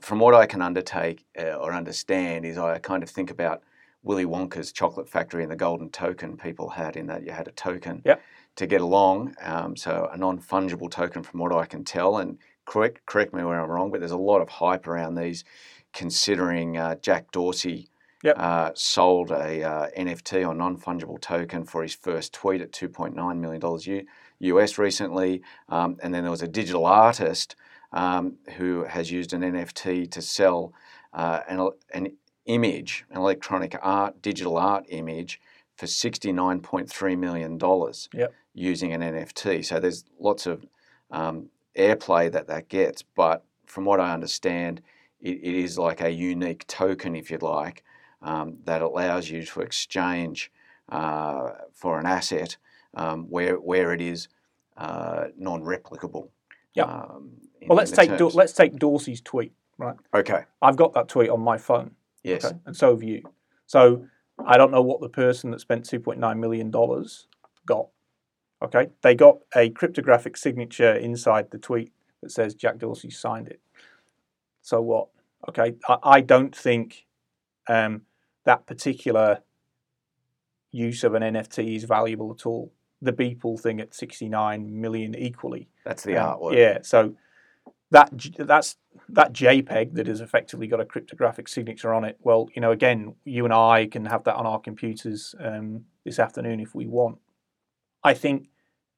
from 0.00 0.18
what 0.18 0.34
I 0.34 0.46
can 0.46 0.62
undertake 0.62 1.24
uh, 1.38 1.54
or 1.54 1.72
understand 1.72 2.44
is 2.44 2.58
I 2.58 2.78
kind 2.78 3.02
of 3.02 3.10
think 3.10 3.30
about 3.30 3.62
Willy 4.02 4.24
Wonka's 4.26 4.72
chocolate 4.72 5.08
factory 5.08 5.42
and 5.42 5.50
the 5.50 5.56
golden 5.56 5.90
token 5.90 6.36
people 6.36 6.68
had 6.70 6.96
in 6.96 7.06
that 7.06 7.24
you 7.24 7.32
had 7.32 7.48
a 7.48 7.52
token 7.52 8.02
Yep. 8.04 8.20
to 8.56 8.66
get 8.66 8.80
along. 8.80 9.34
Um, 9.42 9.76
so 9.76 10.08
a 10.12 10.16
non 10.16 10.38
fungible 10.38 10.90
token, 10.90 11.22
from 11.22 11.40
what 11.40 11.52
I 11.52 11.64
can 11.66 11.84
tell, 11.84 12.18
and 12.18 12.38
correct 12.64 13.04
correct 13.06 13.32
me 13.34 13.42
where 13.44 13.60
I'm 13.60 13.70
wrong, 13.70 13.90
but 13.90 14.00
there's 14.00 14.10
a 14.12 14.16
lot 14.16 14.40
of 14.40 14.48
hype 14.48 14.86
around 14.86 15.14
these, 15.14 15.44
considering 15.92 16.76
uh, 16.76 16.96
Jack 16.96 17.30
Dorsey 17.32 17.88
Yep. 18.22 18.36
uh, 18.38 18.70
sold 18.74 19.30
a 19.32 19.62
uh, 19.62 19.88
NFT 19.98 20.48
or 20.48 20.54
non 20.54 20.78
fungible 20.78 21.20
token 21.20 21.66
for 21.66 21.82
his 21.82 21.94
first 21.94 22.32
tweet 22.32 22.62
at 22.62 22.72
$2.9 22.72 23.38
million 23.38 23.60
U- 24.40 24.54
US 24.56 24.78
recently. 24.78 25.42
Um, 25.68 25.98
and 26.02 26.14
then 26.14 26.22
there 26.22 26.30
was 26.30 26.40
a 26.40 26.48
digital 26.48 26.86
artist 26.86 27.54
um, 27.92 28.36
who 28.56 28.84
has 28.84 29.12
used 29.12 29.34
an 29.34 29.42
NFT 29.42 30.10
to 30.10 30.22
sell 30.22 30.72
uh, 31.12 31.40
an, 31.46 31.68
an 31.92 32.16
image, 32.46 33.04
an 33.10 33.18
electronic 33.18 33.76
art, 33.82 34.22
digital 34.22 34.56
art 34.56 34.86
image 34.88 35.38
for 35.76 35.84
$69.3 35.84 37.18
million 37.18 37.58
Yep. 38.14 38.32
using 38.54 38.92
an 38.94 39.02
NFT. 39.02 39.64
So 39.66 39.80
there's 39.80 40.04
lots 40.18 40.46
of 40.46 40.64
um, 41.10 41.50
airplay 41.76 42.30
that 42.32 42.46
that 42.48 42.68
gets, 42.68 43.02
but 43.02 43.44
from 43.66 43.84
what 43.84 44.00
I 44.00 44.12
understand, 44.12 44.80
it, 45.20 45.38
it 45.42 45.54
is 45.54 45.78
like 45.78 46.00
a 46.00 46.10
unique 46.10 46.66
token, 46.66 47.16
if 47.16 47.30
you'd 47.30 47.42
like, 47.42 47.82
um, 48.22 48.58
that 48.64 48.82
allows 48.82 49.28
you 49.30 49.44
to 49.44 49.60
exchange 49.60 50.50
uh, 50.88 51.50
for 51.72 51.98
an 51.98 52.06
asset 52.06 52.56
um, 52.94 53.24
where 53.30 53.56
where 53.56 53.92
it 53.92 54.00
is 54.00 54.28
uh, 54.76 55.24
non-replicable. 55.36 56.28
Yep. 56.74 56.88
Um, 56.88 57.30
Well, 57.66 57.76
let's 57.76 57.90
take 57.90 58.16
terms. 58.16 58.34
let's 58.34 58.52
take 58.52 58.76
Dorsey's 58.76 59.20
tweet. 59.20 59.52
Right, 59.76 59.96
Okay. 60.14 60.44
I've 60.62 60.76
got 60.76 60.94
that 60.94 61.08
tweet 61.08 61.30
on 61.30 61.40
my 61.40 61.58
phone. 61.58 61.96
Yes. 62.22 62.44
Okay, 62.44 62.56
and 62.66 62.76
so 62.76 62.90
have 62.90 63.02
you. 63.02 63.22
So 63.66 64.06
I 64.46 64.56
don't 64.56 64.70
know 64.70 64.82
what 64.82 65.00
the 65.00 65.08
person 65.08 65.50
that 65.50 65.60
spent 65.60 65.84
two 65.84 65.98
point 66.00 66.20
nine 66.20 66.38
million 66.40 66.70
dollars 66.70 67.26
got. 67.66 67.88
Okay, 68.64 68.88
they 69.02 69.14
got 69.14 69.38
a 69.54 69.70
cryptographic 69.70 70.36
signature 70.36 70.94
inside 70.94 71.50
the 71.50 71.58
tweet 71.58 71.92
that 72.22 72.30
says 72.30 72.54
Jack 72.54 72.78
Dorsey 72.78 73.10
signed 73.10 73.48
it. 73.48 73.60
So 74.62 74.80
what? 74.80 75.08
Okay, 75.48 75.74
I, 75.88 75.96
I 76.02 76.20
don't 76.22 76.56
think 76.56 77.04
um, 77.68 78.02
that 78.44 78.66
particular 78.66 79.40
use 80.70 81.04
of 81.04 81.14
an 81.14 81.22
NFT 81.22 81.76
is 81.76 81.84
valuable 81.84 82.34
at 82.36 82.46
all. 82.46 82.72
The 83.02 83.12
Beeple 83.12 83.60
thing 83.60 83.80
at 83.80 83.94
sixty 83.94 84.28
nine 84.30 84.80
million 84.80 85.14
equally. 85.14 85.68
That's 85.84 86.02
the 86.02 86.16
Um, 86.16 86.38
artwork. 86.38 86.56
Yeah, 86.56 86.78
so 86.82 87.14
that 87.90 88.10
that's 88.38 88.76
that 89.10 89.34
JPEG 89.34 89.92
that 89.94 90.06
has 90.06 90.22
effectively 90.22 90.66
got 90.66 90.80
a 90.80 90.86
cryptographic 90.86 91.48
signature 91.48 91.92
on 91.92 92.04
it. 92.04 92.16
Well, 92.22 92.48
you 92.54 92.62
know, 92.62 92.70
again, 92.70 93.14
you 93.24 93.44
and 93.44 93.52
I 93.52 93.86
can 93.86 94.06
have 94.06 94.24
that 94.24 94.36
on 94.36 94.46
our 94.46 94.58
computers 94.58 95.34
um, 95.38 95.84
this 96.04 96.18
afternoon 96.18 96.60
if 96.60 96.74
we 96.74 96.86
want. 96.86 97.18
I 98.02 98.14
think 98.14 98.48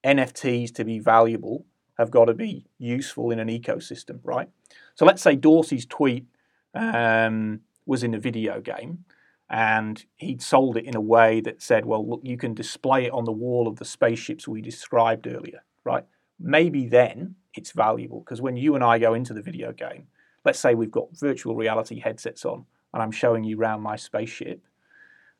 NFTs 0.06 0.72
to 0.76 0.84
be 0.84 0.98
valuable 1.00 1.66
have 1.98 2.10
got 2.10 2.26
to 2.26 2.34
be 2.34 2.66
useful 2.78 3.30
in 3.30 3.40
an 3.40 3.48
ecosystem, 3.48 4.20
right? 4.22 4.48
So 4.94 5.04
let's 5.04 5.22
say 5.22 5.34
Dorsey's 5.34 5.86
tweet 5.86 6.26
um, 6.74 7.60
was 7.86 8.02
in 8.02 8.14
a 8.14 8.20
video 8.20 8.60
game 8.60 9.04
and 9.48 10.04
he'd 10.16 10.42
sold 10.42 10.76
it 10.76 10.84
in 10.84 10.94
a 10.94 11.00
way 11.00 11.40
that 11.40 11.62
said, 11.62 11.84
well, 11.86 12.06
look, 12.08 12.20
you 12.22 12.36
can 12.36 12.54
display 12.54 13.06
it 13.06 13.12
on 13.12 13.24
the 13.24 13.32
wall 13.32 13.66
of 13.66 13.76
the 13.76 13.84
spaceships 13.84 14.46
we 14.46 14.60
described 14.60 15.26
earlier, 15.26 15.64
right? 15.84 16.04
Maybe 16.38 16.86
then 16.86 17.36
it's 17.54 17.72
valuable 17.72 18.20
because 18.20 18.40
when 18.42 18.56
you 18.56 18.74
and 18.74 18.84
I 18.84 18.98
go 18.98 19.14
into 19.14 19.32
the 19.32 19.42
video 19.42 19.72
game, 19.72 20.08
let's 20.44 20.58
say 20.58 20.74
we've 20.74 20.90
got 20.90 21.16
virtual 21.16 21.56
reality 21.56 21.98
headsets 22.00 22.44
on 22.44 22.66
and 22.92 23.02
I'm 23.02 23.12
showing 23.12 23.44
you 23.44 23.58
around 23.58 23.80
my 23.82 23.96
spaceship, 23.96 24.62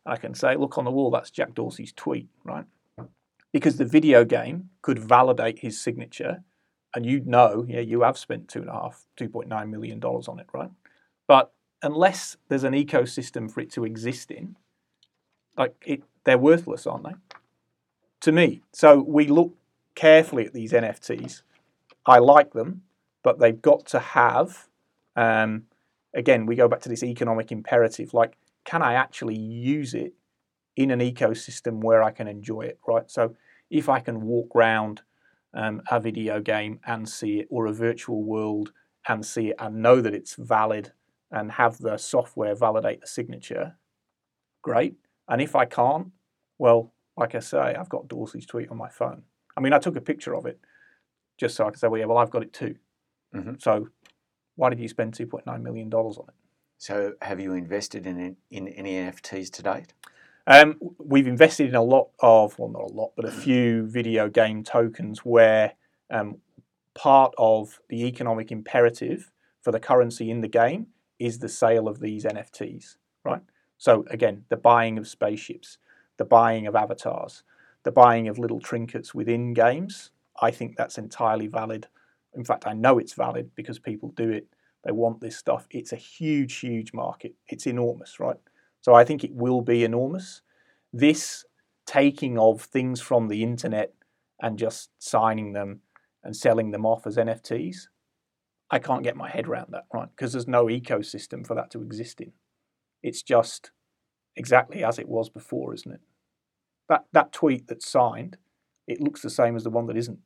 I 0.07 0.17
can 0.17 0.35
say, 0.35 0.57
look 0.57 0.79
on 0.79 0.85
the 0.85 0.91
wall, 0.91 1.11
that's 1.11 1.31
Jack 1.31 1.55
Dorsey's 1.55 1.93
tweet, 1.93 2.29
right? 2.45 2.65
Because 3.57 3.79
the 3.79 3.87
video 3.87 4.23
game 4.23 4.69
could 4.83 4.99
validate 4.99 5.61
his 5.61 5.81
signature 5.81 6.45
and 6.95 7.07
you'd 7.07 7.27
know, 7.27 7.65
yeah, 7.67 7.81
you 7.81 8.03
have 8.03 8.19
spent 8.19 8.49
two 8.49 8.61
and 8.61 8.69
a 8.69 8.73
half, 8.75 9.07
two 9.17 9.31
point 9.31 9.49
nine 9.49 9.71
million 9.71 9.99
dollars 9.99 10.29
on 10.29 10.39
it, 10.39 10.47
right? 10.53 10.69
But 11.27 11.55
unless 11.83 12.37
there's 12.51 12.65
an 12.65 12.75
ecosystem 12.75 13.51
for 13.51 13.61
it 13.61 13.71
to 13.71 13.87
exist 13.87 14.31
in, 14.31 14.57
like 15.57 15.75
it, 15.87 16.03
they're 16.25 16.37
worthless, 16.37 16.87
aren't 16.87 17.05
they? 17.05 17.15
To 18.21 18.31
me. 18.31 18.61
So 18.75 19.01
we 19.01 19.27
look 19.27 19.55
carefully 19.95 20.45
at 20.45 20.53
these 20.53 20.73
NFTs. 20.73 21.41
I 22.05 22.19
like 22.19 22.53
them, 22.53 22.83
but 23.23 23.39
they've 23.39 23.63
got 23.63 23.87
to 23.87 24.01
have. 24.01 24.69
Um, 25.17 25.63
again, 26.13 26.45
we 26.45 26.57
go 26.57 26.69
back 26.69 26.81
to 26.81 26.91
this 26.91 27.03
economic 27.03 27.51
imperative. 27.51 28.13
Like, 28.13 28.37
can 28.67 28.83
I 28.83 28.93
actually 28.93 29.39
use 29.39 29.95
it 29.95 30.13
in 30.77 30.91
an 30.91 31.01
ecosystem 31.01 31.83
where 31.83 32.03
I 32.03 32.11
can 32.11 32.29
enjoy 32.29 32.61
it? 32.61 32.79
Right. 32.87 33.11
So 33.11 33.35
if 33.71 33.89
I 33.89 34.01
can 34.01 34.23
walk 34.23 34.55
around 34.55 35.03
um, 35.55 35.83
a 35.91 36.01
video 36.01 36.41
game 36.41 36.81
and 36.87 37.09
see 37.09 37.41
it, 37.41 37.49
or 37.51 37.67
a 37.67 37.73
virtual 37.73 38.23
world 38.23 38.73
and 39.09 39.25
see 39.25 39.49
it, 39.49 39.57
and 39.59 39.83
know 39.83 40.01
that 40.01 40.15
it's 40.15 40.35
valid 40.35 40.93
and 41.31 41.53
have 41.53 41.79
the 41.79 41.97
software 41.97 42.55
validate 42.55 43.01
the 43.01 43.07
signature, 43.07 43.77
great. 44.63 44.95
And 45.29 45.41
if 45.41 45.57
I 45.57 45.65
can't, 45.65 46.09
well, 46.59 46.93
like 47.17 47.35
I 47.35 47.41
say, 47.41 47.75
I've 47.75 47.89
got 47.89 48.09
Dorsey's 48.09 48.47
tweet 48.47 48.69
on 48.71 48.77
my 48.77 48.89
phone. 48.89 49.23
I 49.57 49.61
mean, 49.61 49.73
I 49.73 49.79
took 49.79 49.97
a 49.97 50.01
picture 50.01 50.37
of 50.37 50.47
it 50.47 50.61
just 51.39 51.57
so 51.57 51.67
I 51.67 51.71
can 51.71 51.79
say, 51.79 51.89
well, 51.89 51.99
yeah, 51.99 52.07
well, 52.07 52.19
I've 52.19 52.31
got 52.31 52.43
it 52.43 52.53
too. 52.53 52.77
Mhm. 53.35 53.61
So 53.61 53.89
why 54.57 54.71
did 54.71 54.81
you 54.81 54.89
spend 54.89 55.15
$2.9 55.15 55.63
million 55.63 55.93
on 55.93 56.29
it? 56.29 56.35
So 56.79 57.15
have 57.23 57.41
you 57.41 57.55
invested 57.55 58.07
in 58.07 58.37
in 58.51 58.69
any 58.69 58.95
NFTs 58.95 59.51
to 59.53 59.63
date? 59.63 59.95
Um, 60.47 60.79
we've 60.99 61.27
invested 61.27 61.69
in 61.69 61.75
a 61.75 61.83
lot 61.83 62.11
of, 62.21 62.59
well, 62.59 62.69
not 62.69 62.83
a 62.83 62.95
lot, 62.95 63.13
but 63.17 63.25
a 63.25 63.33
few 63.33 63.87
video 63.87 64.29
game 64.29 64.63
tokens 64.63 65.21
where 65.21 65.73
um, 66.11 66.39
part 66.95 67.35
of 67.37 67.81
the 67.89 68.07
economic 68.07 68.53
imperative 68.53 69.33
for 69.61 69.73
the 69.73 69.81
currency 69.81 70.31
in 70.31 70.43
the 70.43 70.49
game 70.49 70.87
is 71.19 71.41
the 71.41 71.49
sale 71.49 71.89
of 71.89 71.99
these 71.99 72.25
NFTs, 72.25 72.97
right? 73.25 73.43
So 73.77 74.05
again, 74.09 74.45
the 74.49 74.57
buying 74.57 74.99
of 74.99 75.09
spaceships, 75.09 75.79
the 76.17 76.25
buying 76.25 76.67
of 76.67 76.77
avatars, 76.77 77.43
the 77.83 77.91
buying 77.91 78.29
of 78.29 78.39
little 78.39 78.61
trinkets 78.61 79.15
within 79.15 79.53
games. 79.53 80.11
I 80.41 80.53
think 80.53 80.77
that's 80.77 80.99
entirely 80.99 81.49
valid. 81.49 81.89
In 82.35 82.45
fact, 82.45 82.67
I 82.67 82.73
know 82.73 82.99
it's 82.99 83.15
valid 83.15 83.51
because 83.57 83.79
people 83.79 84.11
do 84.11 84.31
it. 84.31 84.47
They 84.85 84.93
want 84.93 85.21
this 85.21 85.37
stuff. 85.37 85.67
It's 85.71 85.93
a 85.93 85.97
huge, 85.97 86.55
huge 86.57 86.93
market. 86.93 87.35
It's 87.49 87.67
enormous, 87.67 88.21
right? 88.21 88.37
So 88.87 88.95
I 88.95 89.03
think 89.03 89.25
it 89.25 89.35
will 89.35 89.63
be 89.63 89.83
enormous. 89.83 90.43
This 90.93 91.45
taking 91.89 92.39
of 92.39 92.61
things 92.63 93.01
from 93.01 93.27
the 93.27 93.43
internet 93.43 93.93
and 94.41 94.57
just 94.57 94.91
signing 95.01 95.55
them 95.55 95.81
and 96.23 96.37
selling 96.37 96.71
them 96.71 96.87
off 96.87 97.05
as 97.05 97.17
NFTs, 97.17 97.89
I 98.71 98.79
can't 98.79 99.03
get 99.03 99.17
my 99.17 99.29
head 99.29 99.49
around 99.49 99.73
that, 99.73 99.87
right? 99.93 100.09
Because 100.15 100.33
there's 100.33 100.47
no 100.47 100.67
ecosystem 100.67 101.45
for 101.45 101.57
that 101.57 101.73
to 101.73 101.83
exist 101.83 102.21
in. 102.21 102.31
It's 103.03 103.25
just 103.25 103.73
exactly 104.37 104.85
as 104.85 105.01
it 105.01 105.09
was 105.09 105.31
before, 105.31 105.75
isn't 105.75 105.91
it? 105.91 106.01
That 106.89 107.07
that 107.11 107.33
tweet 107.33 107.67
that's 107.67 107.91
signed, 107.91 108.37
it 108.87 109.01
looks 109.01 109.21
the 109.21 109.31
same 109.31 109.57
as 109.57 109.65
the 109.65 109.71
one 109.71 109.87
that 109.87 109.97
isn't. 109.97 110.21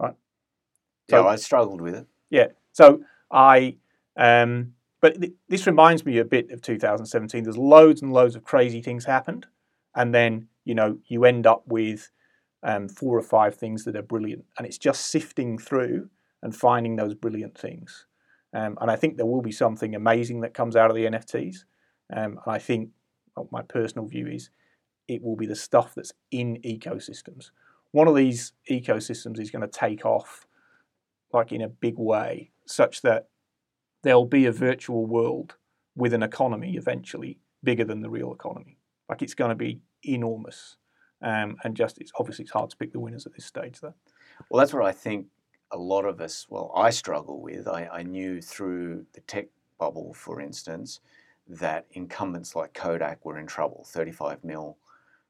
Right? 0.00 0.14
Yeah, 1.10 1.18
So- 1.18 1.28
I 1.28 1.36
struggled 1.36 1.82
with 1.82 1.96
it. 1.96 2.06
Yeah. 2.30 2.46
So 2.72 3.04
I, 3.30 3.76
um, 4.16 4.72
but 5.02 5.20
th- 5.20 5.34
this 5.48 5.66
reminds 5.66 6.06
me 6.06 6.16
a 6.16 6.24
bit 6.24 6.50
of 6.50 6.62
2017. 6.62 7.42
There's 7.42 7.58
loads 7.58 8.00
and 8.00 8.12
loads 8.12 8.34
of 8.34 8.44
crazy 8.44 8.80
things 8.80 9.04
happened, 9.04 9.46
and 9.94 10.14
then 10.14 10.48
you 10.64 10.74
know 10.74 10.98
you 11.08 11.26
end 11.26 11.46
up 11.46 11.64
with 11.66 12.10
um, 12.62 12.88
four 12.88 13.18
or 13.18 13.22
five 13.22 13.56
things 13.56 13.84
that 13.84 13.96
are 13.96 14.02
brilliant, 14.02 14.46
and 14.56 14.66
it's 14.66 14.78
just 14.78 15.08
sifting 15.08 15.58
through 15.58 16.08
and 16.42 16.56
finding 16.56 16.96
those 16.96 17.14
brilliant 17.14 17.58
things. 17.58 18.06
Um, 18.54 18.78
and 18.80 18.90
I 18.90 18.96
think 18.96 19.16
there 19.16 19.26
will 19.26 19.42
be 19.42 19.52
something 19.52 19.94
amazing 19.94 20.40
that 20.40 20.54
comes 20.54 20.76
out 20.76 20.90
of 20.90 20.96
the 20.96 21.06
NFTs. 21.06 21.64
Um, 22.14 22.38
and 22.44 22.54
I 22.54 22.58
think 22.58 22.90
well, 23.36 23.48
my 23.50 23.62
personal 23.62 24.06
view 24.06 24.26
is 24.26 24.50
it 25.08 25.22
will 25.22 25.36
be 25.36 25.46
the 25.46 25.56
stuff 25.56 25.94
that's 25.94 26.12
in 26.30 26.58
ecosystems. 26.64 27.50
One 27.90 28.08
of 28.08 28.14
these 28.14 28.52
ecosystems 28.70 29.40
is 29.40 29.50
going 29.50 29.62
to 29.62 29.68
take 29.68 30.06
off 30.06 30.46
like 31.32 31.50
in 31.50 31.62
a 31.62 31.68
big 31.68 31.98
way, 31.98 32.50
such 32.66 33.02
that 33.02 33.28
there'll 34.02 34.26
be 34.26 34.46
a 34.46 34.52
virtual 34.52 35.06
world 35.06 35.56
with 35.94 36.12
an 36.14 36.22
economy 36.22 36.76
eventually 36.76 37.38
bigger 37.62 37.84
than 37.84 38.00
the 38.00 38.10
real 38.10 38.32
economy. 38.32 38.78
Like 39.08 39.22
it's 39.22 39.34
going 39.34 39.50
to 39.50 39.54
be 39.56 39.80
enormous, 40.04 40.76
um, 41.22 41.56
and 41.64 41.76
just 41.76 41.98
it's 42.00 42.12
obviously 42.18 42.44
it's 42.44 42.52
hard 42.52 42.70
to 42.70 42.76
pick 42.76 42.92
the 42.92 43.00
winners 43.00 43.26
at 43.26 43.34
this 43.34 43.44
stage. 43.44 43.80
there. 43.80 43.94
Well, 44.50 44.58
that's 44.60 44.72
what 44.72 44.84
I 44.84 44.92
think 44.92 45.26
a 45.70 45.76
lot 45.76 46.04
of 46.04 46.20
us, 46.20 46.46
well, 46.48 46.72
I 46.74 46.90
struggle 46.90 47.40
with. 47.42 47.68
I, 47.68 47.86
I 47.92 48.02
knew 48.02 48.40
through 48.40 49.06
the 49.14 49.20
tech 49.22 49.46
bubble, 49.78 50.14
for 50.14 50.40
instance, 50.40 51.00
that 51.48 51.86
incumbents 51.92 52.54
like 52.56 52.72
Kodak 52.74 53.24
were 53.24 53.38
in 53.38 53.46
trouble. 53.46 53.84
35 53.88 54.42
mil 54.44 54.78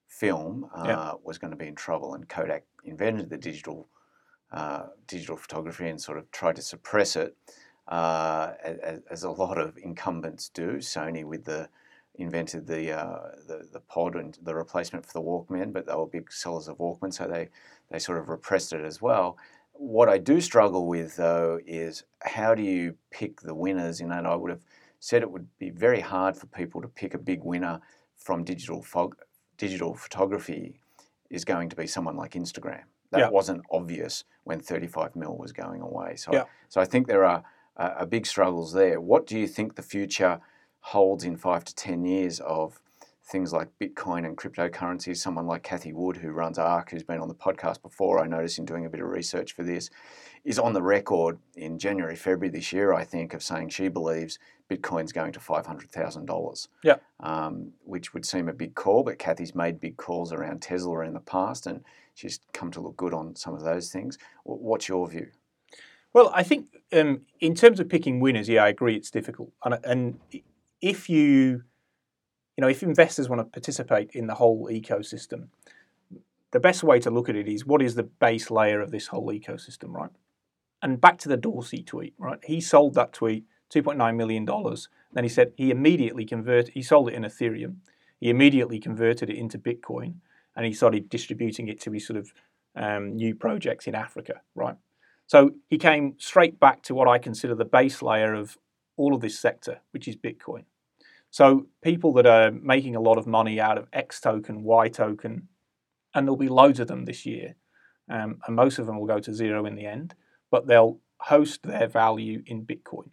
film 0.08 0.68
uh, 0.74 0.84
Yeah. 0.86 1.12
was 1.24 1.38
going 1.38 1.50
to 1.52 1.56
be 1.56 1.66
in 1.68 1.74
trouble, 1.74 2.14
and 2.14 2.28
Kodak 2.28 2.64
invented 2.84 3.30
the 3.30 3.38
digital 3.38 3.88
uh, 4.52 4.88
digital 5.06 5.36
photography 5.36 5.88
and 5.88 5.98
sort 6.00 6.18
of 6.18 6.30
tried 6.30 6.54
to 6.56 6.62
suppress 6.62 7.16
it, 7.16 7.34
uh, 7.88 8.52
as, 8.62 9.00
as 9.10 9.22
a 9.24 9.30
lot 9.30 9.58
of 9.58 9.76
incumbents 9.78 10.48
do. 10.48 10.76
Sony 10.76 11.24
with 11.24 11.44
the 11.44 11.68
invented 12.16 12.66
the, 12.66 12.92
uh, 12.92 13.30
the 13.46 13.68
the 13.72 13.80
pod 13.80 14.16
and 14.16 14.38
the 14.42 14.54
replacement 14.54 15.04
for 15.04 15.14
the 15.14 15.22
Walkman, 15.22 15.72
but 15.72 15.86
they 15.86 15.94
were 15.94 16.06
big 16.06 16.30
sellers 16.32 16.68
of 16.68 16.78
Walkman, 16.78 17.12
so 17.12 17.26
they 17.26 17.48
they 17.90 17.98
sort 17.98 18.18
of 18.18 18.28
repressed 18.28 18.72
it 18.72 18.84
as 18.84 19.00
well. 19.00 19.38
What 19.72 20.08
I 20.08 20.18
do 20.18 20.40
struggle 20.40 20.86
with 20.86 21.16
though 21.16 21.58
is 21.66 22.04
how 22.22 22.54
do 22.54 22.62
you 22.62 22.94
pick 23.10 23.40
the 23.40 23.54
winners? 23.54 24.00
In 24.00 24.08
that 24.10 24.26
I 24.26 24.36
would 24.36 24.50
have 24.50 24.64
said 25.00 25.22
it 25.22 25.30
would 25.30 25.48
be 25.58 25.70
very 25.70 26.00
hard 26.00 26.36
for 26.36 26.46
people 26.46 26.80
to 26.82 26.88
pick 26.88 27.14
a 27.14 27.18
big 27.18 27.42
winner 27.42 27.80
from 28.16 28.44
digital 28.44 28.82
fog, 28.82 29.16
digital 29.56 29.94
photography 29.94 30.78
is 31.30 31.44
going 31.44 31.68
to 31.70 31.76
be 31.76 31.86
someone 31.86 32.16
like 32.16 32.32
Instagram. 32.32 32.82
That 33.10 33.18
Yeah. 33.20 33.28
wasn't 33.30 33.62
obvious 33.70 34.24
when 34.44 34.60
35 34.60 35.16
mil 35.16 35.36
was 35.36 35.52
going 35.52 35.80
away. 35.80 36.16
So, 36.16 36.32
Yeah. 36.32 36.44
so 36.68 36.80
I 36.80 36.84
think 36.84 37.06
there 37.06 37.24
are 37.24 37.42
uh, 37.76 37.94
uh, 37.98 38.04
big 38.04 38.26
struggles 38.26 38.72
there. 38.72 39.00
What 39.00 39.26
do 39.26 39.38
you 39.38 39.46
think 39.46 39.74
the 39.74 39.82
future 39.82 40.40
holds 40.80 41.24
in 41.24 41.36
five 41.36 41.64
to 41.64 41.74
10 41.74 42.04
years 42.04 42.40
of 42.40 42.80
things 43.24 43.52
like 43.52 43.68
Bitcoin 43.80 44.26
and 44.26 44.36
cryptocurrencies? 44.36 45.18
Someone 45.18 45.46
like 45.46 45.62
Cathie 45.62 45.92
Wood, 45.92 46.16
who 46.18 46.30
runs 46.30 46.58
ARK, 46.58 46.90
who's 46.90 47.02
been 47.02 47.20
on 47.20 47.28
the 47.28 47.34
podcast 47.34 47.82
before, 47.82 48.22
I 48.22 48.26
noticed 48.26 48.58
in 48.58 48.64
doing 48.64 48.84
a 48.84 48.90
bit 48.90 49.00
of 49.00 49.08
research 49.08 49.52
for 49.52 49.62
this, 49.62 49.90
is 50.44 50.58
on 50.58 50.72
the 50.72 50.82
record 50.82 51.38
in 51.56 51.78
January, 51.78 52.16
February 52.16 52.50
this 52.50 52.72
year, 52.72 52.92
I 52.92 53.04
think, 53.04 53.32
of 53.32 53.42
saying 53.42 53.68
she 53.68 53.88
believes 53.88 54.38
Bitcoin's 54.68 55.12
going 55.12 55.32
to 55.32 55.40
$500,000. 55.40 56.68
Yeah. 56.82 56.96
Um, 57.20 57.72
which 57.84 58.12
would 58.12 58.26
seem 58.26 58.48
a 58.48 58.52
big 58.52 58.74
call, 58.74 59.04
but 59.04 59.18
Cathie's 59.18 59.54
made 59.54 59.80
big 59.80 59.96
calls 59.96 60.32
around 60.32 60.62
Tesla 60.62 61.00
in 61.00 61.14
the 61.14 61.20
past 61.20 61.66
and 61.66 61.84
she's 62.14 62.40
come 62.52 62.70
to 62.72 62.80
look 62.80 62.96
good 62.96 63.14
on 63.14 63.36
some 63.36 63.54
of 63.54 63.62
those 63.62 63.90
things. 63.90 64.18
What's 64.44 64.88
your 64.88 65.08
view? 65.08 65.28
Well, 66.14 66.30
I 66.34 66.42
think 66.42 66.66
um, 66.92 67.22
in 67.40 67.54
terms 67.54 67.80
of 67.80 67.88
picking 67.88 68.20
winners, 68.20 68.48
yeah, 68.48 68.64
I 68.64 68.68
agree 68.68 68.96
it's 68.96 69.10
difficult. 69.10 69.52
And, 69.64 69.78
and 69.84 70.18
if 70.80 71.08
you, 71.08 71.62
you 72.56 72.60
know, 72.60 72.68
if 72.68 72.82
investors 72.82 73.28
want 73.28 73.40
to 73.40 73.44
participate 73.44 74.10
in 74.12 74.26
the 74.26 74.34
whole 74.34 74.68
ecosystem, 74.68 75.48
the 76.50 76.60
best 76.60 76.82
way 76.82 77.00
to 77.00 77.10
look 77.10 77.28
at 77.28 77.36
it 77.36 77.48
is 77.48 77.64
what 77.64 77.80
is 77.80 77.94
the 77.94 78.02
base 78.02 78.50
layer 78.50 78.80
of 78.80 78.90
this 78.90 79.06
whole 79.06 79.28
ecosystem, 79.28 79.94
right? 79.94 80.10
And 80.82 81.00
back 81.00 81.18
to 81.18 81.28
the 81.28 81.36
Dorsey 81.36 81.82
tweet, 81.82 82.14
right? 82.18 82.38
He 82.44 82.60
sold 82.60 82.94
that 82.94 83.12
tweet 83.14 83.44
$2.9 83.72 84.16
million. 84.16 84.44
Then 84.44 85.24
he 85.24 85.30
said 85.30 85.52
he 85.56 85.70
immediately 85.70 86.26
converted, 86.26 86.74
he 86.74 86.82
sold 86.82 87.08
it 87.08 87.14
in 87.14 87.22
Ethereum. 87.22 87.76
He 88.20 88.28
immediately 88.28 88.78
converted 88.78 89.30
it 89.30 89.36
into 89.36 89.58
Bitcoin 89.58 90.16
and 90.54 90.66
he 90.66 90.72
started 90.74 91.08
distributing 91.08 91.68
it 91.68 91.80
to 91.80 91.92
his 91.92 92.06
sort 92.06 92.18
of 92.18 92.32
um, 92.76 93.16
new 93.16 93.34
projects 93.34 93.86
in 93.86 93.94
Africa, 93.94 94.42
right? 94.54 94.76
So 95.32 95.52
he 95.70 95.78
came 95.78 96.16
straight 96.18 96.60
back 96.60 96.82
to 96.82 96.94
what 96.94 97.08
I 97.08 97.16
consider 97.16 97.54
the 97.54 97.64
base 97.64 98.02
layer 98.02 98.34
of 98.34 98.58
all 98.98 99.14
of 99.14 99.22
this 99.22 99.38
sector, 99.38 99.80
which 99.92 100.06
is 100.06 100.14
Bitcoin. 100.14 100.64
So 101.30 101.68
people 101.82 102.12
that 102.12 102.26
are 102.26 102.50
making 102.50 102.96
a 102.96 103.00
lot 103.00 103.16
of 103.16 103.26
money 103.26 103.58
out 103.58 103.78
of 103.78 103.88
X 103.94 104.20
token, 104.20 104.62
Y 104.62 104.88
token, 104.88 105.48
and 106.14 106.26
there'll 106.26 106.36
be 106.36 106.50
loads 106.50 106.80
of 106.80 106.88
them 106.88 107.06
this 107.06 107.24
year, 107.24 107.54
um, 108.10 108.40
and 108.46 108.54
most 108.54 108.78
of 108.78 108.84
them 108.84 108.98
will 108.98 109.06
go 109.06 109.20
to 109.20 109.32
zero 109.32 109.64
in 109.64 109.74
the 109.74 109.86
end, 109.86 110.14
but 110.50 110.66
they'll 110.66 111.00
host 111.16 111.62
their 111.62 111.88
value 111.88 112.42
in 112.44 112.66
Bitcoin. 112.66 113.08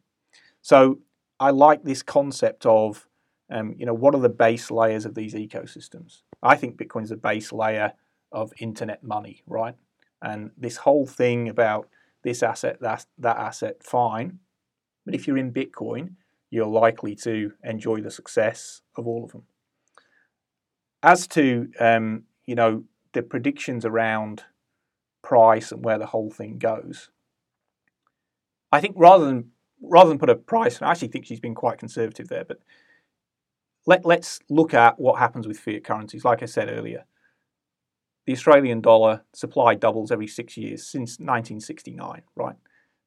So 0.61 0.99
I 1.39 1.51
like 1.51 1.85
this 1.85 2.03
concept 2.03 2.65
of, 2.65 3.07
um, 3.49 3.75
you 3.77 3.85
know, 3.85 3.93
what 3.93 4.13
are 4.13 4.19
the 4.19 4.27
base 4.27 4.69
layers 4.69 5.05
of 5.05 5.15
these 5.15 5.35
ecosystems? 5.35 6.23
I 6.43 6.57
think 6.57 6.75
Bitcoin 6.75 7.03
is 7.03 7.11
the 7.11 7.15
base 7.15 7.53
layer 7.53 7.93
of 8.33 8.51
internet 8.59 9.05
money, 9.05 9.41
right? 9.47 9.75
And 10.21 10.51
this 10.57 10.75
whole 10.75 11.05
thing 11.05 11.47
about 11.47 11.87
this 12.23 12.43
asset, 12.43 12.79
that 12.81 13.05
that 13.17 13.37
asset, 13.37 13.83
fine. 13.83 14.39
But 15.05 15.15
if 15.15 15.27
you're 15.27 15.37
in 15.37 15.53
Bitcoin, 15.53 16.15
you're 16.49 16.67
likely 16.67 17.15
to 17.15 17.53
enjoy 17.63 18.01
the 18.01 18.11
success 18.11 18.81
of 18.95 19.07
all 19.07 19.23
of 19.23 19.31
them. 19.31 19.43
As 21.01 21.27
to 21.29 21.71
um, 21.79 22.23
you 22.45 22.55
know 22.55 22.83
the 23.13 23.21
predictions 23.21 23.85
around 23.85 24.43
price 25.21 25.71
and 25.71 25.83
where 25.83 25.97
the 25.97 26.07
whole 26.07 26.29
thing 26.29 26.57
goes, 26.57 27.09
I 28.71 28.81
think 28.81 28.95
rather 28.97 29.25
than 29.25 29.51
rather 29.81 30.09
than 30.09 30.19
put 30.19 30.29
a 30.29 30.35
price, 30.35 30.81
I 30.81 30.91
actually 30.91 31.07
think 31.09 31.25
she's 31.25 31.39
been 31.39 31.55
quite 31.55 31.77
conservative 31.77 32.27
there. 32.27 32.45
But 32.45 32.59
let 33.85 34.05
let's 34.05 34.39
look 34.49 34.73
at 34.73 34.99
what 34.99 35.19
happens 35.19 35.47
with 35.47 35.59
fiat 35.59 35.83
currencies. 35.83 36.25
Like 36.25 36.43
I 36.43 36.47
said 36.47 36.69
earlier, 36.69 37.05
the 38.29 38.35
Australian 38.35 38.79
dollar 38.79 39.23
supply 39.33 39.73
doubles 39.73 40.11
every 40.11 40.27
six 40.27 40.55
years 40.55 40.85
since 40.85 41.13
1969, 41.17 42.21
right? 42.35 42.55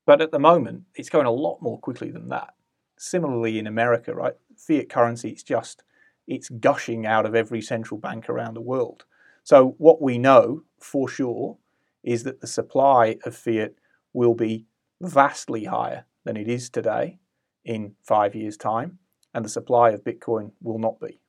But 0.05 0.21
at 0.21 0.33
the 0.33 0.41
moment, 0.41 0.83
it's 0.97 1.11
going 1.11 1.27
a 1.27 1.31
lot 1.31 1.63
more 1.63 1.79
quickly 1.79 2.11
than 2.11 2.29
that. 2.31 2.55
Similarly, 2.99 3.61
in 3.61 3.69
America, 3.69 4.13
right, 4.17 4.33
fiat 4.57 4.89
currency 4.89 5.31
it's 5.31 5.45
just 5.45 5.85
it's 6.27 6.49
gushing 6.49 7.07
out 7.07 7.25
of 7.25 7.37
every 7.37 7.63
central 7.63 8.01
bank 8.01 8.29
around 8.29 8.55
the 8.55 8.61
world. 8.61 9.05
So 9.45 9.77
what 9.79 10.03
we 10.03 10.19
know 10.19 10.65
for 10.81 11.09
sure 11.09 11.57
is 12.03 12.25
that 12.25 12.41
the 12.41 12.49
supply 12.49 13.17
of 13.25 13.37
fiat 13.37 13.77
will 14.13 14.35
be 14.35 14.67
vastly 15.01 15.67
higher 15.67 16.05
than 16.25 16.37
it 16.37 16.49
is 16.49 16.69
today 16.69 17.21
in 17.65 17.95
five 18.03 18.35
years' 18.35 18.57
time, 18.57 18.99
and 19.33 19.45
the 19.45 19.49
supply 19.49 19.91
of 19.91 20.03
Bitcoin 20.03 20.51
will 20.61 20.81
not 20.81 20.99
be. 20.99 21.21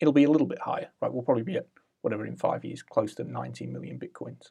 It'll 0.00 0.12
be 0.12 0.22
a 0.22 0.30
little 0.30 0.46
bit 0.46 0.60
higher, 0.60 0.90
right? 1.02 1.12
We'll 1.12 1.24
probably 1.24 1.42
be 1.42 1.56
at 1.56 1.66
whatever 2.02 2.26
in 2.26 2.36
five 2.36 2.64
years, 2.64 2.82
close 2.82 3.14
to 3.14 3.24
19 3.24 3.72
million 3.72 3.98
bitcoins. 3.98 4.50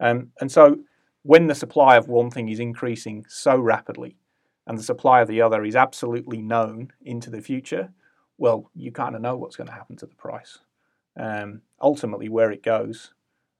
Um, 0.00 0.30
and 0.40 0.50
so 0.50 0.78
when 1.22 1.46
the 1.46 1.54
supply 1.54 1.96
of 1.96 2.08
one 2.08 2.30
thing 2.30 2.48
is 2.48 2.60
increasing 2.60 3.24
so 3.28 3.58
rapidly 3.58 4.16
and 4.66 4.78
the 4.78 4.82
supply 4.82 5.20
of 5.20 5.28
the 5.28 5.42
other 5.42 5.64
is 5.64 5.76
absolutely 5.76 6.40
known 6.40 6.92
into 7.02 7.30
the 7.30 7.42
future, 7.42 7.90
well, 8.38 8.70
you 8.74 8.90
kind 8.90 9.14
of 9.14 9.20
know 9.20 9.36
what's 9.36 9.56
going 9.56 9.68
to 9.68 9.74
happen 9.74 9.96
to 9.96 10.06
the 10.06 10.14
price. 10.14 10.58
Um, 11.18 11.62
ultimately, 11.80 12.28
where 12.28 12.50
it 12.50 12.62
goes 12.62 13.12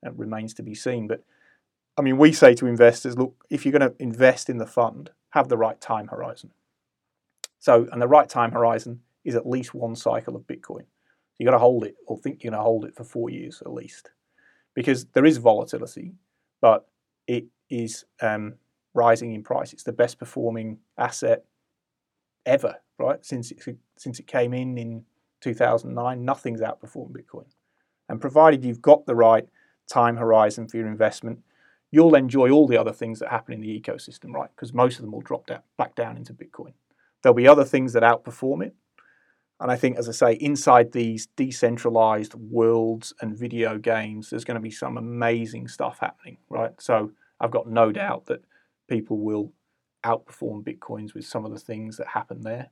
uh, 0.06 0.12
remains 0.12 0.54
to 0.54 0.62
be 0.62 0.74
seen. 0.74 1.06
But 1.06 1.24
I 1.98 2.02
mean, 2.02 2.16
we 2.16 2.32
say 2.32 2.54
to 2.54 2.66
investors, 2.66 3.18
look, 3.18 3.44
if 3.50 3.66
you're 3.66 3.78
going 3.78 3.90
to 3.90 4.02
invest 4.02 4.48
in 4.48 4.58
the 4.58 4.66
fund, 4.66 5.10
have 5.30 5.48
the 5.48 5.58
right 5.58 5.78
time 5.80 6.08
horizon. 6.08 6.50
So, 7.58 7.86
and 7.92 8.00
the 8.00 8.08
right 8.08 8.28
time 8.28 8.52
horizon 8.52 9.00
is 9.24 9.34
at 9.34 9.46
least 9.46 9.74
one 9.74 9.94
cycle 9.94 10.34
of 10.34 10.46
Bitcoin. 10.46 10.84
You've 11.40 11.46
got 11.46 11.52
to 11.52 11.58
hold 11.58 11.84
it 11.84 11.96
or 12.06 12.18
think 12.18 12.44
you're 12.44 12.50
going 12.50 12.58
to 12.58 12.62
hold 12.62 12.84
it 12.84 12.94
for 12.94 13.02
four 13.02 13.30
years 13.30 13.62
at 13.62 13.72
least. 13.72 14.10
Because 14.74 15.06
there 15.06 15.24
is 15.24 15.38
volatility, 15.38 16.12
but 16.60 16.86
it 17.26 17.46
is 17.70 18.04
um, 18.20 18.56
rising 18.92 19.32
in 19.32 19.42
price. 19.42 19.72
It's 19.72 19.82
the 19.82 19.90
best 19.90 20.18
performing 20.18 20.80
asset 20.98 21.46
ever, 22.44 22.76
right? 22.98 23.24
Since 23.24 23.52
it, 23.52 23.78
since 23.96 24.20
it 24.20 24.26
came 24.26 24.52
in 24.52 24.76
in 24.76 25.02
2009, 25.40 26.22
nothing's 26.22 26.60
outperformed 26.60 27.16
Bitcoin. 27.16 27.46
And 28.10 28.20
provided 28.20 28.62
you've 28.62 28.82
got 28.82 29.06
the 29.06 29.14
right 29.14 29.48
time 29.90 30.18
horizon 30.18 30.68
for 30.68 30.76
your 30.76 30.88
investment, 30.88 31.38
you'll 31.90 32.16
enjoy 32.16 32.50
all 32.50 32.68
the 32.68 32.76
other 32.76 32.92
things 32.92 33.18
that 33.20 33.30
happen 33.30 33.54
in 33.54 33.62
the 33.62 33.80
ecosystem, 33.80 34.34
right? 34.34 34.50
Because 34.54 34.74
most 34.74 34.96
of 34.96 35.06
them 35.06 35.12
will 35.12 35.22
drop 35.22 35.46
down, 35.46 35.62
back 35.78 35.94
down 35.94 36.18
into 36.18 36.34
Bitcoin. 36.34 36.74
There'll 37.22 37.34
be 37.34 37.48
other 37.48 37.64
things 37.64 37.94
that 37.94 38.02
outperform 38.02 38.62
it. 38.62 38.74
And 39.60 39.70
I 39.70 39.76
think, 39.76 39.98
as 39.98 40.08
I 40.08 40.12
say, 40.12 40.32
inside 40.34 40.92
these 40.92 41.26
decentralized 41.36 42.34
worlds 42.34 43.12
and 43.20 43.38
video 43.38 43.76
games, 43.76 44.30
there's 44.30 44.44
going 44.44 44.54
to 44.54 44.60
be 44.60 44.70
some 44.70 44.96
amazing 44.96 45.68
stuff 45.68 45.98
happening, 46.00 46.38
right? 46.48 46.72
So 46.80 47.12
I've 47.38 47.50
got 47.50 47.68
no 47.68 47.92
doubt 47.92 48.26
that 48.26 48.42
people 48.88 49.18
will 49.18 49.52
outperform 50.02 50.64
Bitcoins 50.64 51.12
with 51.12 51.26
some 51.26 51.44
of 51.44 51.52
the 51.52 51.58
things 51.58 51.98
that 51.98 52.08
happen 52.08 52.40
there. 52.40 52.70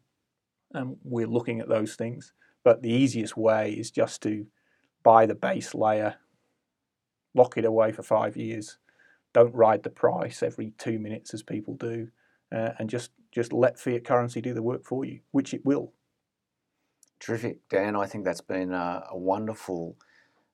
And 0.72 0.96
we're 1.04 1.26
looking 1.26 1.60
at 1.60 1.68
those 1.68 1.94
things. 1.94 2.32
But 2.64 2.80
the 2.80 2.90
easiest 2.90 3.36
way 3.36 3.72
is 3.72 3.90
just 3.90 4.22
to 4.22 4.46
buy 5.02 5.26
the 5.26 5.34
base 5.34 5.74
layer, 5.74 6.16
lock 7.34 7.58
it 7.58 7.66
away 7.66 7.92
for 7.92 8.02
five 8.02 8.34
years, 8.34 8.78
don't 9.34 9.54
ride 9.54 9.82
the 9.82 9.90
price 9.90 10.42
every 10.42 10.72
two 10.78 10.98
minutes 10.98 11.34
as 11.34 11.42
people 11.42 11.74
do, 11.74 12.08
uh, 12.50 12.70
and 12.78 12.88
just, 12.88 13.10
just 13.30 13.52
let 13.52 13.78
fiat 13.78 14.04
currency 14.04 14.40
do 14.40 14.54
the 14.54 14.62
work 14.62 14.84
for 14.86 15.04
you, 15.04 15.20
which 15.32 15.52
it 15.52 15.64
will. 15.66 15.92
Terrific, 17.20 17.68
Dan. 17.68 17.96
I 17.96 18.06
think 18.06 18.24
that's 18.24 18.40
been 18.40 18.72
a, 18.72 19.04
a 19.10 19.16
wonderful 19.16 19.96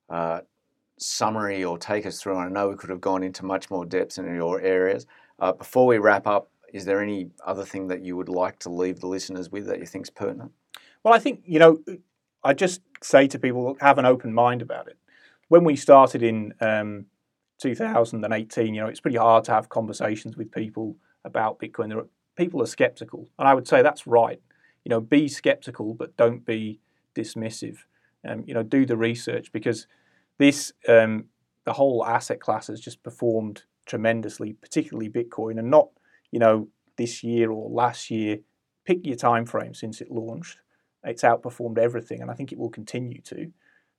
uh, 0.09 0.41
summary 0.97 1.63
or 1.63 1.77
take 1.77 2.05
us 2.05 2.21
through. 2.21 2.37
I 2.37 2.49
know 2.49 2.69
we 2.69 2.75
could 2.75 2.89
have 2.89 3.01
gone 3.01 3.23
into 3.23 3.45
much 3.45 3.69
more 3.69 3.85
depth 3.85 4.17
in 4.17 4.33
your 4.33 4.61
areas. 4.61 5.05
Uh, 5.39 5.51
before 5.51 5.85
we 5.85 5.97
wrap 5.97 6.27
up, 6.27 6.49
is 6.73 6.85
there 6.85 7.01
any 7.01 7.29
other 7.45 7.63
thing 7.63 7.87
that 7.87 8.03
you 8.03 8.17
would 8.17 8.29
like 8.29 8.59
to 8.59 8.69
leave 8.69 8.99
the 8.99 9.07
listeners 9.07 9.49
with 9.49 9.67
that 9.67 9.79
you 9.79 9.85
think 9.85 10.05
is 10.05 10.09
pertinent? 10.09 10.51
Well, 11.03 11.13
I 11.13 11.19
think, 11.19 11.41
you 11.45 11.59
know, 11.59 11.79
I 12.43 12.53
just 12.53 12.81
say 13.01 13.27
to 13.27 13.39
people, 13.39 13.65
look, 13.65 13.81
have 13.81 13.97
an 13.97 14.05
open 14.05 14.33
mind 14.33 14.61
about 14.61 14.87
it. 14.87 14.97
When 15.47 15.63
we 15.63 15.75
started 15.75 16.23
in 16.23 16.53
um, 16.61 17.05
2018, 17.59 18.73
you 18.73 18.81
know, 18.81 18.87
it's 18.87 18.99
pretty 18.99 19.17
hard 19.17 19.43
to 19.45 19.51
have 19.51 19.69
conversations 19.69 20.35
with 20.35 20.51
people 20.51 20.97
about 21.23 21.59
Bitcoin. 21.59 21.95
Are, 21.95 22.07
people 22.35 22.61
are 22.61 22.67
skeptical, 22.67 23.29
and 23.37 23.47
I 23.47 23.53
would 23.53 23.67
say 23.67 23.81
that's 23.81 24.07
right. 24.07 24.41
You 24.85 24.89
know, 24.91 25.01
be 25.01 25.27
skeptical, 25.27 25.93
but 25.93 26.15
don't 26.15 26.45
be 26.45 26.79
dismissive. 27.13 27.79
Um, 28.27 28.43
you 28.47 28.53
know, 28.53 28.63
do 28.63 28.85
the 28.85 28.97
research 28.97 29.51
because 29.51 29.87
this, 30.37 30.71
um, 30.87 31.25
the 31.65 31.73
whole 31.73 32.05
asset 32.05 32.39
class 32.39 32.67
has 32.67 32.79
just 32.79 33.03
performed 33.03 33.63
tremendously, 33.85 34.53
particularly 34.53 35.09
Bitcoin, 35.09 35.59
and 35.59 35.69
not, 35.69 35.89
you 36.31 36.39
know, 36.39 36.69
this 36.97 37.23
year 37.23 37.51
or 37.51 37.69
last 37.69 38.09
year. 38.09 38.39
Pick 38.85 39.05
your 39.05 39.15
time 39.15 39.45
frame 39.45 39.73
since 39.73 40.01
it 40.01 40.11
launched. 40.11 40.59
It's 41.03 41.23
outperformed 41.23 41.77
everything, 41.77 42.21
and 42.21 42.31
I 42.31 42.33
think 42.33 42.51
it 42.51 42.57
will 42.57 42.69
continue 42.69 43.21
to. 43.21 43.51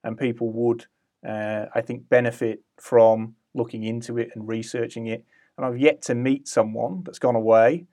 And 0.02 0.18
people 0.18 0.50
would, 0.52 0.86
uh, 1.26 1.66
I 1.74 1.80
think, 1.80 2.08
benefit 2.08 2.62
from 2.80 3.34
looking 3.54 3.84
into 3.84 4.18
it 4.18 4.30
and 4.34 4.48
researching 4.48 5.06
it. 5.06 5.24
And 5.56 5.64
I've 5.64 5.78
yet 5.78 6.02
to 6.02 6.14
meet 6.14 6.46
someone 6.46 7.02
that's 7.04 7.18
gone 7.18 7.34
away 7.36 7.86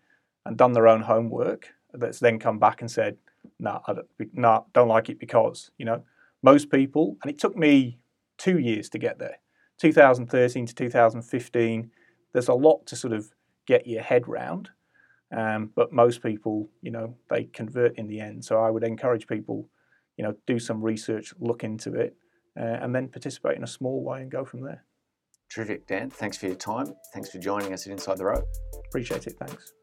and 0.45 0.57
done 0.57 0.73
their 0.73 0.87
own 0.87 1.01
homework 1.01 1.69
that's 1.93 2.19
then 2.19 2.39
come 2.39 2.59
back 2.59 2.81
and 2.81 2.89
said, 2.89 3.17
"No, 3.59 3.71
nah, 3.71 3.79
I 3.87 3.93
don't, 3.93 4.07
nah, 4.33 4.61
don't 4.73 4.87
like 4.87 5.09
it 5.09 5.19
because." 5.19 5.71
You 5.77 5.85
know, 5.85 6.03
most 6.41 6.69
people, 6.69 7.17
and 7.21 7.31
it 7.31 7.39
took 7.39 7.55
me 7.55 7.99
two 8.37 8.59
years 8.59 8.89
to 8.89 8.97
get 8.97 9.19
there, 9.19 9.37
2013 9.79 10.65
to 10.65 10.75
2015. 10.75 11.91
There's 12.33 12.47
a 12.47 12.53
lot 12.53 12.85
to 12.87 12.95
sort 12.95 13.13
of 13.13 13.31
get 13.65 13.87
your 13.87 14.01
head 14.01 14.27
round, 14.27 14.69
um, 15.35 15.71
but 15.75 15.93
most 15.93 16.21
people, 16.21 16.69
you 16.81 16.91
know, 16.91 17.15
they 17.29 17.45
convert 17.45 17.97
in 17.97 18.07
the 18.07 18.19
end. 18.19 18.43
So 18.43 18.59
I 18.59 18.69
would 18.69 18.83
encourage 18.83 19.27
people, 19.27 19.69
you 20.17 20.23
know, 20.23 20.35
do 20.45 20.59
some 20.59 20.81
research, 20.81 21.33
look 21.39 21.63
into 21.63 21.93
it, 21.93 22.15
uh, 22.59 22.63
and 22.63 22.93
then 22.93 23.07
participate 23.07 23.57
in 23.57 23.63
a 23.63 23.67
small 23.67 24.03
way 24.03 24.21
and 24.21 24.31
go 24.31 24.45
from 24.45 24.61
there. 24.61 24.83
Terrific, 25.49 25.85
Dan. 25.85 26.09
Thanks 26.09 26.37
for 26.37 26.47
your 26.47 26.55
time. 26.55 26.93
Thanks 27.13 27.29
for 27.29 27.37
joining 27.37 27.73
us 27.73 27.85
at 27.85 27.91
Inside 27.91 28.17
the 28.17 28.25
Rope. 28.25 28.47
Appreciate 28.87 29.27
it. 29.27 29.35
Thanks. 29.39 29.73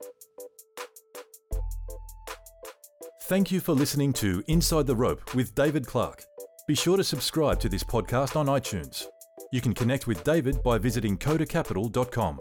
Thank 3.30 3.52
you 3.52 3.60
for 3.60 3.74
listening 3.74 4.12
to 4.14 4.42
Inside 4.48 4.88
the 4.88 4.96
Rope 4.96 5.36
with 5.36 5.54
David 5.54 5.86
Clark. 5.86 6.24
Be 6.66 6.74
sure 6.74 6.96
to 6.96 7.04
subscribe 7.04 7.60
to 7.60 7.68
this 7.68 7.84
podcast 7.84 8.34
on 8.34 8.46
iTunes. 8.46 9.06
You 9.52 9.60
can 9.60 9.72
connect 9.72 10.08
with 10.08 10.24
David 10.24 10.60
by 10.64 10.78
visiting 10.78 11.16
codacapital.com. 11.16 12.40